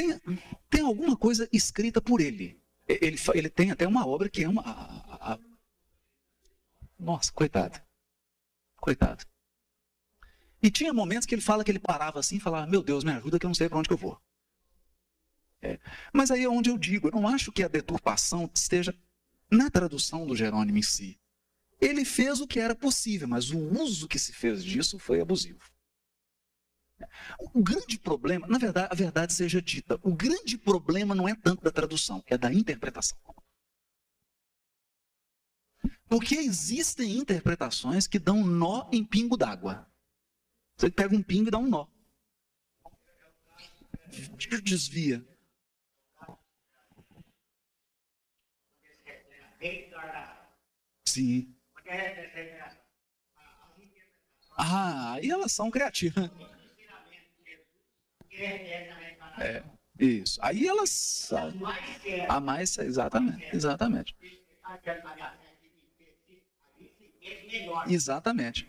Tem, 0.06 0.38
tem 0.70 0.80
alguma 0.82 1.16
coisa 1.16 1.48
escrita 1.52 2.00
por 2.00 2.20
ele. 2.20 2.60
Ele, 2.86 3.16
ele 3.34 3.50
tem 3.50 3.70
até 3.70 3.86
uma 3.86 4.06
obra 4.06 4.28
que 4.28 4.44
é 4.44 4.48
uma. 4.48 4.62
A, 4.62 5.32
a... 5.32 5.38
Nossa, 6.98 7.32
coitado. 7.32 7.80
Coitado. 8.76 9.24
E 10.62 10.70
tinha 10.70 10.92
momentos 10.92 11.26
que 11.26 11.34
ele 11.34 11.42
fala 11.42 11.64
que 11.64 11.70
ele 11.70 11.78
parava 11.78 12.20
assim 12.20 12.36
e 12.36 12.40
falava: 12.40 12.66
Meu 12.66 12.82
Deus, 12.82 13.04
me 13.04 13.12
ajuda 13.12 13.38
que 13.38 13.46
eu 13.46 13.48
não 13.48 13.54
sei 13.54 13.68
para 13.68 13.78
onde 13.78 13.90
eu 13.90 13.96
vou. 13.96 14.20
É. 15.60 15.78
Mas 16.12 16.30
aí 16.30 16.44
é 16.44 16.48
onde 16.48 16.70
eu 16.70 16.78
digo: 16.78 17.08
eu 17.08 17.12
não 17.12 17.26
acho 17.26 17.50
que 17.50 17.62
a 17.62 17.68
deturpação 17.68 18.50
esteja 18.54 18.94
na 19.50 19.70
tradução 19.70 20.26
do 20.26 20.36
Jerônimo 20.36 20.78
em 20.78 20.82
si. 20.82 21.18
Ele 21.80 22.04
fez 22.04 22.40
o 22.40 22.46
que 22.46 22.58
era 22.58 22.74
possível, 22.74 23.28
mas 23.28 23.50
o 23.50 23.58
uso 23.58 24.08
que 24.08 24.18
se 24.18 24.32
fez 24.32 24.64
disso 24.64 24.98
foi 24.98 25.20
abusivo. 25.20 25.60
O 27.52 27.62
grande 27.62 27.98
problema, 27.98 28.46
na 28.46 28.58
verdade, 28.58 28.88
a 28.90 28.94
verdade 28.94 29.32
seja 29.32 29.60
dita, 29.60 29.98
o 30.02 30.14
grande 30.14 30.56
problema 30.56 31.14
não 31.14 31.28
é 31.28 31.34
tanto 31.34 31.62
da 31.62 31.70
tradução, 31.70 32.22
é 32.26 32.38
da 32.38 32.52
interpretação. 32.52 33.18
Porque 36.08 36.36
existem 36.36 37.18
interpretações 37.18 38.06
que 38.06 38.18
dão 38.18 38.44
nó 38.44 38.88
em 38.92 39.04
pingo 39.04 39.36
d'água. 39.36 39.86
Você 40.76 40.90
pega 40.90 41.14
um 41.14 41.22
pingo 41.22 41.48
e 41.48 41.50
dá 41.50 41.58
um 41.58 41.68
nó. 41.68 41.86
Desvia. 44.62 45.24
Sim. 51.04 51.54
Ah, 54.56 55.18
e 55.22 55.30
elas 55.30 55.52
são 55.52 55.70
criativas. 55.70 56.30
É, 59.38 59.62
isso. 59.98 60.38
Aí 60.42 60.66
elas. 60.66 61.30
A 62.28 62.40
mais, 62.40 62.76
exatamente. 62.78 63.44
Exatamente. 63.54 64.16
Exatamente. 67.88 68.66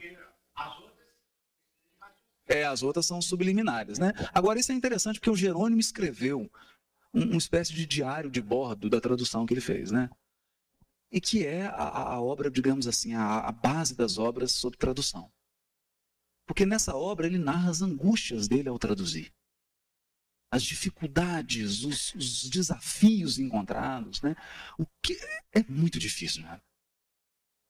É, 2.48 2.64
as 2.64 2.82
outras 2.82 3.06
são 3.06 3.22
subliminares, 3.22 4.00
né? 4.00 4.14
Agora, 4.34 4.60
isso 4.60 4.72
é 4.72 4.76
interessante 4.76 5.20
porque 5.20 5.30
o 5.30 5.36
Jerônimo 5.36 5.82
escreveu 5.82 6.50
um, 7.14 7.24
uma 7.24 7.38
espécie 7.38 7.74
de 7.74 7.86
diário 7.86 8.32
de 8.32 8.42
bordo 8.42 8.90
da 8.90 9.02
tradução 9.02 9.46
que 9.46 9.54
ele 9.54 9.62
fez, 9.62 9.92
né? 9.92 10.10
E 11.12 11.20
que 11.20 11.46
é 11.46 11.66
a, 11.66 12.14
a 12.14 12.22
obra, 12.22 12.50
digamos 12.50 12.88
assim, 12.88 13.14
a, 13.14 13.40
a 13.40 13.52
base 13.52 13.96
das 13.96 14.18
obras 14.18 14.54
sobre 14.54 14.78
tradução. 14.78 15.30
Porque 16.46 16.66
nessa 16.66 16.96
obra 16.96 17.28
ele 17.28 17.38
narra 17.38 17.70
as 17.70 17.82
angústias 17.82 18.48
dele 18.48 18.70
ao 18.70 18.80
traduzir 18.80 19.34
as 20.50 20.64
dificuldades, 20.64 21.84
os, 21.84 22.14
os, 22.16 22.50
desafios 22.50 23.38
encontrados, 23.38 24.22
né? 24.22 24.36
O 24.78 24.86
que 25.02 25.18
é 25.54 25.64
muito 25.68 26.00
difícil, 26.00 26.42
né? 26.44 26.62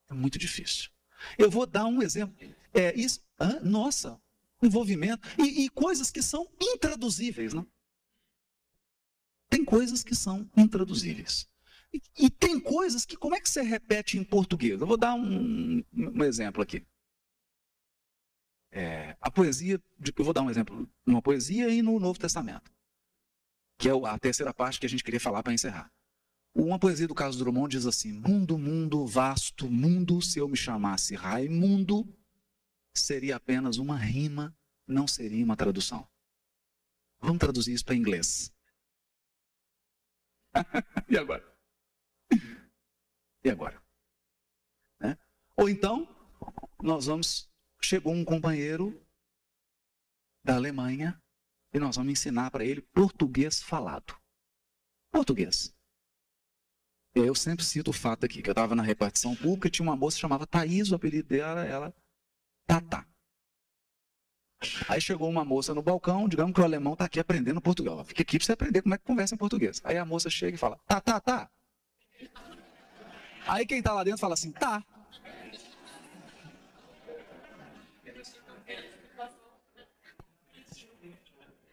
É 0.09 0.13
muito 0.13 0.37
difícil. 0.37 0.89
Eu 1.37 1.49
vou 1.49 1.65
dar 1.65 1.85
um 1.85 2.01
exemplo. 2.01 2.35
É 2.73 2.95
isso, 2.95 3.21
ah, 3.39 3.59
nossa, 3.61 4.21
envolvimento 4.61 5.27
e, 5.37 5.65
e, 5.65 5.69
coisas 5.69 6.11
que 6.11 6.21
são 6.21 6.47
intraduzíveis, 6.61 7.53
né? 7.53 7.65
Tem 9.49 9.65
coisas 9.65 10.03
que 10.03 10.13
são 10.13 10.49
intraduzíveis. 10.55 11.47
E, 11.93 12.01
e, 12.25 12.29
tem 12.29 12.59
coisas 12.59 13.05
que 13.05 13.15
como 13.15 13.35
é 13.35 13.41
que 13.41 13.49
você 13.49 13.61
repete 13.61 14.17
em 14.17 14.23
português? 14.23 14.79
Eu 14.79 14.87
vou 14.87 14.97
dar 14.97 15.15
um, 15.15 15.83
um 15.93 16.23
exemplo 16.23 16.61
aqui. 16.61 16.85
É, 18.77 19.17
a 19.19 19.31
poesia, 19.31 19.81
eu 20.15 20.23
vou 20.23 20.31
dar 20.31 20.43
um 20.43 20.51
exemplo, 20.51 20.87
numa 21.03 21.19
poesia 21.19 21.67
e 21.67 21.81
no 21.81 21.99
Novo 21.99 22.19
Testamento, 22.19 22.71
que 23.75 23.89
é 23.89 23.91
a 23.91 24.19
terceira 24.19 24.53
parte 24.53 24.79
que 24.79 24.85
a 24.85 24.89
gente 24.89 25.03
queria 25.03 25.19
falar 25.19 25.41
para 25.41 25.51
encerrar. 25.51 25.91
Uma 26.53 26.77
poesia 26.77 27.07
do 27.07 27.15
Carlos 27.15 27.39
Drummond 27.39 27.75
diz 27.75 27.87
assim: 27.87 28.11
Mundo, 28.11 28.55
mundo, 28.55 29.03
vasto 29.07 29.67
mundo, 29.67 30.21
se 30.21 30.37
eu 30.37 30.47
me 30.47 30.55
chamasse 30.55 31.15
Raimundo, 31.15 32.07
seria 32.93 33.37
apenas 33.37 33.77
uma 33.77 33.97
rima, 33.97 34.55
não 34.85 35.07
seria 35.07 35.43
uma 35.43 35.57
tradução. 35.57 36.07
Vamos 37.19 37.39
traduzir 37.39 37.73
isso 37.73 37.85
para 37.85 37.95
inglês. 37.95 38.53
e 41.09 41.17
agora? 41.17 41.43
E 43.43 43.49
agora? 43.49 43.81
Né? 44.99 45.17
Ou 45.55 45.67
então, 45.67 46.07
nós 46.79 47.07
vamos 47.07 47.49
chegou 47.81 48.13
um 48.13 48.25
companheiro 48.25 48.99
da 50.43 50.55
Alemanha 50.55 51.21
e 51.73 51.79
nós 51.79 51.95
vamos 51.95 52.11
ensinar 52.11 52.51
para 52.51 52.65
ele 52.65 52.81
português 52.81 53.61
falado. 53.61 54.15
Português. 55.11 55.73
Eu 57.15 57.33
sempre 57.33 57.65
cito 57.65 57.89
o 57.89 57.93
fato 57.93 58.25
aqui, 58.25 58.41
que 58.41 58.49
eu 58.49 58.53
estava 58.53 58.75
na 58.75 58.83
repartição 58.83 59.35
pública 59.35 59.69
tinha 59.69 59.87
uma 59.87 59.95
moça 59.95 60.15
que 60.15 60.21
chamava 60.21 60.45
Thaís, 60.45 60.91
o 60.91 60.95
apelido 60.95 61.27
dela 61.27 61.65
era 61.65 61.93
Tata. 62.67 63.07
Aí 64.87 64.99
chegou 64.99 65.29
uma 65.29 65.45
moça 65.45 65.73
no 65.73 65.81
balcão, 65.83 66.27
digamos 66.27 66.53
que 66.53 66.61
o 66.61 66.63
alemão 66.63 66.93
está 66.93 67.05
aqui 67.05 67.19
aprendendo 67.19 67.61
português. 67.61 68.07
Fica 68.07 68.21
aqui 68.21 68.37
para 68.37 68.45
você 68.45 68.51
aprender 68.53 68.81
como 68.81 68.95
é 68.95 68.97
que 68.97 69.03
conversa 69.03 69.35
em 69.35 69.37
português. 69.37 69.81
Aí 69.83 69.97
a 69.97 70.05
moça 70.05 70.29
chega 70.29 70.55
e 70.55 70.59
fala, 70.59 70.77
tá, 70.87 70.99
tá, 70.99 71.19
tá. 71.19 71.49
Aí 73.47 73.65
quem 73.65 73.79
está 73.79 73.93
lá 73.93 74.03
dentro 74.03 74.19
fala 74.19 74.33
assim, 74.33 74.51
tá. 74.51 74.83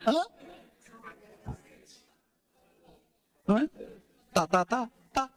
Hã? 0.06 0.26
Não 3.46 3.58
é? 3.58 3.68
Tá, 4.32 4.46
tá, 4.46 4.64
tá, 4.64 4.90
tá. 5.12 5.30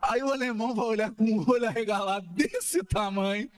Aí 0.00 0.22
o 0.22 0.32
alemão 0.32 0.74
vai 0.74 0.84
olhar 0.86 1.10
com 1.12 1.24
um 1.24 1.48
olho 1.48 1.66
arregalado 1.66 2.26
desse 2.28 2.82
tamanho. 2.84 3.50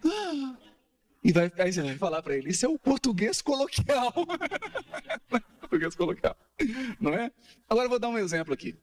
E 1.22 1.32
vai, 1.32 1.52
aí 1.58 1.72
você 1.72 1.82
vai 1.82 1.96
falar 1.96 2.22
para 2.22 2.36
ele, 2.36 2.50
isso 2.50 2.64
é 2.64 2.68
o 2.68 2.78
português 2.78 3.42
coloquial. 3.42 4.12
português 5.60 5.94
coloquial. 5.94 6.36
Não 7.00 7.12
é? 7.12 7.30
Agora 7.68 7.86
eu 7.86 7.90
vou 7.90 7.98
dar 7.98 8.08
um 8.08 8.18
exemplo 8.18 8.54
aqui. 8.54 8.78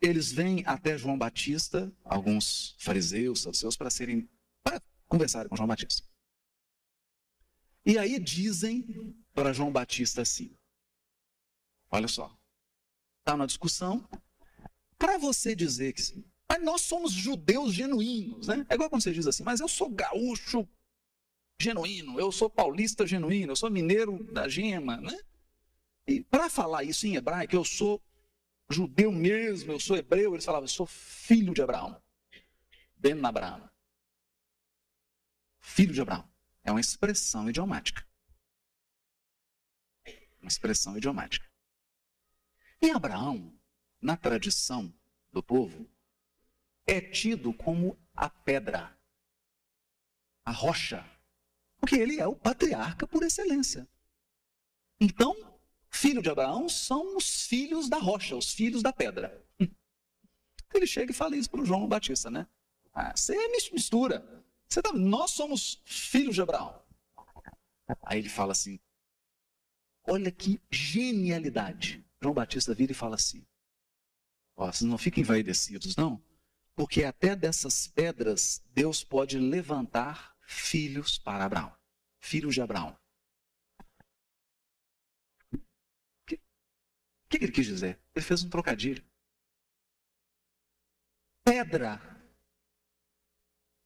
Eles 0.00 0.30
vêm 0.30 0.62
até 0.64 0.96
João 0.96 1.18
Batista, 1.18 1.92
alguns 2.04 2.76
fariseus, 2.78 3.42
saduceus, 3.42 3.76
para 3.76 3.90
serem 3.90 4.28
para 4.62 4.80
conversarem 5.08 5.48
com 5.48 5.56
João 5.56 5.68
Batista. 5.68 6.06
E 7.84 7.98
aí 7.98 8.18
dizem 8.18 9.16
para 9.32 9.52
João 9.52 9.72
Batista 9.72 10.22
assim: 10.22 10.54
Olha 11.90 12.08
só, 12.08 12.36
está 13.20 13.36
na 13.36 13.46
discussão. 13.46 14.08
Para 14.98 15.16
você 15.16 15.54
dizer 15.54 15.92
que 15.92 16.02
mas 16.48 16.62
nós 16.62 16.80
somos 16.80 17.12
judeus 17.12 17.74
genuínos, 17.74 18.48
né? 18.48 18.64
É 18.70 18.74
igual 18.74 18.88
quando 18.88 19.02
você 19.02 19.12
diz 19.12 19.26
assim, 19.26 19.42
mas 19.42 19.60
eu 19.60 19.68
sou 19.68 19.90
gaúcho 19.90 20.66
genuíno, 21.60 22.18
eu 22.18 22.32
sou 22.32 22.48
paulista 22.48 23.06
genuíno, 23.06 23.52
eu 23.52 23.56
sou 23.56 23.70
mineiro 23.70 24.24
da 24.32 24.48
gema, 24.48 24.96
né? 24.96 25.16
E 26.06 26.22
para 26.22 26.48
falar 26.48 26.84
isso 26.84 27.06
em 27.06 27.16
hebraico, 27.16 27.54
eu 27.54 27.64
sou 27.64 28.00
judeu 28.70 29.12
mesmo, 29.12 29.72
eu 29.72 29.80
sou 29.80 29.96
hebreu, 29.96 30.32
eles 30.32 30.44
falavam, 30.44 30.64
eu 30.64 30.68
sou 30.68 30.86
filho 30.86 31.52
de 31.52 31.60
Abraão. 31.60 32.00
Ben 32.96 33.22
Abraão. 33.22 33.67
Filho 35.68 35.92
de 35.92 36.00
Abraão. 36.00 36.28
É 36.64 36.72
uma 36.72 36.80
expressão 36.80 37.48
idiomática. 37.48 38.04
Uma 40.40 40.48
expressão 40.48 40.96
idiomática. 40.96 41.46
E 42.80 42.90
Abraão, 42.90 43.56
na 44.00 44.16
tradição 44.16 44.92
do 45.30 45.42
povo, 45.42 45.88
é 46.86 47.00
tido 47.00 47.52
como 47.52 47.96
a 48.16 48.28
pedra, 48.28 48.98
a 50.44 50.50
rocha, 50.50 51.04
porque 51.78 51.96
ele 51.96 52.18
é 52.18 52.26
o 52.26 52.34
patriarca 52.34 53.06
por 53.06 53.22
excelência. 53.22 53.86
Então, 54.98 55.60
filho 55.90 56.22
de 56.22 56.30
Abraão 56.30 56.68
são 56.68 57.16
os 57.16 57.42
filhos 57.46 57.88
da 57.88 57.98
rocha, 57.98 58.34
os 58.34 58.52
filhos 58.52 58.82
da 58.82 58.92
pedra. 58.92 59.46
Ele 60.74 60.86
chega 60.86 61.12
e 61.12 61.14
fala 61.14 61.36
isso 61.36 61.50
para 61.50 61.60
o 61.60 61.66
João 61.66 61.86
Batista, 61.86 62.30
né? 62.30 62.48
Ah, 62.92 63.14
você 63.14 63.36
mistura. 63.48 64.47
Você 64.68 64.82
tá, 64.82 64.92
nós 64.92 65.30
somos 65.30 65.80
filhos 65.84 66.34
de 66.34 66.42
Abraão. 66.42 66.84
Aí 68.02 68.18
ele 68.18 68.28
fala 68.28 68.52
assim: 68.52 68.78
olha 70.06 70.30
que 70.30 70.60
genialidade. 70.70 72.04
João 72.20 72.34
Batista 72.34 72.74
vira 72.74 72.92
e 72.92 72.94
fala 72.94 73.14
assim: 73.14 73.46
ó, 74.56 74.70
vocês 74.70 74.88
não 74.88 74.98
fiquem 74.98 75.22
envaidecidos, 75.22 75.96
não. 75.96 76.22
Porque 76.74 77.02
até 77.02 77.34
dessas 77.34 77.88
pedras 77.88 78.62
Deus 78.72 79.02
pode 79.02 79.38
levantar 79.38 80.36
filhos 80.42 81.18
para 81.18 81.44
Abraão. 81.44 81.74
Filhos 82.20 82.54
de 82.54 82.60
Abraão. 82.60 82.96
O 85.52 85.58
que, 87.30 87.38
que 87.38 87.44
ele 87.44 87.52
quis 87.52 87.66
dizer? 87.66 88.00
Ele 88.14 88.24
fez 88.24 88.42
um 88.42 88.48
trocadilho. 88.48 89.04
Pedra 91.44 92.00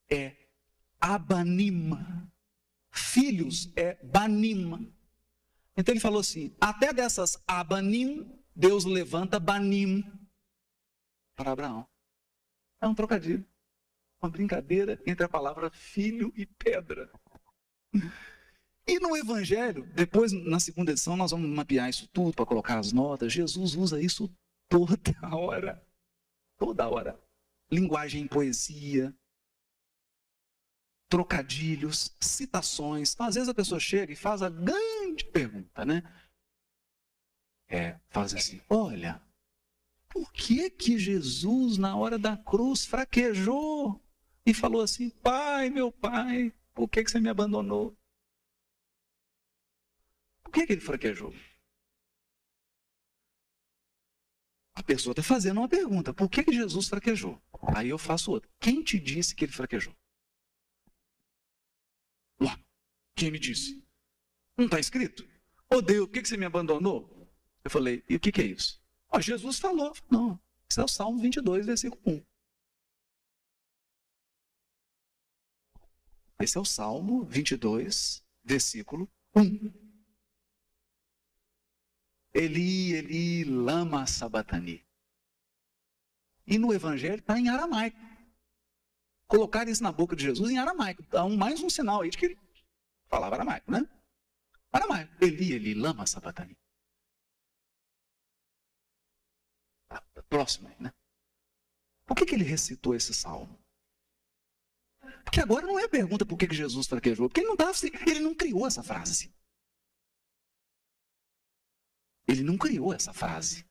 é 0.09 0.42
abanima. 1.03 2.31
Filhos 2.89 3.69
é 3.75 3.95
banima. 4.01 4.79
Então 5.75 5.91
ele 5.91 5.99
falou 5.99 6.21
assim: 6.21 6.55
até 6.61 6.93
dessas 6.93 7.37
abanim, 7.45 8.31
Deus 8.55 8.85
levanta 8.85 9.39
banim 9.39 10.03
para 11.35 11.51
Abraão. 11.51 11.85
É 12.79 12.87
um 12.87 12.95
trocadilho. 12.95 13.45
Uma 14.21 14.29
brincadeira 14.29 15.01
entre 15.05 15.25
a 15.25 15.29
palavra 15.29 15.69
filho 15.69 16.31
e 16.37 16.45
pedra. 16.45 17.11
E 18.87 18.99
no 18.99 19.17
Evangelho, 19.17 19.85
depois 19.93 20.31
na 20.31 20.59
segunda 20.59 20.91
edição, 20.91 21.17
nós 21.17 21.31
vamos 21.31 21.49
mapear 21.49 21.89
isso 21.89 22.07
tudo 22.13 22.33
para 22.33 22.45
colocar 22.45 22.79
as 22.79 22.93
notas. 22.93 23.33
Jesus 23.33 23.75
usa 23.75 24.01
isso 24.01 24.33
toda 24.69 24.97
hora. 25.33 25.85
Toda 26.57 26.87
hora. 26.87 27.19
Linguagem 27.69 28.21
em 28.21 28.27
poesia, 28.27 29.13
trocadilhos, 31.13 32.11
citações. 32.19 33.13
Então, 33.13 33.27
às 33.27 33.35
vezes 33.35 33.47
a 33.47 33.53
pessoa 33.53 33.79
chega 33.79 34.11
e 34.11 34.15
faz 34.15 34.41
a 34.41 34.49
grande 34.49 35.23
pergunta, 35.25 35.85
né? 35.85 36.01
É, 37.67 37.99
faz 38.09 38.33
assim: 38.33 38.59
olha, 38.67 39.21
por 40.09 40.33
que 40.33 40.71
que 40.71 40.97
Jesus, 40.97 41.77
na 41.77 41.95
hora 41.95 42.17
da 42.17 42.35
cruz, 42.35 42.83
fraquejou 42.83 44.03
e 44.43 44.55
falou 44.55 44.81
assim: 44.81 45.11
Pai, 45.11 45.69
meu 45.69 45.91
pai, 45.91 46.51
por 46.73 46.89
que, 46.89 47.03
que 47.03 47.11
você 47.11 47.19
me 47.19 47.29
abandonou? 47.29 47.95
Por 50.41 50.51
que, 50.51 50.65
que 50.65 50.73
ele 50.73 50.81
fraquejou? 50.81 51.31
A 54.73 54.81
pessoa 54.81 55.11
está 55.11 55.21
fazendo 55.21 55.59
uma 55.59 55.69
pergunta: 55.69 56.11
por 56.11 56.27
que, 56.27 56.43
que 56.43 56.53
Jesus 56.53 56.89
fraquejou? 56.89 57.39
Aí 57.75 57.89
eu 57.89 57.99
faço 57.99 58.31
outra: 58.31 58.49
quem 58.59 58.81
te 58.81 58.99
disse 58.99 59.35
que 59.35 59.45
ele 59.45 59.51
fraquejou? 59.51 59.95
Quem 63.15 63.31
me 63.31 63.39
disse? 63.39 63.83
Não 64.57 64.65
está 64.65 64.79
escrito? 64.79 65.23
Ô 65.69 65.77
oh, 65.77 65.81
Deus, 65.81 66.05
por 66.07 66.13
que, 66.13 66.25
você 66.25 66.37
me 66.37 66.45
abandonou? 66.45 67.31
Eu 67.63 67.71
falei: 67.71 68.03
e 68.07 68.15
o 68.15 68.19
que, 68.19 68.41
é 68.41 68.45
isso? 68.45 68.81
Ó, 69.09 69.19
Jesus 69.19 69.59
falou, 69.59 69.93
não, 70.09 70.39
isso 70.69 70.81
é 70.81 70.83
o 70.83 70.87
Salmo 70.87 71.19
22, 71.21 71.65
versículo 71.65 72.01
1. 72.05 72.23
Esse 76.39 76.57
é 76.57 76.61
o 76.61 76.65
Salmo 76.65 77.23
22, 77.25 78.23
versículo 78.43 79.09
1. 79.35 79.71
Eli, 82.33 82.93
Eli, 82.93 83.43
lama 83.43 84.05
sabatani. 84.07 84.83
E 86.45 86.57
no 86.57 86.73
Evangelho 86.73 87.19
está 87.19 87.39
em 87.39 87.47
aramaico. 87.47 87.97
Colocar 89.27 89.67
isso 89.67 89.81
na 89.81 89.91
boca 89.91 90.15
de 90.15 90.23
Jesus 90.23 90.51
em 90.51 90.57
aramaico. 90.57 91.03
Dá 91.09 91.23
um, 91.23 91.37
mais 91.37 91.61
um 91.61 91.69
sinal 91.69 92.01
aí 92.01 92.09
de 92.09 92.17
que 92.17 92.37
falava 93.07 93.35
aramaico, 93.35 93.71
né? 93.71 93.81
Aramaico. 94.71 95.13
Eli, 95.23 95.53
Eli, 95.53 95.73
lama 95.73 96.05
sabatani. 96.07 96.57
próxima, 100.33 100.75
né? 100.79 100.91
Por 102.07 102.17
que, 102.17 102.25
que 102.25 102.33
ele 102.33 102.43
recitou 102.43 102.95
esse 102.95 103.13
salmo? 103.13 103.59
Porque 105.23 105.39
agora 105.39 105.65
não 105.65 105.77
é 105.77 105.87
pergunta 105.87 106.25
por 106.25 106.37
que, 106.37 106.47
que 106.47 106.55
Jesus 106.55 106.87
fraquejou, 106.87 107.29
porque 107.29 107.41
ele 107.41 107.49
não, 107.49 107.55
tava, 107.55 107.71
ele 108.07 108.19
não 108.19 108.33
criou 108.33 108.65
essa 108.65 108.81
frase. 108.81 109.31
Ele 112.27 112.41
não 112.41 112.57
criou 112.57 112.91
essa 112.91 113.13
frase. 113.13 113.63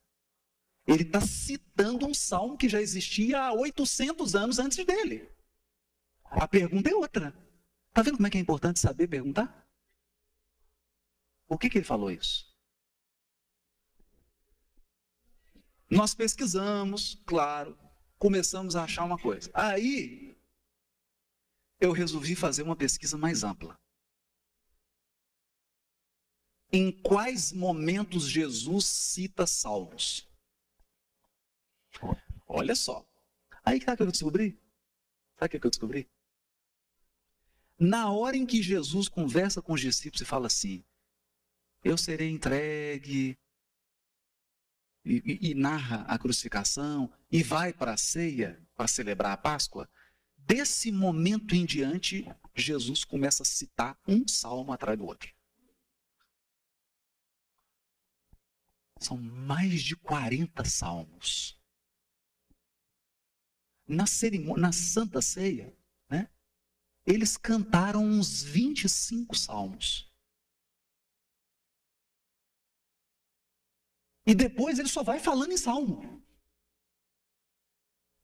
Ele 0.87 1.03
está 1.03 1.21
citando 1.21 2.07
um 2.07 2.15
salmo 2.15 2.57
que 2.57 2.69
já 2.69 2.81
existia 2.81 3.41
há 3.41 3.53
800 3.53 4.35
anos 4.37 4.59
antes 4.61 4.85
dele. 4.85 5.29
A 6.25 6.47
pergunta 6.47 6.89
é 6.89 6.95
outra. 6.95 7.35
Está 7.93 8.01
vendo 8.01 8.17
como 8.17 8.27
é 8.27 8.31
que 8.31 8.39
é 8.39 8.41
importante 8.41 8.81
saber 8.81 9.07
perguntar? 9.07 9.69
Por 11.47 11.59
que, 11.59 11.69
que 11.69 11.77
ele 11.77 11.85
falou 11.85 12.11
isso? 12.11 12.51
Nós 15.91 16.15
pesquisamos, 16.15 17.21
claro, 17.27 17.79
começamos 18.19 18.75
a 18.77 18.85
achar 18.85 19.05
uma 19.05 19.19
coisa. 19.19 19.51
Aí 19.53 20.35
eu 21.79 21.93
resolvi 21.93 22.35
fazer 22.35 22.63
uma 22.63 22.75
pesquisa 22.75 23.19
mais 23.19 23.45
ampla. 23.45 23.79
Em 26.73 26.91
quais 27.03 27.53
momentos 27.53 28.25
Jesus 28.25 28.87
cita 28.87 29.47
salmos? 29.47 30.27
Olha 32.49 32.75
só. 32.75 33.07
Aí 33.63 33.79
sabe 33.83 33.93
o 33.93 33.97
que 33.99 34.03
eu 34.05 34.13
descobri? 34.13 34.59
Sabe 35.39 35.59
o 35.59 35.61
que 35.61 35.67
eu 35.67 35.71
descobri? 35.71 36.09
Na 37.85 38.13
hora 38.13 38.37
em 38.37 38.47
que 38.47 38.63
Jesus 38.63 39.09
conversa 39.09 39.61
com 39.61 39.73
os 39.73 39.81
discípulos 39.81 40.21
e 40.21 40.25
fala 40.25 40.47
assim: 40.47 40.85
Eu 41.83 41.99
serei 41.99 42.31
entregue, 42.31 43.37
e, 45.05 45.17
e, 45.25 45.51
e 45.51 45.55
narra 45.55 46.03
a 46.03 46.17
crucificação 46.17 47.13
e 47.29 47.43
vai 47.43 47.73
para 47.73 47.95
a 47.95 47.97
ceia 47.97 48.65
para 48.77 48.87
celebrar 48.87 49.33
a 49.33 49.37
Páscoa, 49.37 49.91
desse 50.37 50.93
momento 50.93 51.57
em 51.57 51.67
diante, 51.67 52.25
Jesus 52.55 53.03
começa 53.03 53.43
a 53.43 53.47
citar 53.47 53.99
um 54.07 54.29
salmo 54.29 54.73
atrás 54.73 54.97
do 54.97 55.05
outro. 55.05 55.35
São 59.01 59.19
mais 59.19 59.83
de 59.83 59.97
40 59.97 60.65
salmos. 60.65 61.61
Na 63.89 64.07
cerimônia, 64.07 64.63
na 64.63 64.73
Santa 64.73 65.21
Ceia? 65.21 65.77
Eles 67.07 67.37
cantaram 67.37 68.05
uns 68.05 68.43
25 68.43 69.37
salmos. 69.37 70.11
E 74.25 74.35
depois 74.35 74.79
ele 74.79 74.89
só 74.89 75.03
vai 75.03 75.19
falando 75.19 75.53
em 75.53 75.57
salmo. 75.57 76.23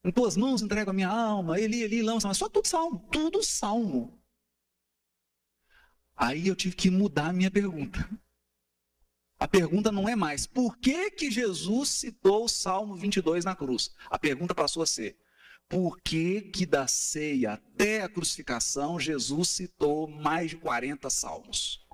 Em 0.03 0.11
tuas 0.11 0.37
mãos 0.37 0.61
entrego 0.61 0.91
a 0.91 0.93
minha 0.93 1.09
alma, 1.09 1.59
Eli, 1.59 1.83
Eli, 1.83 2.01
lança, 2.01 2.27
mas 2.27 2.37
só 2.37 2.47
tudo 2.47 2.67
salmo, 2.67 3.05
tudo 3.11 3.43
salmo. 3.43 4.17
Aí 6.15 6.47
eu 6.47 6.55
tive 6.55 6.75
que 6.75 6.89
mudar 6.89 7.29
a 7.29 7.33
minha 7.33 7.51
pergunta. 7.51 7.99
A 9.39 9.47
pergunta 9.47 9.89
não 9.89 10.07
é 10.07 10.17
mais 10.17 10.45
por 10.45 10.77
que, 10.77 11.11
que 11.11 11.31
Jesus 11.31 11.89
citou 11.89 12.43
o 12.43 12.49
Salmo 12.49 12.93
22 12.93 13.45
na 13.45 13.55
cruz. 13.55 13.95
A 14.09 14.19
pergunta 14.19 14.53
passou 14.53 14.83
a 14.83 14.85
ser 14.85 15.17
por 15.69 16.01
que, 16.01 16.41
que 16.41 16.65
da 16.65 16.87
ceia 16.87 17.53
até 17.53 18.01
a 18.01 18.09
crucificação 18.09 18.99
Jesus 18.99 19.49
citou 19.49 20.07
mais 20.07 20.49
de 20.49 20.57
40 20.57 21.07
salmos? 21.11 21.85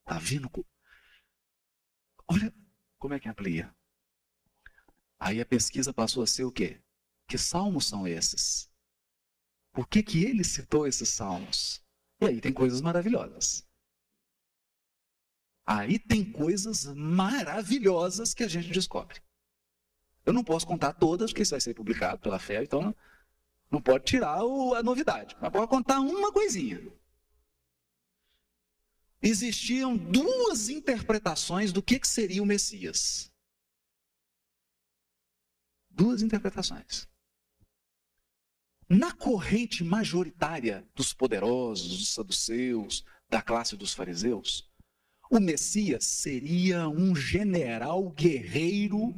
Está 0.00 0.18
vendo? 0.18 0.50
Olha 2.28 2.54
como 2.98 3.14
é 3.14 3.20
que 3.20 3.28
amplia. 3.28 3.74
Aí 5.18 5.40
a 5.40 5.46
pesquisa 5.46 5.94
passou 5.94 6.22
a 6.22 6.26
ser 6.26 6.44
o 6.44 6.52
quê? 6.52 6.82
Que 7.26 7.38
salmos 7.38 7.86
são 7.88 8.06
esses? 8.06 8.70
Por 9.72 9.88
que, 9.88 10.02
que 10.02 10.24
ele 10.24 10.44
citou 10.44 10.86
esses 10.86 11.08
salmos? 11.08 11.82
E 12.20 12.26
aí 12.26 12.40
tem 12.40 12.52
coisas 12.52 12.82
maravilhosas. 12.82 13.66
Aí 15.64 15.98
tem 15.98 16.30
coisas 16.30 16.84
maravilhosas 16.84 18.34
que 18.34 18.42
a 18.42 18.48
gente 18.48 18.70
descobre. 18.70 19.22
Eu 20.24 20.32
não 20.32 20.44
posso 20.44 20.66
contar 20.66 20.92
todas, 20.92 21.30
porque 21.30 21.42
isso 21.42 21.50
vai 21.50 21.60
ser 21.60 21.74
publicado 21.74 22.20
pela 22.20 22.38
fé, 22.38 22.62
então 22.62 22.94
não, 23.70 23.80
pode 23.80 24.04
tirar 24.04 24.44
o, 24.44 24.74
a 24.74 24.82
novidade. 24.82 25.36
Mas 25.40 25.50
pode 25.50 25.68
contar 25.68 26.00
uma 26.00 26.32
coisinha. 26.32 26.80
Existiam 29.20 29.96
duas 29.96 30.68
interpretações 30.68 31.72
do 31.72 31.82
que, 31.82 31.98
que 31.98 32.08
seria 32.08 32.42
o 32.42 32.46
Messias. 32.46 33.32
Duas 35.88 36.22
interpretações. 36.22 37.08
Na 38.88 39.12
corrente 39.12 39.82
majoritária 39.82 40.86
dos 40.94 41.14
poderosos, 41.14 41.98
dos 41.98 42.08
saduceus, 42.08 43.04
da 43.28 43.40
classe 43.40 43.76
dos 43.76 43.94
fariseus, 43.94 44.70
o 45.30 45.40
Messias 45.40 46.04
seria 46.04 46.88
um 46.88 47.16
general 47.16 48.10
guerreiro 48.10 49.14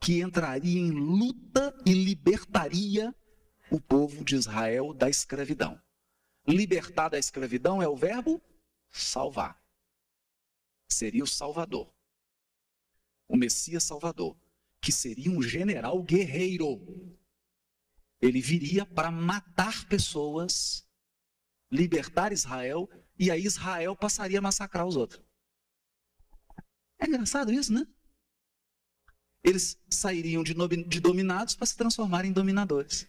que 0.00 0.20
entraria 0.20 0.80
em 0.80 0.90
luta 0.90 1.74
e 1.84 1.92
libertaria 1.92 3.14
o 3.70 3.80
povo 3.80 4.24
de 4.24 4.36
Israel 4.36 4.94
da 4.94 5.08
escravidão. 5.08 5.80
Libertar 6.46 7.10
da 7.10 7.18
escravidão 7.18 7.82
é 7.82 7.88
o 7.88 7.96
verbo 7.96 8.40
salvar. 8.90 9.62
Seria 10.90 11.22
o 11.22 11.26
Salvador. 11.26 11.92
O 13.28 13.36
Messias 13.36 13.84
Salvador, 13.84 14.36
que 14.80 14.90
seria 14.90 15.30
um 15.30 15.42
general 15.42 16.02
guerreiro. 16.02 16.80
Ele 18.20 18.40
viria 18.40 18.86
para 18.86 19.10
matar 19.10 19.86
pessoas, 19.86 20.88
libertar 21.70 22.32
Israel, 22.32 22.88
e 23.18 23.30
aí 23.30 23.44
Israel 23.44 23.94
passaria 23.94 24.38
a 24.38 24.42
massacrar 24.42 24.86
os 24.86 24.96
outros. 24.96 25.22
É 26.98 27.06
engraçado 27.06 27.52
isso, 27.52 27.72
né? 27.72 27.86
Eles 29.42 29.78
sairiam 29.88 30.42
de, 30.42 30.54
dominados 31.00 31.54
para 31.54 31.66
se 31.66 31.76
transformarem 31.76 32.30
em 32.30 32.34
dominadores. 32.34 33.08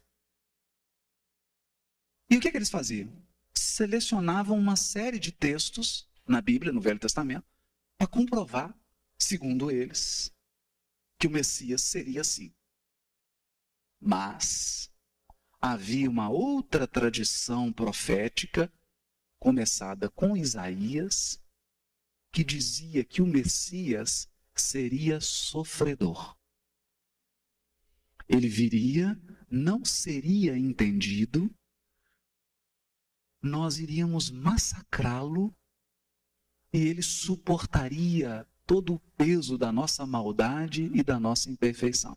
E 2.29 2.37
o 2.37 2.39
que, 2.39 2.47
é 2.47 2.51
que 2.51 2.57
eles 2.57 2.69
faziam? 2.69 3.11
Selecionavam 3.55 4.57
uma 4.57 4.75
série 4.75 5.19
de 5.19 5.31
textos 5.31 6.07
na 6.27 6.41
Bíblia, 6.41 6.71
no 6.71 6.81
Velho 6.81 6.99
Testamento, 6.99 7.45
para 7.97 8.07
comprovar, 8.07 8.77
segundo 9.17 9.71
eles, 9.71 10.31
que 11.17 11.27
o 11.27 11.31
Messias 11.31 11.81
seria 11.81 12.21
assim. 12.21 12.53
Mas 13.99 14.91
havia 15.59 16.09
uma 16.09 16.29
outra 16.29 16.87
tradição 16.87 17.73
profética, 17.73 18.71
começada 19.39 20.09
com 20.09 20.37
Isaías, 20.37 21.41
que 22.31 22.43
dizia 22.43 23.03
que 23.03 23.21
o 23.21 23.27
Messias 23.27 24.29
seria 24.59 25.19
sofredor. 25.19 26.37
Ele 28.27 28.47
viria, 28.47 29.19
não 29.49 29.83
seria 29.83 30.57
entendido, 30.57 31.49
nós 33.41 33.79
iríamos 33.79 34.29
massacrá-lo 34.29 35.55
e 36.71 36.77
ele 36.77 37.01
suportaria 37.01 38.47
todo 38.65 38.95
o 38.95 38.99
peso 39.17 39.57
da 39.57 39.71
nossa 39.71 40.05
maldade 40.05 40.91
e 40.93 41.01
da 41.01 41.19
nossa 41.19 41.49
imperfeição. 41.49 42.15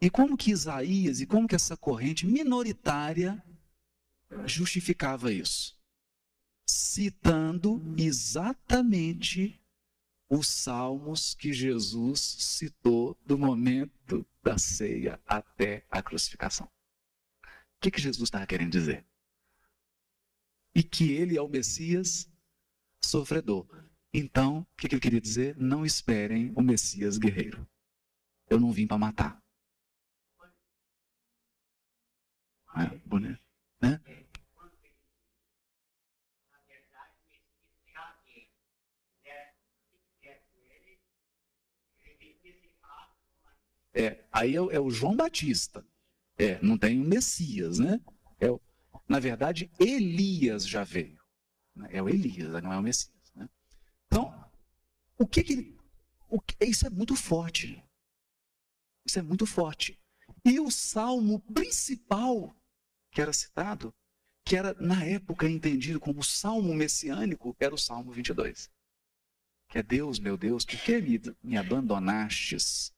E 0.00 0.10
como 0.10 0.36
que 0.36 0.50
Isaías 0.50 1.20
e 1.20 1.26
como 1.26 1.48
que 1.48 1.54
essa 1.54 1.76
corrente 1.76 2.26
minoritária 2.26 3.42
justificava 4.44 5.32
isso? 5.32 5.75
Citando 6.66 7.80
exatamente 7.96 9.60
os 10.28 10.48
salmos 10.48 11.34
que 11.34 11.52
Jesus 11.52 12.20
citou 12.20 13.16
do 13.24 13.38
momento 13.38 14.26
da 14.42 14.58
ceia 14.58 15.20
até 15.26 15.86
a 15.90 16.02
crucificação. 16.02 16.66
O 16.66 17.80
que, 17.80 17.90
que 17.90 18.00
Jesus 18.00 18.26
estava 18.26 18.46
querendo 18.46 18.72
dizer? 18.72 19.06
E 20.74 20.82
que 20.82 21.12
ele 21.12 21.36
é 21.36 21.42
o 21.42 21.48
Messias 21.48 22.28
sofredor. 23.02 23.66
Então, 24.12 24.60
o 24.60 24.76
que, 24.76 24.88
que 24.88 24.94
ele 24.94 25.00
queria 25.00 25.20
dizer? 25.20 25.56
Não 25.56 25.86
esperem 25.86 26.52
o 26.56 26.62
Messias 26.62 27.18
guerreiro. 27.18 27.66
Eu 28.48 28.58
não 28.58 28.72
vim 28.72 28.86
para 28.86 28.98
matar. 28.98 29.42
É, 32.76 32.96
bonito, 33.06 33.40
né? 33.80 34.00
É, 43.96 44.22
aí 44.30 44.54
é, 44.54 44.58
é, 44.58 44.78
o 44.78 44.90
João 44.90 45.16
Batista. 45.16 45.82
É, 46.38 46.60
não 46.62 46.76
tem 46.76 47.00
o 47.00 47.04
Messias, 47.04 47.78
né? 47.78 47.98
É 48.38 48.46
na 49.08 49.18
verdade, 49.18 49.70
Elias 49.78 50.68
já 50.68 50.84
veio. 50.84 51.18
Né? 51.74 51.88
É 51.92 52.02
o 52.02 52.08
Elias, 52.08 52.62
não 52.62 52.72
é 52.72 52.78
o 52.78 52.82
Messias. 52.82 53.32
Né? 53.34 53.48
Então, 54.06 54.34
o 55.18 55.26
que, 55.26 55.42
que. 55.42 55.76
O 56.28 56.40
que, 56.40 56.56
isso 56.62 56.86
é 56.86 56.90
muito 56.90 57.16
forte. 57.16 57.82
Isso 59.06 59.18
é 59.18 59.22
muito 59.22 59.46
forte. 59.46 59.98
E 60.44 60.60
o 60.60 60.70
salmo 60.70 61.40
principal 61.40 62.54
que 63.10 63.22
era 63.22 63.32
citado, 63.32 63.94
que 64.44 64.56
era 64.56 64.74
na 64.74 65.04
época 65.04 65.48
entendido 65.48 65.98
como 65.98 66.22
salmo 66.22 66.74
messiânico, 66.74 67.56
era 67.58 67.74
o 67.74 67.78
salmo 67.78 68.12
22. 68.12 68.70
Que 69.68 69.78
é 69.78 69.82
Deus, 69.82 70.18
meu 70.18 70.36
Deus, 70.36 70.64
por 70.64 70.78
que 70.80 71.00
me, 71.00 71.20
me 71.42 71.56
abandonastes? 71.56 72.92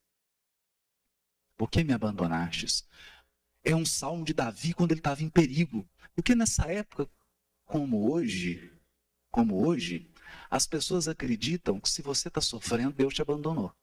Por 1.58 1.68
que 1.68 1.82
me 1.82 1.92
abandonastes? 1.92 2.88
É 3.64 3.74
um 3.74 3.84
salmo 3.84 4.24
de 4.24 4.32
Davi 4.32 4.72
quando 4.72 4.92
ele 4.92 5.00
estava 5.00 5.22
em 5.22 5.28
perigo. 5.28 5.86
Porque 6.14 6.34
nessa 6.34 6.70
época, 6.72 7.10
como 7.66 8.10
hoje, 8.12 8.72
como 9.30 9.66
hoje, 9.66 10.08
as 10.48 10.66
pessoas 10.66 11.08
acreditam 11.08 11.80
que 11.80 11.90
se 11.90 12.00
você 12.00 12.28
está 12.28 12.40
sofrendo, 12.40 12.92
Deus 12.94 13.12
te 13.12 13.22
abandonou. 13.22 13.74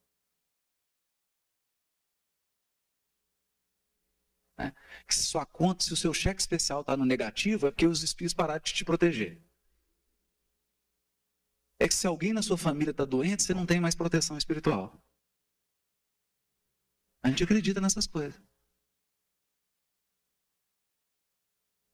Né? 4.57 4.73
Que 5.05 5.13
se 5.13 5.23
sua 5.23 5.45
conta, 5.45 5.83
se 5.83 5.91
o 5.93 5.97
seu 5.97 6.13
cheque 6.13 6.39
especial 6.39 6.79
está 6.81 6.95
no 6.95 7.05
negativo, 7.05 7.67
é 7.67 7.71
porque 7.71 7.85
os 7.85 8.03
espíritos 8.03 8.33
pararam 8.33 8.63
de 8.63 8.73
te 8.73 8.85
proteger. 8.85 9.41
É 11.77 11.87
que 11.89 11.93
se 11.93 12.07
alguém 12.07 12.31
na 12.31 12.41
sua 12.41 12.57
família 12.57 12.91
está 12.91 13.03
doente, 13.03 13.43
você 13.43 13.53
não 13.53 13.65
tem 13.65 13.81
mais 13.81 13.95
proteção 13.95 14.37
espiritual. 14.37 15.04
A 17.25 17.27
gente 17.27 17.43
acredita 17.43 17.81
nessas 17.81 18.05
coisas. 18.05 18.39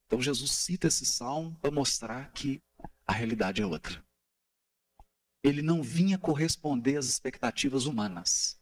Então 0.06 0.22
Jesus 0.22 0.52
cita 0.52 0.88
esse 0.88 1.06
salmo 1.06 1.58
para 1.62 1.72
mostrar 1.72 2.34
que 2.34 2.62
a 3.08 3.14
realidade 3.14 3.62
é 3.62 3.66
outra. 3.66 4.06
Ele 5.42 5.62
não 5.62 5.82
vinha 5.82 6.20
corresponder 6.20 6.98
às 6.98 7.06
expectativas 7.06 7.86
humanas. 7.86 8.62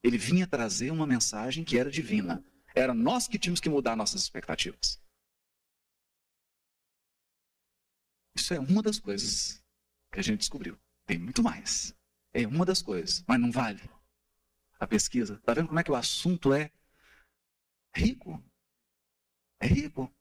Ele 0.00 0.16
vinha 0.16 0.46
trazer 0.46 0.92
uma 0.92 1.04
mensagem 1.04 1.64
que 1.64 1.76
era 1.76 1.90
divina. 1.90 2.44
Era 2.76 2.94
nós 2.94 3.26
que 3.26 3.36
tínhamos 3.36 3.58
que 3.58 3.68
mudar 3.68 3.96
nossas 3.96 4.22
expectativas. 4.22 5.02
Isso 8.36 8.54
é 8.54 8.60
uma 8.60 8.84
das 8.84 9.00
coisas 9.00 9.60
que 10.12 10.20
a 10.20 10.22
gente 10.22 10.38
descobriu. 10.38 10.78
Tem 11.06 11.18
muito 11.18 11.42
mais. 11.42 11.92
É 12.32 12.46
uma 12.46 12.64
das 12.64 12.80
coisas, 12.80 13.24
mas 13.26 13.40
não 13.40 13.50
vale 13.50 13.97
a 14.78 14.86
pesquisa. 14.86 15.34
Está 15.34 15.54
vendo 15.54 15.68
como 15.68 15.80
é 15.80 15.84
que 15.84 15.90
o 15.90 15.96
assunto 15.96 16.52
é 16.52 16.70
rico? 17.94 18.42
É 19.60 19.66
rico. 19.66 20.12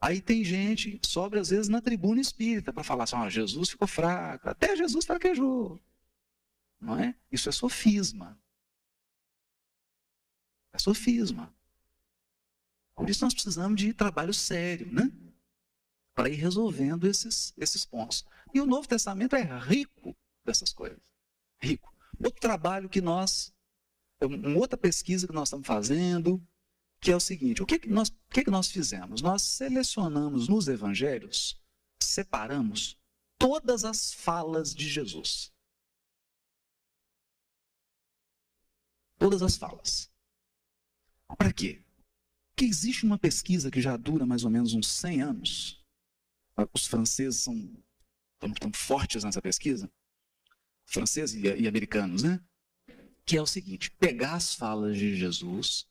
Aí 0.00 0.20
tem 0.20 0.42
gente 0.42 0.98
sobe 1.06 1.38
às 1.38 1.50
vezes 1.50 1.68
na 1.68 1.80
tribuna 1.80 2.20
espírita 2.20 2.72
para 2.72 2.82
falar 2.82 3.04
assim: 3.04 3.16
oh, 3.16 3.28
Jesus 3.28 3.70
ficou 3.70 3.86
fraco, 3.86 4.48
até 4.48 4.74
Jesus 4.74 5.04
fraquejou. 5.04 5.78
não 6.80 6.98
é? 6.98 7.14
Isso 7.30 7.48
é 7.48 7.52
sofisma. 7.52 8.38
É 10.72 10.78
sofisma. 10.78 11.54
Por 12.94 13.08
isso 13.08 13.24
nós 13.24 13.34
precisamos 13.34 13.80
de 13.80 13.92
trabalho 13.92 14.32
sério, 14.32 14.90
né? 14.92 15.10
Para 16.14 16.28
ir 16.28 16.34
resolvendo 16.34 17.06
esses, 17.06 17.52
esses 17.56 17.84
pontos. 17.84 18.26
E 18.52 18.60
o 18.60 18.66
Novo 18.66 18.86
Testamento 18.88 19.36
é 19.36 19.42
rico 19.42 20.16
dessas 20.44 20.72
coisas. 20.72 21.00
Rico. 21.58 21.94
Outro 22.22 22.40
trabalho 22.40 22.88
que 22.88 23.00
nós, 23.00 23.52
uma 24.20 24.58
outra 24.58 24.76
pesquisa 24.76 25.26
que 25.26 25.32
nós 25.32 25.48
estamos 25.48 25.66
fazendo, 25.66 26.40
que 27.00 27.10
é 27.10 27.16
o 27.16 27.20
seguinte: 27.20 27.62
o 27.62 27.66
que, 27.66 27.78
que, 27.78 27.88
nós, 27.88 28.08
o 28.08 28.30
que, 28.30 28.44
que 28.44 28.50
nós 28.50 28.70
fizemos? 28.70 29.22
Nós 29.22 29.42
selecionamos 29.42 30.48
nos 30.48 30.68
evangelhos, 30.68 31.58
separamos 32.02 32.98
todas 33.38 33.84
as 33.84 34.12
falas 34.12 34.74
de 34.74 34.88
Jesus. 34.88 35.50
Todas 39.18 39.42
as 39.42 39.56
falas. 39.56 40.10
Para 41.38 41.52
quê? 41.52 41.82
Porque 42.50 42.64
existe 42.64 43.04
uma 43.04 43.18
pesquisa 43.18 43.70
que 43.70 43.80
já 43.80 43.96
dura 43.96 44.26
mais 44.26 44.44
ou 44.44 44.50
menos 44.50 44.74
uns 44.74 44.88
100 44.88 45.22
anos. 45.22 45.84
Os 46.74 46.86
franceses 46.86 47.42
são 47.42 47.54
tão, 48.38 48.52
tão 48.52 48.72
fortes 48.72 49.24
nessa 49.24 49.40
pesquisa. 49.40 49.90
Franceses 50.90 51.42
e, 51.42 51.62
e 51.62 51.68
americanos, 51.68 52.22
né? 52.22 52.40
Que 53.24 53.36
é 53.36 53.42
o 53.42 53.46
seguinte: 53.46 53.90
pegar 53.92 54.34
as 54.34 54.54
falas 54.54 54.96
de 54.96 55.14
Jesus, 55.14 55.86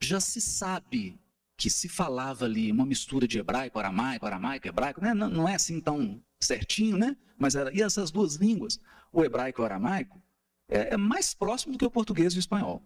já 0.00 0.20
se 0.20 0.40
sabe 0.40 1.18
que 1.56 1.70
se 1.70 1.88
falava 1.88 2.44
ali 2.44 2.70
uma 2.70 2.84
mistura 2.84 3.26
de 3.26 3.38
hebraico, 3.38 3.78
aramaico, 3.78 4.26
aramaico, 4.26 4.66
hebraico, 4.66 5.00
né? 5.00 5.14
não, 5.14 5.28
não 5.28 5.48
é 5.48 5.54
assim 5.54 5.80
tão 5.80 6.22
certinho, 6.40 6.96
né? 6.96 7.16
Mas 7.38 7.54
era, 7.54 7.72
e 7.72 7.80
essas 7.80 8.10
duas 8.10 8.34
línguas, 8.34 8.80
o 9.12 9.24
hebraico 9.24 9.60
e 9.60 9.62
o 9.62 9.64
aramaico, 9.64 10.20
é, 10.68 10.94
é 10.94 10.96
mais 10.96 11.32
próximo 11.34 11.72
do 11.72 11.78
que 11.78 11.84
o 11.84 11.90
português 11.90 12.34
e 12.34 12.38
o 12.38 12.40
espanhol. 12.40 12.82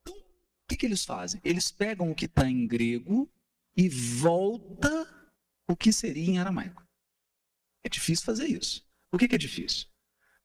Então, 0.00 0.16
o 0.16 0.68
que, 0.68 0.76
que 0.76 0.86
eles 0.86 1.04
fazem? 1.04 1.40
Eles 1.44 1.70
pegam 1.70 2.10
o 2.10 2.14
que 2.14 2.26
está 2.26 2.48
em 2.48 2.66
grego 2.66 3.28
e 3.76 3.88
volta 3.88 5.08
o 5.68 5.76
que 5.76 5.92
seria 5.92 6.30
em 6.30 6.38
aramaico. 6.38 6.86
É 7.84 7.88
difícil 7.88 8.24
fazer 8.24 8.46
isso. 8.46 8.86
Por 9.10 9.18
que, 9.18 9.28
que 9.28 9.34
é 9.34 9.38
difícil? 9.38 9.88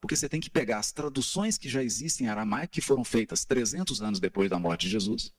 Porque 0.07 0.15
você 0.15 0.29
tem 0.29 0.39
que 0.39 0.49
pegar 0.49 0.79
as 0.79 0.93
traduções 0.93 1.57
que 1.57 1.67
já 1.67 1.83
existem 1.83 2.27
em 2.27 2.29
aramaico, 2.29 2.71
que 2.71 2.79
foram 2.79 3.03
feitas 3.03 3.43
300 3.43 4.01
anos 4.01 4.21
depois 4.21 4.49
da 4.49 4.57
morte 4.57 4.83
de 4.83 4.91
Jesus. 4.93 5.33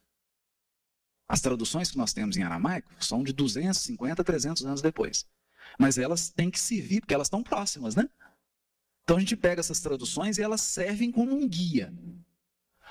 As 1.27 1.41
traduções 1.41 1.91
que 1.91 1.97
nós 1.97 2.12
temos 2.12 2.37
em 2.37 2.43
aramaico 2.43 2.93
são 3.03 3.23
de 3.25 3.33
250, 3.33 4.23
300 4.23 4.66
anos 4.66 4.83
depois. 4.83 5.27
Mas 5.79 5.97
elas 5.97 6.29
têm 6.29 6.51
que 6.51 6.61
servir, 6.61 7.01
porque 7.01 7.14
elas 7.14 7.29
estão 7.29 7.43
próximas, 7.43 7.97
né? 7.97 8.11
Então 9.05 9.16
a 9.16 9.21
gente 9.21 9.35
pega 9.37 9.59
essas 9.59 9.81
traduções 9.81 10.37
e 10.37 10.43
elas 10.43 10.61
servem 10.61 11.11
como 11.11 11.35
um 11.35 11.49
guia. 11.49 11.91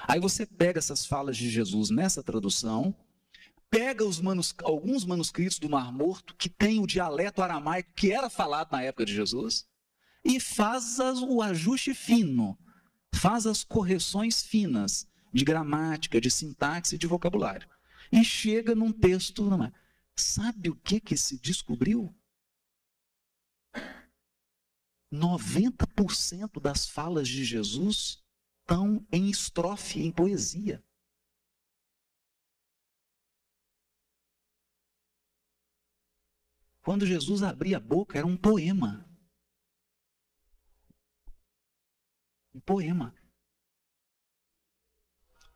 Aí 0.07 0.19
você 0.19 0.47
pega 0.47 0.79
essas 0.79 1.05
falas 1.05 1.37
de 1.37 1.47
Jesus 1.47 1.91
nessa 1.91 2.23
tradução, 2.23 2.91
pega 3.69 4.03
manus, 4.23 4.55
alguns 4.63 5.05
manuscritos 5.05 5.59
do 5.59 5.69
Mar 5.69 5.93
Morto 5.93 6.35
que 6.35 6.49
tem 6.49 6.79
o 6.79 6.87
dialeto 6.87 7.43
aramaico 7.43 7.93
que 7.93 8.11
era 8.11 8.31
falado 8.31 8.71
na 8.71 8.81
época 8.81 9.05
de 9.05 9.13
Jesus 9.13 9.66
e 10.27 10.41
faz 10.41 10.99
o 10.99 11.41
ajuste 11.41 11.93
fino, 11.93 12.59
faz 13.15 13.47
as 13.47 13.63
correções 13.63 14.43
finas 14.43 15.07
de 15.33 15.45
gramática, 15.45 16.19
de 16.19 16.29
sintaxe 16.29 16.95
e 16.95 16.97
de 16.97 17.07
vocabulário. 17.07 17.67
E 18.11 18.23
chega 18.25 18.75
num 18.75 18.91
texto. 18.91 19.47
Sabe 20.15 20.69
o 20.69 20.75
que, 20.75 20.99
que 20.99 21.15
se 21.15 21.39
descobriu? 21.39 22.13
90% 25.13 26.59
das 26.59 26.85
falas 26.85 27.29
de 27.29 27.45
Jesus 27.45 28.21
estão 28.61 29.05
em 29.09 29.29
estrofe, 29.29 30.01
em 30.01 30.11
poesia. 30.11 30.83
Quando 36.81 37.05
Jesus 37.05 37.43
abria 37.43 37.77
a 37.77 37.81
boca, 37.81 38.17
era 38.17 38.27
um 38.27 38.35
poema. 38.35 39.06
Um 42.57 42.59
poema. 42.59 43.13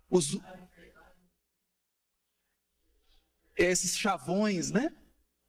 Os, 0.08 0.38
esses 3.56 3.98
chavões, 3.98 4.70
né? 4.70 4.96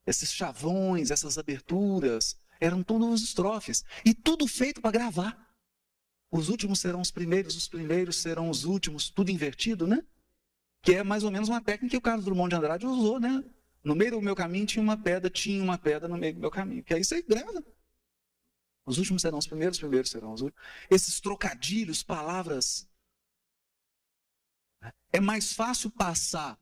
Esses 0.06 0.32
chavões, 0.32 1.10
essas 1.10 1.36
aberturas, 1.36 2.38
eram 2.58 2.82
todos 2.82 3.22
estrofes. 3.22 3.84
E 4.02 4.14
tudo 4.14 4.46
feito 4.46 4.80
para 4.80 4.92
gravar. 4.92 5.54
Os 6.30 6.48
últimos 6.48 6.80
serão 6.80 7.02
os 7.02 7.10
primeiros, 7.10 7.54
os 7.54 7.68
primeiros 7.68 8.16
serão 8.16 8.48
os 8.48 8.64
últimos, 8.64 9.10
tudo 9.10 9.30
invertido, 9.30 9.86
né? 9.86 10.02
Que 10.80 10.94
é 10.94 11.02
mais 11.04 11.22
ou 11.22 11.30
menos 11.30 11.50
uma 11.50 11.60
técnica 11.60 11.90
que 11.90 11.96
o 11.98 12.00
Carlos 12.00 12.24
Drummond 12.24 12.48
de 12.48 12.56
Andrade 12.56 12.86
usou, 12.86 13.20
né? 13.20 13.44
No 13.84 13.94
meio 13.94 14.12
do 14.12 14.22
meu 14.22 14.34
caminho 14.34 14.64
tinha 14.64 14.82
uma 14.82 14.96
pedra, 14.96 15.28
tinha 15.28 15.62
uma 15.62 15.76
pedra 15.76 16.08
no 16.08 16.16
meio 16.16 16.32
do 16.32 16.40
meu 16.40 16.50
caminho. 16.50 16.82
Que 16.82 16.94
aí 16.94 17.04
você 17.04 17.20
grava. 17.20 17.62
Os 18.84 18.98
últimos 18.98 19.22
serão 19.22 19.38
os 19.38 19.46
primeiros, 19.46 19.76
os 19.76 19.80
primeiros 19.80 20.10
serão 20.10 20.32
os 20.32 20.40
últimos. 20.40 20.62
Esses 20.90 21.20
trocadilhos, 21.20 22.02
palavras. 22.02 22.88
É 25.12 25.20
mais 25.20 25.52
fácil 25.52 25.90
passar 25.90 26.58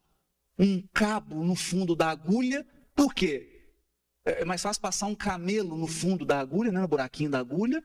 um 0.59 0.87
cabo 0.93 1.43
no 1.43 1.57
fundo 1.57 1.97
da 1.97 2.11
agulha, 2.11 2.67
por 2.95 3.15
quê? 3.15 3.65
É 4.25 4.45
mais 4.45 4.61
fácil 4.61 4.83
passar 4.83 5.07
um 5.07 5.15
camelo 5.15 5.77
no 5.77 5.87
fundo 5.87 6.27
da 6.27 6.39
agulha, 6.39 6.71
né, 6.71 6.81
no 6.81 6.89
buraquinho 6.89 7.31
da 7.31 7.39
agulha, 7.39 7.83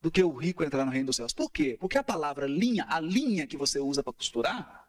do 0.00 0.10
que 0.10 0.22
o 0.22 0.36
rico 0.36 0.62
entrar 0.62 0.84
no 0.84 0.90
reino 0.90 1.06
dos 1.06 1.16
céus. 1.16 1.32
Por 1.32 1.50
quê? 1.50 1.76
Porque 1.80 1.96
a 1.96 2.04
palavra 2.04 2.46
linha, 2.46 2.84
a 2.88 3.00
linha 3.00 3.46
que 3.46 3.56
você 3.56 3.80
usa 3.80 4.02
para 4.02 4.12
costurar, 4.12 4.88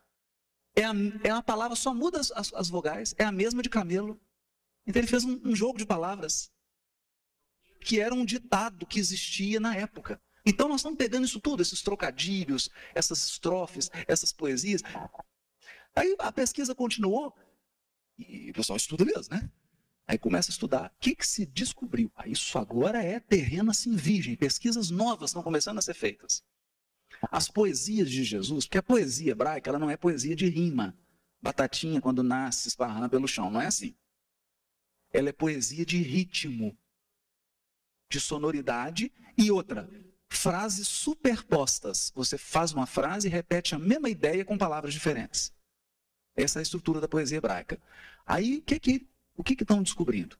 é, 0.76 0.84
a, 0.84 0.94
é 1.24 1.34
uma 1.34 1.42
palavra, 1.42 1.76
só 1.76 1.94
muda 1.94 2.20
as, 2.20 2.32
as, 2.32 2.54
as, 2.54 2.70
vogais, 2.70 3.16
é 3.18 3.24
a 3.24 3.32
mesma 3.32 3.62
de 3.62 3.70
camelo. 3.70 4.20
Então 4.86 5.00
ele 5.00 5.08
fez 5.08 5.24
um, 5.24 5.40
um 5.46 5.56
jogo 5.56 5.78
de 5.78 5.86
palavras, 5.86 6.52
que 7.80 8.00
era 8.00 8.14
um 8.14 8.26
ditado 8.26 8.86
que 8.86 9.00
existia 9.00 9.60
na 9.60 9.76
época. 9.76 10.22
Então 10.46 10.68
nós 10.68 10.82
estamos 10.82 10.98
pegando 10.98 11.26
isso 11.26 11.40
tudo, 11.40 11.62
esses 11.62 11.82
trocadilhos, 11.82 12.70
essas 12.94 13.24
estrofes, 13.24 13.90
essas 14.08 14.32
poesias, 14.32 14.82
Aí 15.96 16.16
a 16.20 16.32
pesquisa 16.32 16.76
continuou 16.76 17.36
e 18.18 18.52
o 18.52 18.54
pessoal 18.54 18.78
estuda 18.78 19.06
mesmo, 19.06 19.36
né? 19.36 19.50
Aí 20.08 20.18
começa 20.18 20.50
a 20.50 20.54
estudar. 20.54 20.92
O 20.96 21.00
que, 21.00 21.16
que 21.16 21.28
se 21.28 21.46
descobriu? 21.46 22.12
Ah, 22.16 22.28
isso 22.28 22.58
agora 22.58 23.04
é 23.04 23.20
terreno 23.20 23.70
assim 23.70 23.96
virgem. 23.96 24.36
Pesquisas 24.36 24.90
novas 24.90 25.30
estão 25.30 25.44
começando 25.44 25.78
a 25.78 25.82
ser 25.82 25.94
feitas. 25.94 26.44
As 27.32 27.48
poesias 27.50 28.10
de 28.10 28.24
Jesus, 28.24 28.66
porque 28.66 28.78
a 28.78 28.84
poesia 28.84 29.32
hebraica 29.32 29.70
ela 29.70 29.80
não 29.80 29.90
é 29.90 29.98
poesia 29.98 30.36
de 30.36 30.48
rima. 30.48 30.98
Batatinha 31.42 32.02
quando 32.02 32.24
nasce 32.24 32.68
esparrando 32.68 33.10
pelo 33.10 33.28
chão, 33.28 33.52
não 33.52 33.62
é 33.62 33.68
assim. 33.68 33.96
Ela 35.12 35.30
é 35.30 35.34
poesia 35.34 35.86
de 35.86 36.02
ritmo, 36.02 36.78
de 38.10 38.20
sonoridade 38.20 39.12
e 39.38 39.52
outra, 39.52 39.90
frases 40.30 40.88
superpostas. 40.88 42.12
Você 42.16 42.38
faz 42.38 42.72
uma 42.74 42.86
frase 42.86 43.28
e 43.28 43.32
repete 43.32 43.76
a 43.76 43.80
mesma 43.80 44.10
ideia 44.10 44.44
com 44.44 44.58
palavras 44.58 44.94
diferentes. 44.94 45.54
Essa 46.36 46.60
é 46.60 46.62
a 46.62 46.64
estrutura 46.64 47.02
da 47.02 47.08
poesia 47.08 47.38
hebraica. 47.38 47.80
Aí, 48.26 48.58
o 48.58 48.62
que 48.62 48.80
que, 48.80 49.08
o 49.36 49.44
que, 49.44 49.56
que 49.56 49.64
estão 49.64 49.84
descobrindo? 49.84 50.38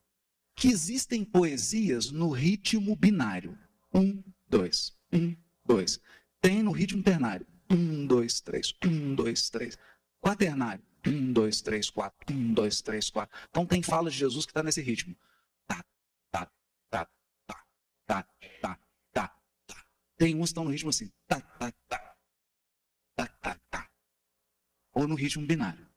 Que 0.56 0.68
existem 0.68 1.24
poesias 1.24 2.12
no 2.12 2.30
ritmo 2.30 2.96
binário. 2.96 3.58
Um, 3.94 4.24
dois, 4.48 4.96
um, 5.12 5.36
dois. 5.66 6.00
Tem 6.42 6.64
no 6.64 6.72
ritmo 6.72 7.04
ternário. 7.04 7.46
Um, 7.70 8.06
dois, 8.06 8.42
três, 8.42 8.74
um, 8.86 9.16
dois, 9.16 9.50
três. 9.50 9.78
Quaternário. 10.22 10.84
Um, 11.06 11.32
dois, 11.32 11.62
três, 11.62 11.90
quatro. 11.90 12.34
Um, 12.34 12.54
dois, 12.54 12.82
três, 12.82 13.10
quatro. 13.10 13.38
Então 13.50 13.66
tem 13.66 13.82
fala 13.82 14.10
de 14.10 14.18
Jesus 14.18 14.46
que 14.46 14.52
está 14.52 14.64
nesse 14.64 14.82
ritmo. 14.82 15.16
Tá, 15.68 15.84
tá, 16.32 16.52
tá, 16.90 17.08
tá, 18.10 18.24
tá, 18.60 18.80
tá, 19.14 19.40
tá. 19.68 19.86
Tem 20.18 20.36
uns 20.36 20.40
que 20.40 20.46
estão 20.46 20.64
no 20.64 20.72
ritmo 20.72 20.90
assim. 20.90 21.12
Tá, 21.28 21.40
tá, 21.40 21.72
tá. 21.88 22.18
Tá, 23.16 23.28
tá, 23.28 23.60
tá. 23.70 23.92
Ou 24.94 25.08
no 25.08 25.14
ritmo 25.14 25.46
binário. 25.46 25.88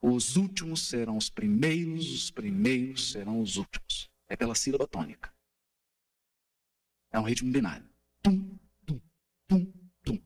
Os 0.00 0.36
últimos 0.36 0.88
serão 0.88 1.16
os 1.18 1.28
primeiros, 1.28 2.10
os 2.10 2.30
primeiros 2.30 3.12
serão 3.12 3.40
os 3.40 3.56
últimos. 3.56 4.10
É 4.28 4.36
pela 4.36 4.54
sílaba 4.54 4.86
tônica. 4.86 5.34
É 7.10 7.20
um 7.20 7.24
ritmo 7.24 7.52
binário. 7.52 7.88
Tum, 8.22 8.58
tum, 8.86 9.00
tum, 9.46 9.72
tum. 10.02 10.22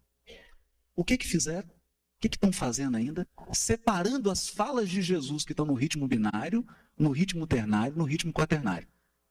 O 0.94 1.04
que 1.04 1.18
que 1.18 1.26
fizeram? 1.26 1.68
O 1.68 2.20
que 2.20 2.28
estão 2.28 2.52
fazendo 2.52 2.96
ainda? 2.96 3.26
Separando 3.52 4.30
as 4.30 4.48
falas 4.48 4.88
de 4.88 5.02
Jesus 5.02 5.44
que 5.44 5.52
estão 5.52 5.66
no 5.66 5.74
ritmo 5.74 6.06
binário, 6.06 6.66
no 6.96 7.10
ritmo 7.10 7.46
ternário, 7.46 7.96
no 7.96 8.04
ritmo 8.04 8.32
quaternário. 8.32 8.86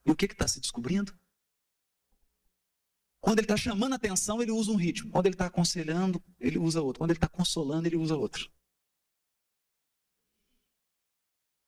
E 0.10 0.12
o 0.12 0.16
que 0.16 0.26
está 0.26 0.48
se 0.48 0.60
descobrindo? 0.60 1.16
Quando 3.22 3.38
ele 3.38 3.46
está 3.46 3.56
chamando 3.56 3.94
atenção, 3.94 4.42
ele 4.42 4.52
usa 4.52 4.72
um 4.72 4.76
ritmo. 4.76 5.12
Quando 5.12 5.28
ele 5.28 5.36
está 5.36 5.46
aconselhando, 5.46 6.20
ele 6.40 6.58
usa 6.58 6.82
outro. 6.82 7.00
Quando 7.00 7.12
ele 7.12 7.18
está 7.18 7.28
consolando, 7.28 7.88
ele 7.88 7.96
usa 7.96 8.16
outro. 8.16 8.52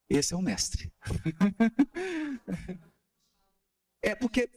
Esse 0.10 0.34
é 0.34 0.38
o 0.38 0.42
mestre. 0.42 0.92
é 4.02 4.16
porque, 4.16 4.50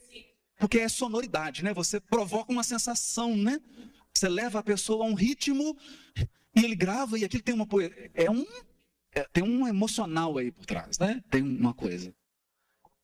porque 0.56 0.78
é 0.78 0.89
sonoridade, 0.89 1.62
né? 1.62 1.74
Você 1.74 2.01
provoca 2.01 2.51
uma 2.51 2.65
sensação, 2.65 3.36
né? 3.36 3.61
Você 4.15 4.31
leva 4.31 4.61
a 4.61 4.62
pessoa 4.62 5.05
a 5.05 5.09
um 5.09 5.15
ritmo 5.15 5.77
e 6.56 6.65
ele 6.65 6.74
grava 6.74 7.19
e 7.19 7.24
aquilo 7.24 7.43
tem 7.43 7.55
uma 7.55 7.69
é 8.15 8.31
um 8.31 8.47
é, 9.12 9.24
tem 9.24 9.44
um 9.44 9.69
emocional 9.69 10.39
aí 10.39 10.51
por 10.51 10.65
trás, 10.65 10.98
né? 10.98 11.23
Tem 11.31 11.43
uma 11.43 11.74
coisa. 11.74 12.15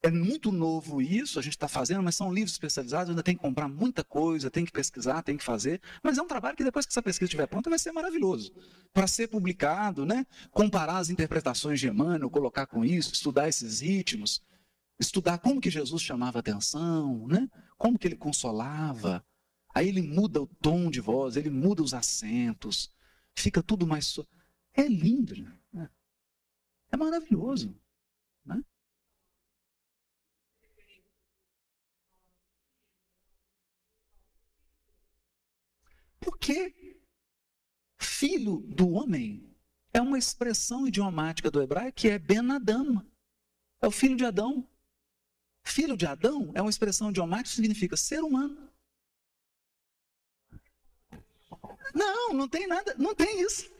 É 0.02 0.10
muito 0.10 0.50
novo 0.50 1.02
isso, 1.02 1.38
a 1.38 1.42
gente 1.42 1.52
está 1.52 1.68
fazendo, 1.68 2.02
mas 2.02 2.16
são 2.16 2.32
livros 2.32 2.52
especializados, 2.52 3.10
ainda 3.10 3.22
tem 3.22 3.36
que 3.36 3.42
comprar 3.42 3.68
muita 3.68 4.02
coisa, 4.02 4.50
tem 4.50 4.64
que 4.64 4.72
pesquisar, 4.72 5.22
tem 5.22 5.36
que 5.36 5.44
fazer. 5.44 5.78
Mas 6.02 6.16
é 6.16 6.22
um 6.22 6.26
trabalho 6.26 6.56
que 6.56 6.64
depois 6.64 6.86
que 6.86 6.92
essa 6.92 7.02
pesquisa 7.02 7.26
estiver 7.26 7.46
pronta 7.46 7.68
vai 7.68 7.78
ser 7.78 7.92
maravilhoso. 7.92 8.50
Para 8.94 9.06
ser 9.06 9.28
publicado, 9.28 10.06
né? 10.06 10.26
comparar 10.50 10.96
as 10.96 11.10
interpretações 11.10 11.78
de 11.78 11.88
Emmanuel, 11.88 12.30
colocar 12.30 12.66
com 12.66 12.82
isso, 12.82 13.12
estudar 13.12 13.46
esses 13.46 13.80
ritmos, 13.80 14.42
estudar 14.98 15.36
como 15.38 15.60
que 15.60 15.70
Jesus 15.70 16.00
chamava 16.00 16.38
atenção, 16.38 17.26
né? 17.26 17.46
como 17.76 17.98
que 17.98 18.08
ele 18.08 18.16
consolava. 18.16 19.22
Aí 19.74 19.86
ele 19.86 20.00
muda 20.00 20.40
o 20.40 20.46
tom 20.46 20.90
de 20.90 21.00
voz, 21.00 21.36
ele 21.36 21.50
muda 21.50 21.82
os 21.82 21.92
acentos, 21.92 22.90
fica 23.34 23.62
tudo 23.62 23.86
mais. 23.86 24.18
É 24.72 24.88
lindo, 24.88 25.34
né? 25.70 25.90
é 26.90 26.96
maravilhoso. 26.96 27.74
Né? 28.46 28.62
Porque 36.20 36.98
filho 37.98 38.58
do 38.68 38.90
homem 38.90 39.50
é 39.92 40.00
uma 40.00 40.18
expressão 40.18 40.86
idiomática 40.86 41.50
do 41.50 41.60
hebraico 41.62 41.98
que 41.98 42.08
é 42.08 42.18
Ben 42.18 42.50
Adam. 42.50 43.04
É 43.80 43.86
o 43.86 43.90
filho 43.90 44.16
de 44.16 44.24
Adão. 44.24 44.68
Filho 45.62 45.96
de 45.96 46.06
Adão 46.06 46.52
é 46.54 46.60
uma 46.60 46.70
expressão 46.70 47.10
idiomática 47.10 47.50
que 47.50 47.56
significa 47.56 47.96
ser 47.96 48.22
humano. 48.22 48.70
Não, 51.94 52.32
não 52.32 52.48
tem 52.48 52.66
nada, 52.66 52.94
não 52.98 53.14
tem 53.14 53.40
isso. 53.40 53.70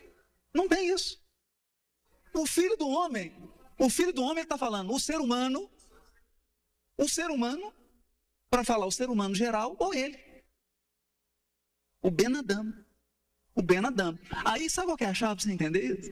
Não 0.53 0.69
tem 0.69 0.93
isso. 0.93 1.23
O 2.35 2.47
filho 2.47 2.77
do 2.77 2.89
homem, 2.89 3.33
o 3.79 3.89
filho 3.89 4.13
do 4.13 4.23
homem 4.23 4.43
está 4.43 4.57
falando 4.57 4.93
o 4.93 5.01
ser 5.01 5.21
humano, 5.21 5.71
o 6.97 7.09
ser 7.09 7.31
humano, 7.31 7.73
para 8.49 8.65
falar 8.65 8.87
o 8.87 8.93
ser 8.93 9.09
humano 9.09 9.35
geral 9.35 9.77
ou 9.79 9.95
ele. 9.95 10.30
O 12.03 12.11
Ben 12.11 12.37
Adam. 12.37 12.73
O 13.55 13.63
Ben 13.63 13.85
Adam. 13.85 14.19
Aí 14.47 14.71
sabe 14.71 14.87
qual 14.89 14.97
que 14.97 15.05
é 15.05 15.09
a 15.09 15.15
chave 15.15 15.37
para 15.37 15.43
você 15.43 15.53
entender 15.53 15.99
isso? 15.99 16.11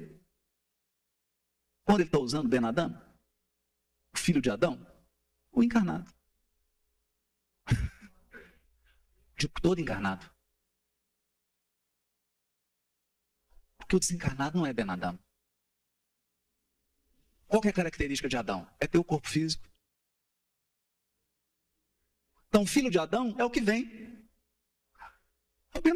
Quando 1.84 2.00
ele 2.00 2.08
está 2.08 2.18
usando 2.18 2.46
o 2.46 2.48
Ben 2.48 2.64
Adam, 2.64 2.90
o 4.14 4.18
filho 4.18 4.42
de 4.42 4.50
Adão, 4.50 4.78
o 5.50 5.62
encarnado. 5.62 6.12
De 9.36 9.48
todo 9.62 9.80
encarnado. 9.80 10.30
Porque 13.78 13.96
o 13.96 14.00
desencarnado 14.00 14.58
não 14.58 14.66
é 14.66 14.72
Ben 14.74 14.90
Adam. 14.90 15.18
Qual 17.46 17.62
é 17.64 17.68
a 17.68 17.72
característica 17.72 18.28
de 18.28 18.36
Adão? 18.36 18.70
É 18.78 18.86
ter 18.86 18.98
o 18.98 19.04
corpo 19.04 19.26
físico. 19.26 19.66
Então, 22.48 22.66
filho 22.66 22.90
de 22.90 22.98
Adão 22.98 23.34
é 23.38 23.44
o 23.44 23.50
que 23.50 23.62
vem 23.62 24.17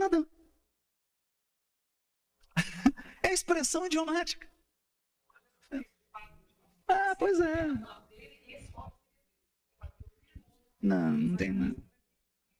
Adão. 0.04 0.26
É 3.24 3.28
a 3.28 3.32
expressão 3.32 3.86
idiomática. 3.86 4.50
Ah, 6.88 7.14
pois 7.16 7.38
é. 7.40 7.68
Não, 10.82 11.12
não 11.12 11.36
tem 11.36 11.52
nada. 11.52 11.76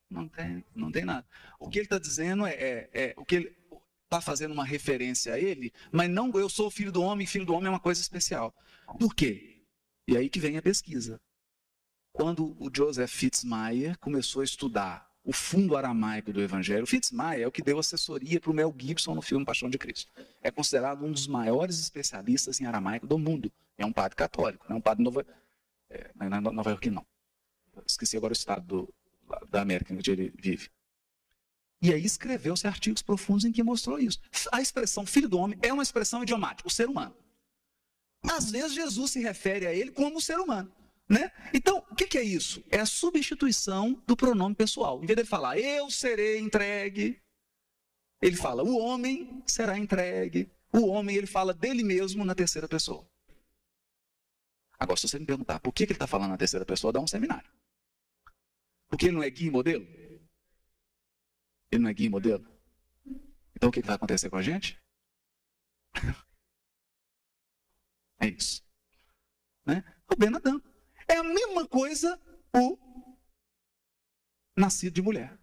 Não 0.09 0.29
tem, 0.29 0.65
não 0.75 0.93
tem 0.93 1.05
nada. 1.05 1.27
O 1.59 1.69
que 1.69 1.79
ele 1.79 1.87
está 1.87 1.99
dizendo 1.99 2.47
é, 2.47 2.53
é, 2.53 2.91
é, 2.93 3.15
o 3.17 3.25
que 3.25 3.35
ele 3.35 3.57
está 4.05 4.21
fazendo 4.21 4.53
uma 4.53 4.65
referência 4.65 5.35
a 5.35 5.39
ele, 5.39 5.73
mas 5.91 6.09
não 6.09 6.31
eu 6.35 6.49
sou 6.49 6.71
filho 6.71 6.93
do 6.93 7.03
homem, 7.03 7.27
filho 7.27 7.47
do 7.47 7.55
homem 7.55 7.67
é 7.67 7.71
uma 7.71 7.81
coisa 7.81 8.01
especial. 8.01 8.55
Por 9.01 9.15
quê? 9.15 9.65
E 10.07 10.17
aí 10.17 10.29
que 10.29 10.39
vem 10.39 10.57
a 10.59 10.63
pesquisa. 10.63 11.21
Quando 12.13 12.55
o 12.63 12.71
Joseph 12.75 13.11
Fitzmyer 13.11 13.99
começou 13.99 14.43
a 14.43 14.45
estudar 14.45 15.11
o 15.25 15.33
fundo 15.33 15.77
aramaico 15.77 16.33
do 16.33 16.43
Evangelho. 16.43 16.85
O 16.85 16.87
Fitzmyer 16.87 17.43
é 17.43 17.47
o 17.47 17.53
que 17.53 17.63
deu 17.63 17.79
assessoria 17.79 18.41
para 18.41 18.51
o 18.51 18.55
Mel 18.55 18.75
Gibson 18.77 19.15
no 19.15 19.23
filme 19.23 19.45
Paixão 19.45 19.71
de 19.71 19.79
Cristo. 19.79 20.11
É 20.43 20.51
considerado 20.51 21.05
um 21.05 21.13
dos 21.13 21.27
maiores 21.27 21.79
especialistas 21.79 22.61
em 22.61 22.67
aramaico 22.67 23.07
do 23.07 23.19
mundo. 23.19 23.53
É 23.79 23.87
um 23.87 23.93
padre 23.93 24.17
católico, 24.17 24.67
não 24.69 24.77
é 24.77 24.79
um 24.79 24.83
padre 24.83 25.05
nova, 25.05 25.25
é, 25.89 26.11
não 26.15 26.27
é 26.27 26.41
Nova 26.41 26.71
York, 26.71 26.91
não. 26.91 27.07
Esqueci 27.87 28.17
agora 28.17 28.33
o 28.33 28.37
estado 28.37 28.67
do, 28.67 28.95
da 29.49 29.63
América 29.63 29.95
onde 29.95 30.11
ele 30.11 30.33
vive. 30.37 30.69
E 31.81 31.93
aí 31.93 32.05
escreveu-se 32.05 32.67
artigos 32.67 33.03
profundos 33.03 33.45
em 33.45 33.53
que 33.53 33.63
mostrou 33.63 33.99
isso. 33.99 34.21
A 34.53 34.61
expressão 34.61 35.05
filho 35.05 35.29
do 35.29 35.39
homem 35.39 35.59
é 35.63 35.73
uma 35.73 35.83
expressão 35.83 36.23
idiomática, 36.23 36.69
o 36.69 36.71
ser 36.71 36.89
humano. 36.89 37.15
Às 38.23 38.51
vezes 38.51 38.75
Jesus 38.75 39.11
se 39.11 39.21
refere 39.21 39.67
a 39.67 39.75
ele 39.75 39.91
como 39.91 40.21
ser 40.21 40.39
humano. 40.39 40.71
Né? 41.09 41.31
Então, 41.53 41.85
o 41.91 41.95
que, 41.95 42.07
que, 42.07 42.19
é 42.19 42.23
isso? 42.23 42.65
É 42.71 42.79
a 42.81 42.87
substituição 42.87 44.03
do 44.07 44.17
pronome 44.17 44.55
pessoal. 44.55 45.03
Em 45.03 45.07
vez 45.07 45.19
de 45.19 45.25
falar 45.25 45.59
eu 45.59 45.91
serei 45.91 46.39
entregue, 46.39 47.21
ele 48.21 48.37
fala 48.37 48.63
o 48.63 48.79
homem 48.79 49.43
será 49.47 49.77
entregue. 49.77 50.51
O 50.73 50.87
homem, 50.87 51.17
ele 51.17 51.27
fala 51.27 51.53
dele 51.53 51.85
mesmo 51.85 52.25
na 52.25 52.35
terceira 52.35 52.67
pessoa. 52.67 53.07
Agora, 54.79 54.99
se 54.99 55.07
você 55.07 55.19
me 55.19 55.27
perguntar 55.27 55.61
por 55.61 55.71
que, 55.73 55.85
que 55.85 55.93
ele 55.93 55.97
está 55.97 56.07
falando 56.07 56.31
na 56.31 56.39
terceira 56.39 56.65
pessoa, 56.65 56.93
dá 56.93 56.99
um 56.99 57.07
seminário. 57.07 57.51
Porque 58.89 59.07
ele 59.07 59.17
não 59.17 59.23
é 59.23 59.29
guia 59.29 59.49
e 59.49 59.51
modelo? 59.51 59.85
Ele 61.71 61.83
não 61.83 61.91
é 61.91 61.95
guia 61.95 62.07
e 62.07 62.11
modelo? 62.11 62.47
Então, 63.55 63.69
o 63.69 63.73
que, 63.73 63.83
vai 63.83 63.97
acontecer 63.97 64.31
com 64.31 64.37
a 64.37 64.43
gente? 64.43 64.81
é 68.19 68.29
isso. 68.29 68.65
Né? 69.67 69.85
O 70.11 70.17
Ben 70.17 70.35
Adão. 70.35 70.61
É 71.13 71.17
a 71.19 71.23
mesma 71.23 71.69
coisa 71.69 72.19
o 72.57 72.79
nascido 74.57 74.95
de 74.95 75.03
mulher. 75.03 75.39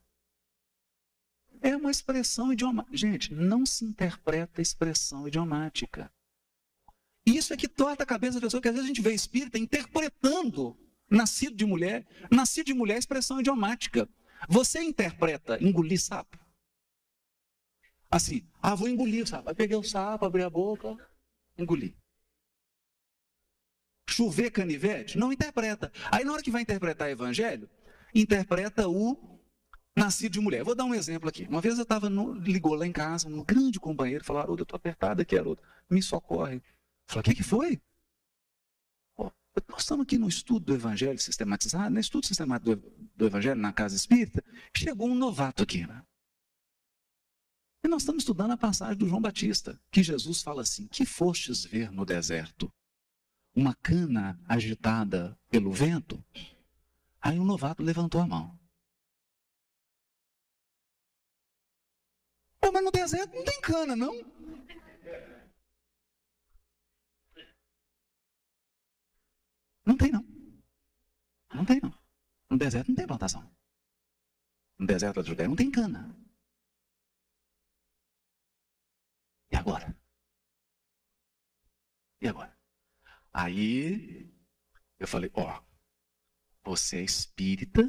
É 1.62 1.76
uma 1.76 1.92
expressão 1.92 2.52
idiomática. 2.52 2.98
Gente, 2.98 3.36
não 3.36 3.68
se 3.68 3.86
interpreta 3.86 4.64
expressão 4.64 5.28
idiomática. 5.28 6.12
Isso 7.24 7.54
é 7.54 7.58
que 7.58 7.68
torta 7.68 8.02
a 8.02 8.08
cabeça 8.08 8.40
da 8.40 8.48
pessoa, 8.48 8.60
que 8.60 8.68
às 8.68 8.74
vezes 8.74 8.86
a 8.86 8.88
gente 8.88 9.02
vê 9.02 9.14
espírita 9.14 9.60
interpretando 9.60 10.76
nascido 11.08 11.56
de 11.56 11.66
mulher, 11.68 12.08
nascido 12.32 12.66
de 12.66 12.74
mulher 12.74 12.96
é 12.96 13.00
expressão 13.00 13.40
idiomática. 13.40 14.10
Você 14.48 14.82
interpreta 14.82 15.64
engolir 15.64 16.02
sapo? 16.02 16.40
Assim, 18.10 18.42
ah, 18.60 18.74
vou 18.74 18.88
engolir 18.88 19.24
o 19.24 19.28
sapo. 19.28 19.50
Aí 19.50 19.56
peguei 19.56 19.78
o 19.78 19.84
sapo, 19.84 20.26
abri 20.26 20.42
a 20.42 20.50
boca, 20.50 20.98
engoli 21.56 21.96
chover 24.20 24.52
canivete? 24.52 25.18
Não 25.18 25.32
interpreta. 25.32 25.92
Aí 26.12 26.26
na 26.26 26.34
hora 26.34 26.44
que 26.44 26.52
vai 26.52 26.62
interpretar 26.62 27.10
evangelho, 27.10 27.70
interpreta 28.14 28.90
o 28.90 29.40
nascido 29.96 30.34
de 30.34 30.40
mulher. 30.42 30.62
Vou 30.62 30.76
dar 30.76 30.84
um 30.84 30.94
exemplo 30.94 31.30
aqui. 31.30 31.48
Uma 31.48 31.62
vez 31.62 31.78
eu 31.78 31.84
estava, 31.84 32.10
ligou 32.44 32.76
lá 32.76 32.86
em 32.86 32.92
casa, 32.92 33.30
um 33.30 33.44
grande 33.44 33.80
companheiro, 33.80 34.26
falou, 34.26 34.42
Haroldo, 34.42 34.62
eu 34.62 34.64
estou 34.64 34.76
apertado 34.76 35.22
aqui, 35.22 35.38
Haroldo, 35.38 35.62
me 35.90 36.02
socorre. 36.02 36.62
Falei, 37.08 37.22
o 37.22 37.24
que, 37.24 37.36
que 37.36 37.44
foi? 37.44 37.82
Nós 39.68 39.82
estamos 39.82 40.04
aqui 40.04 40.18
no 40.18 40.28
estudo 40.28 40.66
do 40.66 40.74
evangelho 40.74 41.20
sistematizado, 41.20 41.90
no 41.90 42.00
estudo 42.00 42.26
sistemático 42.26 42.76
do, 42.76 43.10
do 43.16 43.26
evangelho 43.26 43.60
na 43.60 43.74
casa 43.74 43.96
espírita, 43.96 44.44
chegou 44.76 45.10
um 45.10 45.16
novato 45.16 45.64
aqui, 45.64 45.86
né? 45.86 46.04
E 47.84 47.88
nós 47.88 48.02
estamos 48.04 48.24
estudando 48.24 48.52
a 48.52 48.58
passagem 48.58 48.98
do 48.98 49.08
João 49.08 49.22
Batista, 49.22 49.80
que 49.92 50.04
Jesus 50.04 50.42
fala 50.42 50.62
assim: 50.62 50.88
Que 50.88 51.06
fostes 51.06 51.66
ver 51.66 51.92
no 51.92 52.06
deserto? 52.06 52.72
Uma 53.56 53.76
cana 53.76 54.40
agitada 54.48 55.38
pelo 55.50 55.72
vento. 55.72 56.24
Aí 57.22 57.40
um 57.40 57.46
novato 57.46 57.84
levantou 57.84 58.22
a 58.22 58.28
mão. 58.28 58.58
Pô, 62.62 62.72
mas 62.72 62.84
no 62.84 62.92
deserto 62.92 63.34
não 63.36 63.44
tem 63.44 63.62
cana, 63.62 63.96
não? 63.96 64.14
Não 69.86 69.98
tem, 69.98 70.12
não. 70.12 70.24
Não 71.54 71.66
tem, 71.66 71.80
não. 71.82 71.94
No 72.50 72.58
deserto 72.58 72.90
não 72.90 72.96
tem 72.96 73.08
plantação. 73.08 73.52
No 74.78 74.86
deserto 74.86 75.16
da 75.22 75.28
Judéia 75.28 75.50
não 75.50 75.56
tem 75.56 75.72
cana. 75.72 76.16
E 79.52 79.56
agora? 79.56 79.96
E 82.22 82.28
agora? 82.28 82.59
Aí 83.34 84.30
eu 85.00 85.08
falei: 85.08 85.32
Ó, 85.34 85.62
você 86.64 86.98
é 86.98 87.04
espírita, 87.04 87.82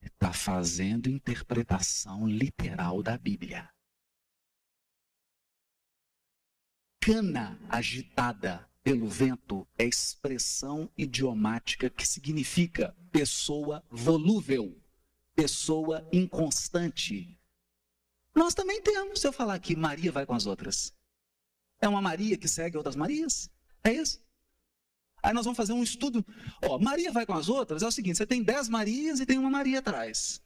está 0.00 0.32
fazendo 0.32 1.08
interpretação 1.08 2.26
literal 2.26 3.02
da 3.02 3.16
Bíblia. 3.18 3.68
Cana 7.00 7.58
agitada 7.68 8.68
pelo 8.82 9.08
vento 9.08 9.66
é 9.78 9.84
expressão 9.84 10.90
idiomática 10.96 11.88
que 11.90 12.06
significa 12.06 12.96
pessoa 13.12 13.84
volúvel, 13.90 14.80
pessoa 15.34 16.08
inconstante. 16.12 17.40
Nós 18.34 18.54
também 18.54 18.82
temos, 18.82 19.20
se 19.20 19.26
eu 19.26 19.32
falar 19.32 19.58
que 19.60 19.76
Maria 19.76 20.12
vai 20.12 20.26
com 20.26 20.34
as 20.34 20.46
outras. 20.46 20.92
É 21.80 21.88
uma 21.88 22.02
Maria 22.02 22.36
que 22.36 22.48
segue 22.48 22.76
outras 22.76 22.96
Marias? 22.96 23.50
É 23.84 23.92
isso? 23.92 24.25
Aí 25.26 25.34
nós 25.34 25.44
vamos 25.44 25.56
fazer 25.56 25.72
um 25.72 25.82
estudo. 25.82 26.24
Ó, 26.62 26.78
Maria 26.78 27.10
vai 27.10 27.26
com 27.26 27.34
as 27.34 27.48
outras, 27.48 27.82
é 27.82 27.86
o 27.86 27.90
seguinte: 27.90 28.16
você 28.16 28.24
tem 28.24 28.44
dez 28.44 28.68
Marias 28.68 29.18
e 29.18 29.26
tem 29.26 29.38
uma 29.38 29.50
Maria 29.50 29.80
atrás. 29.80 30.40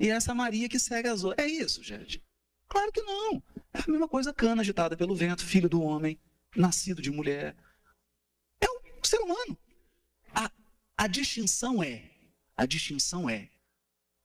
E 0.00 0.08
essa 0.08 0.34
Maria 0.34 0.66
que 0.66 0.78
segue 0.78 1.08
as 1.08 1.24
outras. 1.24 1.46
É 1.46 1.50
isso, 1.50 1.82
gente? 1.82 2.24
Claro 2.66 2.90
que 2.90 3.02
não. 3.02 3.42
É 3.74 3.80
a 3.80 3.90
mesma 3.90 4.08
coisa 4.08 4.32
cana 4.32 4.62
agitada 4.62 4.96
pelo 4.96 5.14
vento, 5.14 5.44
filho 5.44 5.68
do 5.68 5.82
homem, 5.82 6.18
nascido 6.56 7.02
de 7.02 7.10
mulher. 7.10 7.54
É 8.62 8.66
um 8.66 9.04
ser 9.04 9.18
humano. 9.18 9.58
A, 10.34 10.50
a 10.96 11.06
distinção 11.06 11.82
é, 11.82 12.10
a 12.56 12.64
distinção 12.64 13.28
é, 13.28 13.50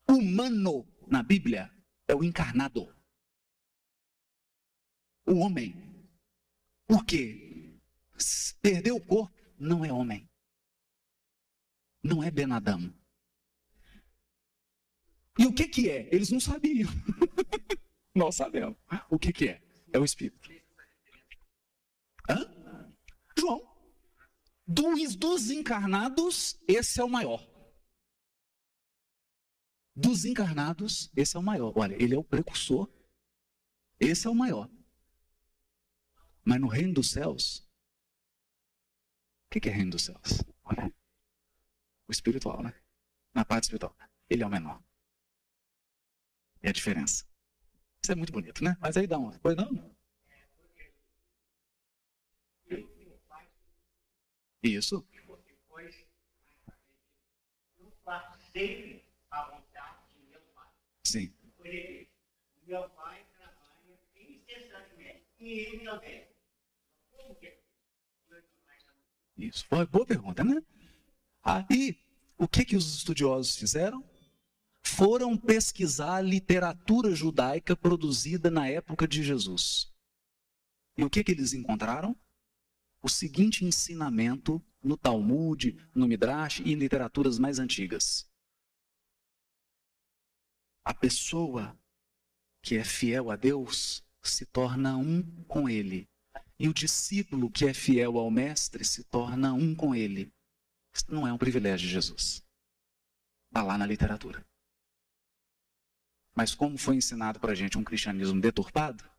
humano 0.08 0.88
na 1.08 1.22
Bíblia 1.22 1.70
é 2.08 2.16
o 2.16 2.24
encarnado. 2.24 2.88
O 5.28 5.40
homem. 5.40 5.76
Por 6.88 7.04
quê? 7.04 7.78
Perdeu 8.62 8.96
o 8.96 9.02
corpo, 9.02 9.39
não 9.60 9.84
é 9.84 9.91
homem. 9.91 10.30
Não 12.02 12.23
é 12.23 12.31
Ben 12.31 12.52
Adam. 12.52 12.94
E 15.38 15.45
o 15.45 15.53
que 15.53 15.68
que 15.68 15.90
é? 15.90 16.14
Eles 16.14 16.31
não 16.31 16.40
sabiam. 16.40 16.90
Nós 18.15 18.36
sabemos. 18.36 18.77
O 19.10 19.19
que 19.19 19.31
que 19.31 19.49
é? 19.49 19.61
É 19.94 19.99
o 19.99 20.06
Espírito. 20.06 20.49
Hã? 22.30 22.45
João. 23.38 23.68
Dos, 24.65 25.15
dos 25.15 25.49
encarnados, 25.49 26.60
esse 26.68 26.99
é 26.99 27.03
o 27.03 27.10
maior. 27.10 27.48
Dos 29.95 30.26
encarnados, 30.26 31.11
esse 31.15 31.36
é 31.36 31.40
o 31.40 31.44
maior. 31.44 31.73
Olha, 31.76 31.95
ele 32.02 32.15
é 32.15 32.18
o 32.18 32.23
precursor. 32.23 32.90
Esse 33.99 34.27
é 34.27 34.30
o 34.30 34.36
maior. 34.36 34.69
Mas 36.44 36.60
no 36.60 36.68
reino 36.68 36.94
dos 36.94 37.11
céus, 37.11 37.69
que, 39.50 39.60
que 39.60 39.70
é 39.70 39.72
reino 39.72 39.92
dos 39.92 40.06
céus? 40.06 40.44
Olha, 40.64 40.94
o 42.08 42.12
espiritual, 42.12 42.62
né? 42.62 42.74
Na 43.34 43.44
parte 43.44 43.64
espiritual, 43.64 43.96
ele 44.30 44.44
é 44.44 44.46
o 44.46 44.50
menor. 44.50 44.82
É 46.62 46.70
a 46.70 46.74
diferença. 46.74 47.26
Isso 48.02 48.12
é 48.12 48.16
muito 48.16 48.32
bonito, 48.32 48.64
né? 48.64 48.78
Mas 48.80 48.96
aí 48.98 49.08
dá 49.08 49.18
uma. 49.18 49.38
Pois 49.40 49.56
não? 49.56 49.96
Isso. 54.62 55.08
Sim. 61.04 61.34
Meu 62.68 62.90
pai 62.90 63.26
trabalha 63.36 64.00
incessantemente. 64.16 65.26
E 65.40 65.60
ele 65.60 65.84
não 65.84 66.00
vem. 66.00 66.28
Isso. 69.40 69.66
Boa 69.70 70.06
pergunta, 70.06 70.44
né? 70.44 70.61
Aí, 71.41 71.98
o 72.38 72.48
que, 72.48 72.66
que 72.66 72.76
os 72.76 72.94
estudiosos 72.95 73.56
fizeram? 73.56 74.03
Foram 74.82 75.38
pesquisar 75.38 76.16
a 76.16 76.22
literatura 76.22 77.16
judaica 77.16 77.76
produzida 77.76 78.52
na 78.52 78.68
época 78.68 79.07
de 79.07 79.24
Jesus. 79.24 79.90
E 80.98 81.03
o 81.03 81.10
que, 81.10 81.24
que 81.24 81.32
eles 81.32 81.53
encontraram? 81.53 82.16
O 83.02 83.07
seguinte 83.07 83.64
ensinamento 83.64 84.61
no 84.84 84.98
Talmud, 84.98 85.78
no 85.95 86.06
Midrash 86.06 86.60
e 86.60 86.74
em 86.74 86.76
literaturas 86.76 87.40
mais 87.40 87.60
antigas. 87.60 88.30
A 90.84 90.94
pessoa 90.94 91.78
que 92.61 92.76
é 92.76 92.84
fiel 92.84 93.32
a 93.32 93.38
Deus 93.38 94.03
se 94.22 94.45
torna 94.45 94.98
um 94.98 95.24
com 95.45 95.70
Ele. 95.70 96.09
E 96.60 96.68
o 96.68 96.73
discípulo 96.73 97.49
que 97.49 97.65
é 97.65 97.73
fiel 97.73 98.18
ao 98.18 98.30
Mestre 98.30 98.84
se 98.84 99.03
torna 99.06 99.53
um 99.53 99.73
com 99.73 99.95
Ele. 99.95 100.34
Isso 100.94 101.06
não 101.07 101.26
é 101.26 101.31
um 101.31 101.38
privilégio 101.38 101.88
de 101.88 101.94
Jesus. 101.94 102.44
Está 103.48 103.64
lá 103.64 103.77
na 103.77 103.86
literatura. 103.86 104.45
Mas 106.36 106.53
como 106.53 106.77
foi 106.77 106.98
ensinado 106.98 107.40
para 107.40 107.53
a 107.53 107.56
gente 107.56 107.77
um 107.77 107.84
cristianismo 107.84 108.41
deturpado, 108.41 109.10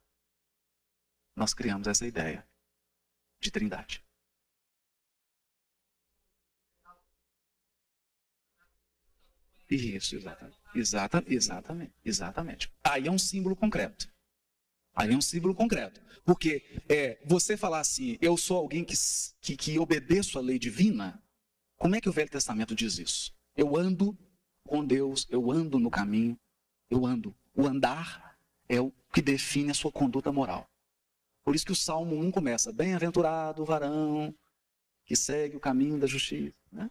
nós 1.35 1.53
criamos 1.53 1.87
essa 1.87 2.05
ideia 2.05 2.47
de 3.39 3.49
trindade. 3.49 4.03
Isso, 9.69 10.15
exatamente. 10.15 10.59
Exatamente, 10.75 11.93
exatamente. 12.03 12.73
Aí 12.83 13.07
é 13.07 13.11
um 13.11 13.17
símbolo 13.17 13.55
concreto. 13.55 14.10
Aí 14.95 15.11
é 15.11 15.15
um 15.15 15.21
símbolo 15.21 15.55
concreto. 15.55 16.01
Porque 16.23 16.63
é, 16.87 17.19
você 17.25 17.57
falar 17.57 17.79
assim, 17.79 18.17
eu 18.21 18.37
sou 18.37 18.57
alguém 18.57 18.83
que, 18.83 18.95
que, 19.39 19.57
que 19.57 19.79
obedeço 19.79 20.37
à 20.37 20.41
lei 20.41 20.59
divina, 20.59 21.21
como 21.77 21.95
é 21.95 22.01
que 22.01 22.09
o 22.09 22.11
Velho 22.11 22.29
Testamento 22.29 22.75
diz 22.75 22.99
isso? 22.99 23.33
Eu 23.55 23.75
ando 23.75 24.17
com 24.63 24.85
Deus, 24.85 25.25
eu 25.29 25.51
ando 25.51 25.79
no 25.79 25.89
caminho, 25.89 26.39
eu 26.89 27.05
ando. 27.05 27.35
O 27.55 27.65
andar 27.65 28.37
é 28.69 28.79
o 28.79 28.93
que 29.13 29.21
define 29.21 29.71
a 29.71 29.73
sua 29.73 29.91
conduta 29.91 30.31
moral. 30.31 30.69
Por 31.43 31.55
isso 31.55 31.65
que 31.65 31.71
o 31.71 31.75
Salmo 31.75 32.15
1 32.15 32.31
começa: 32.31 32.71
Bem-aventurado 32.71 33.61
o 33.61 33.65
varão 33.65 34.33
que 35.05 35.15
segue 35.15 35.57
o 35.57 35.59
caminho 35.59 35.99
da 35.99 36.07
justiça. 36.07 36.55
Né? 36.71 36.89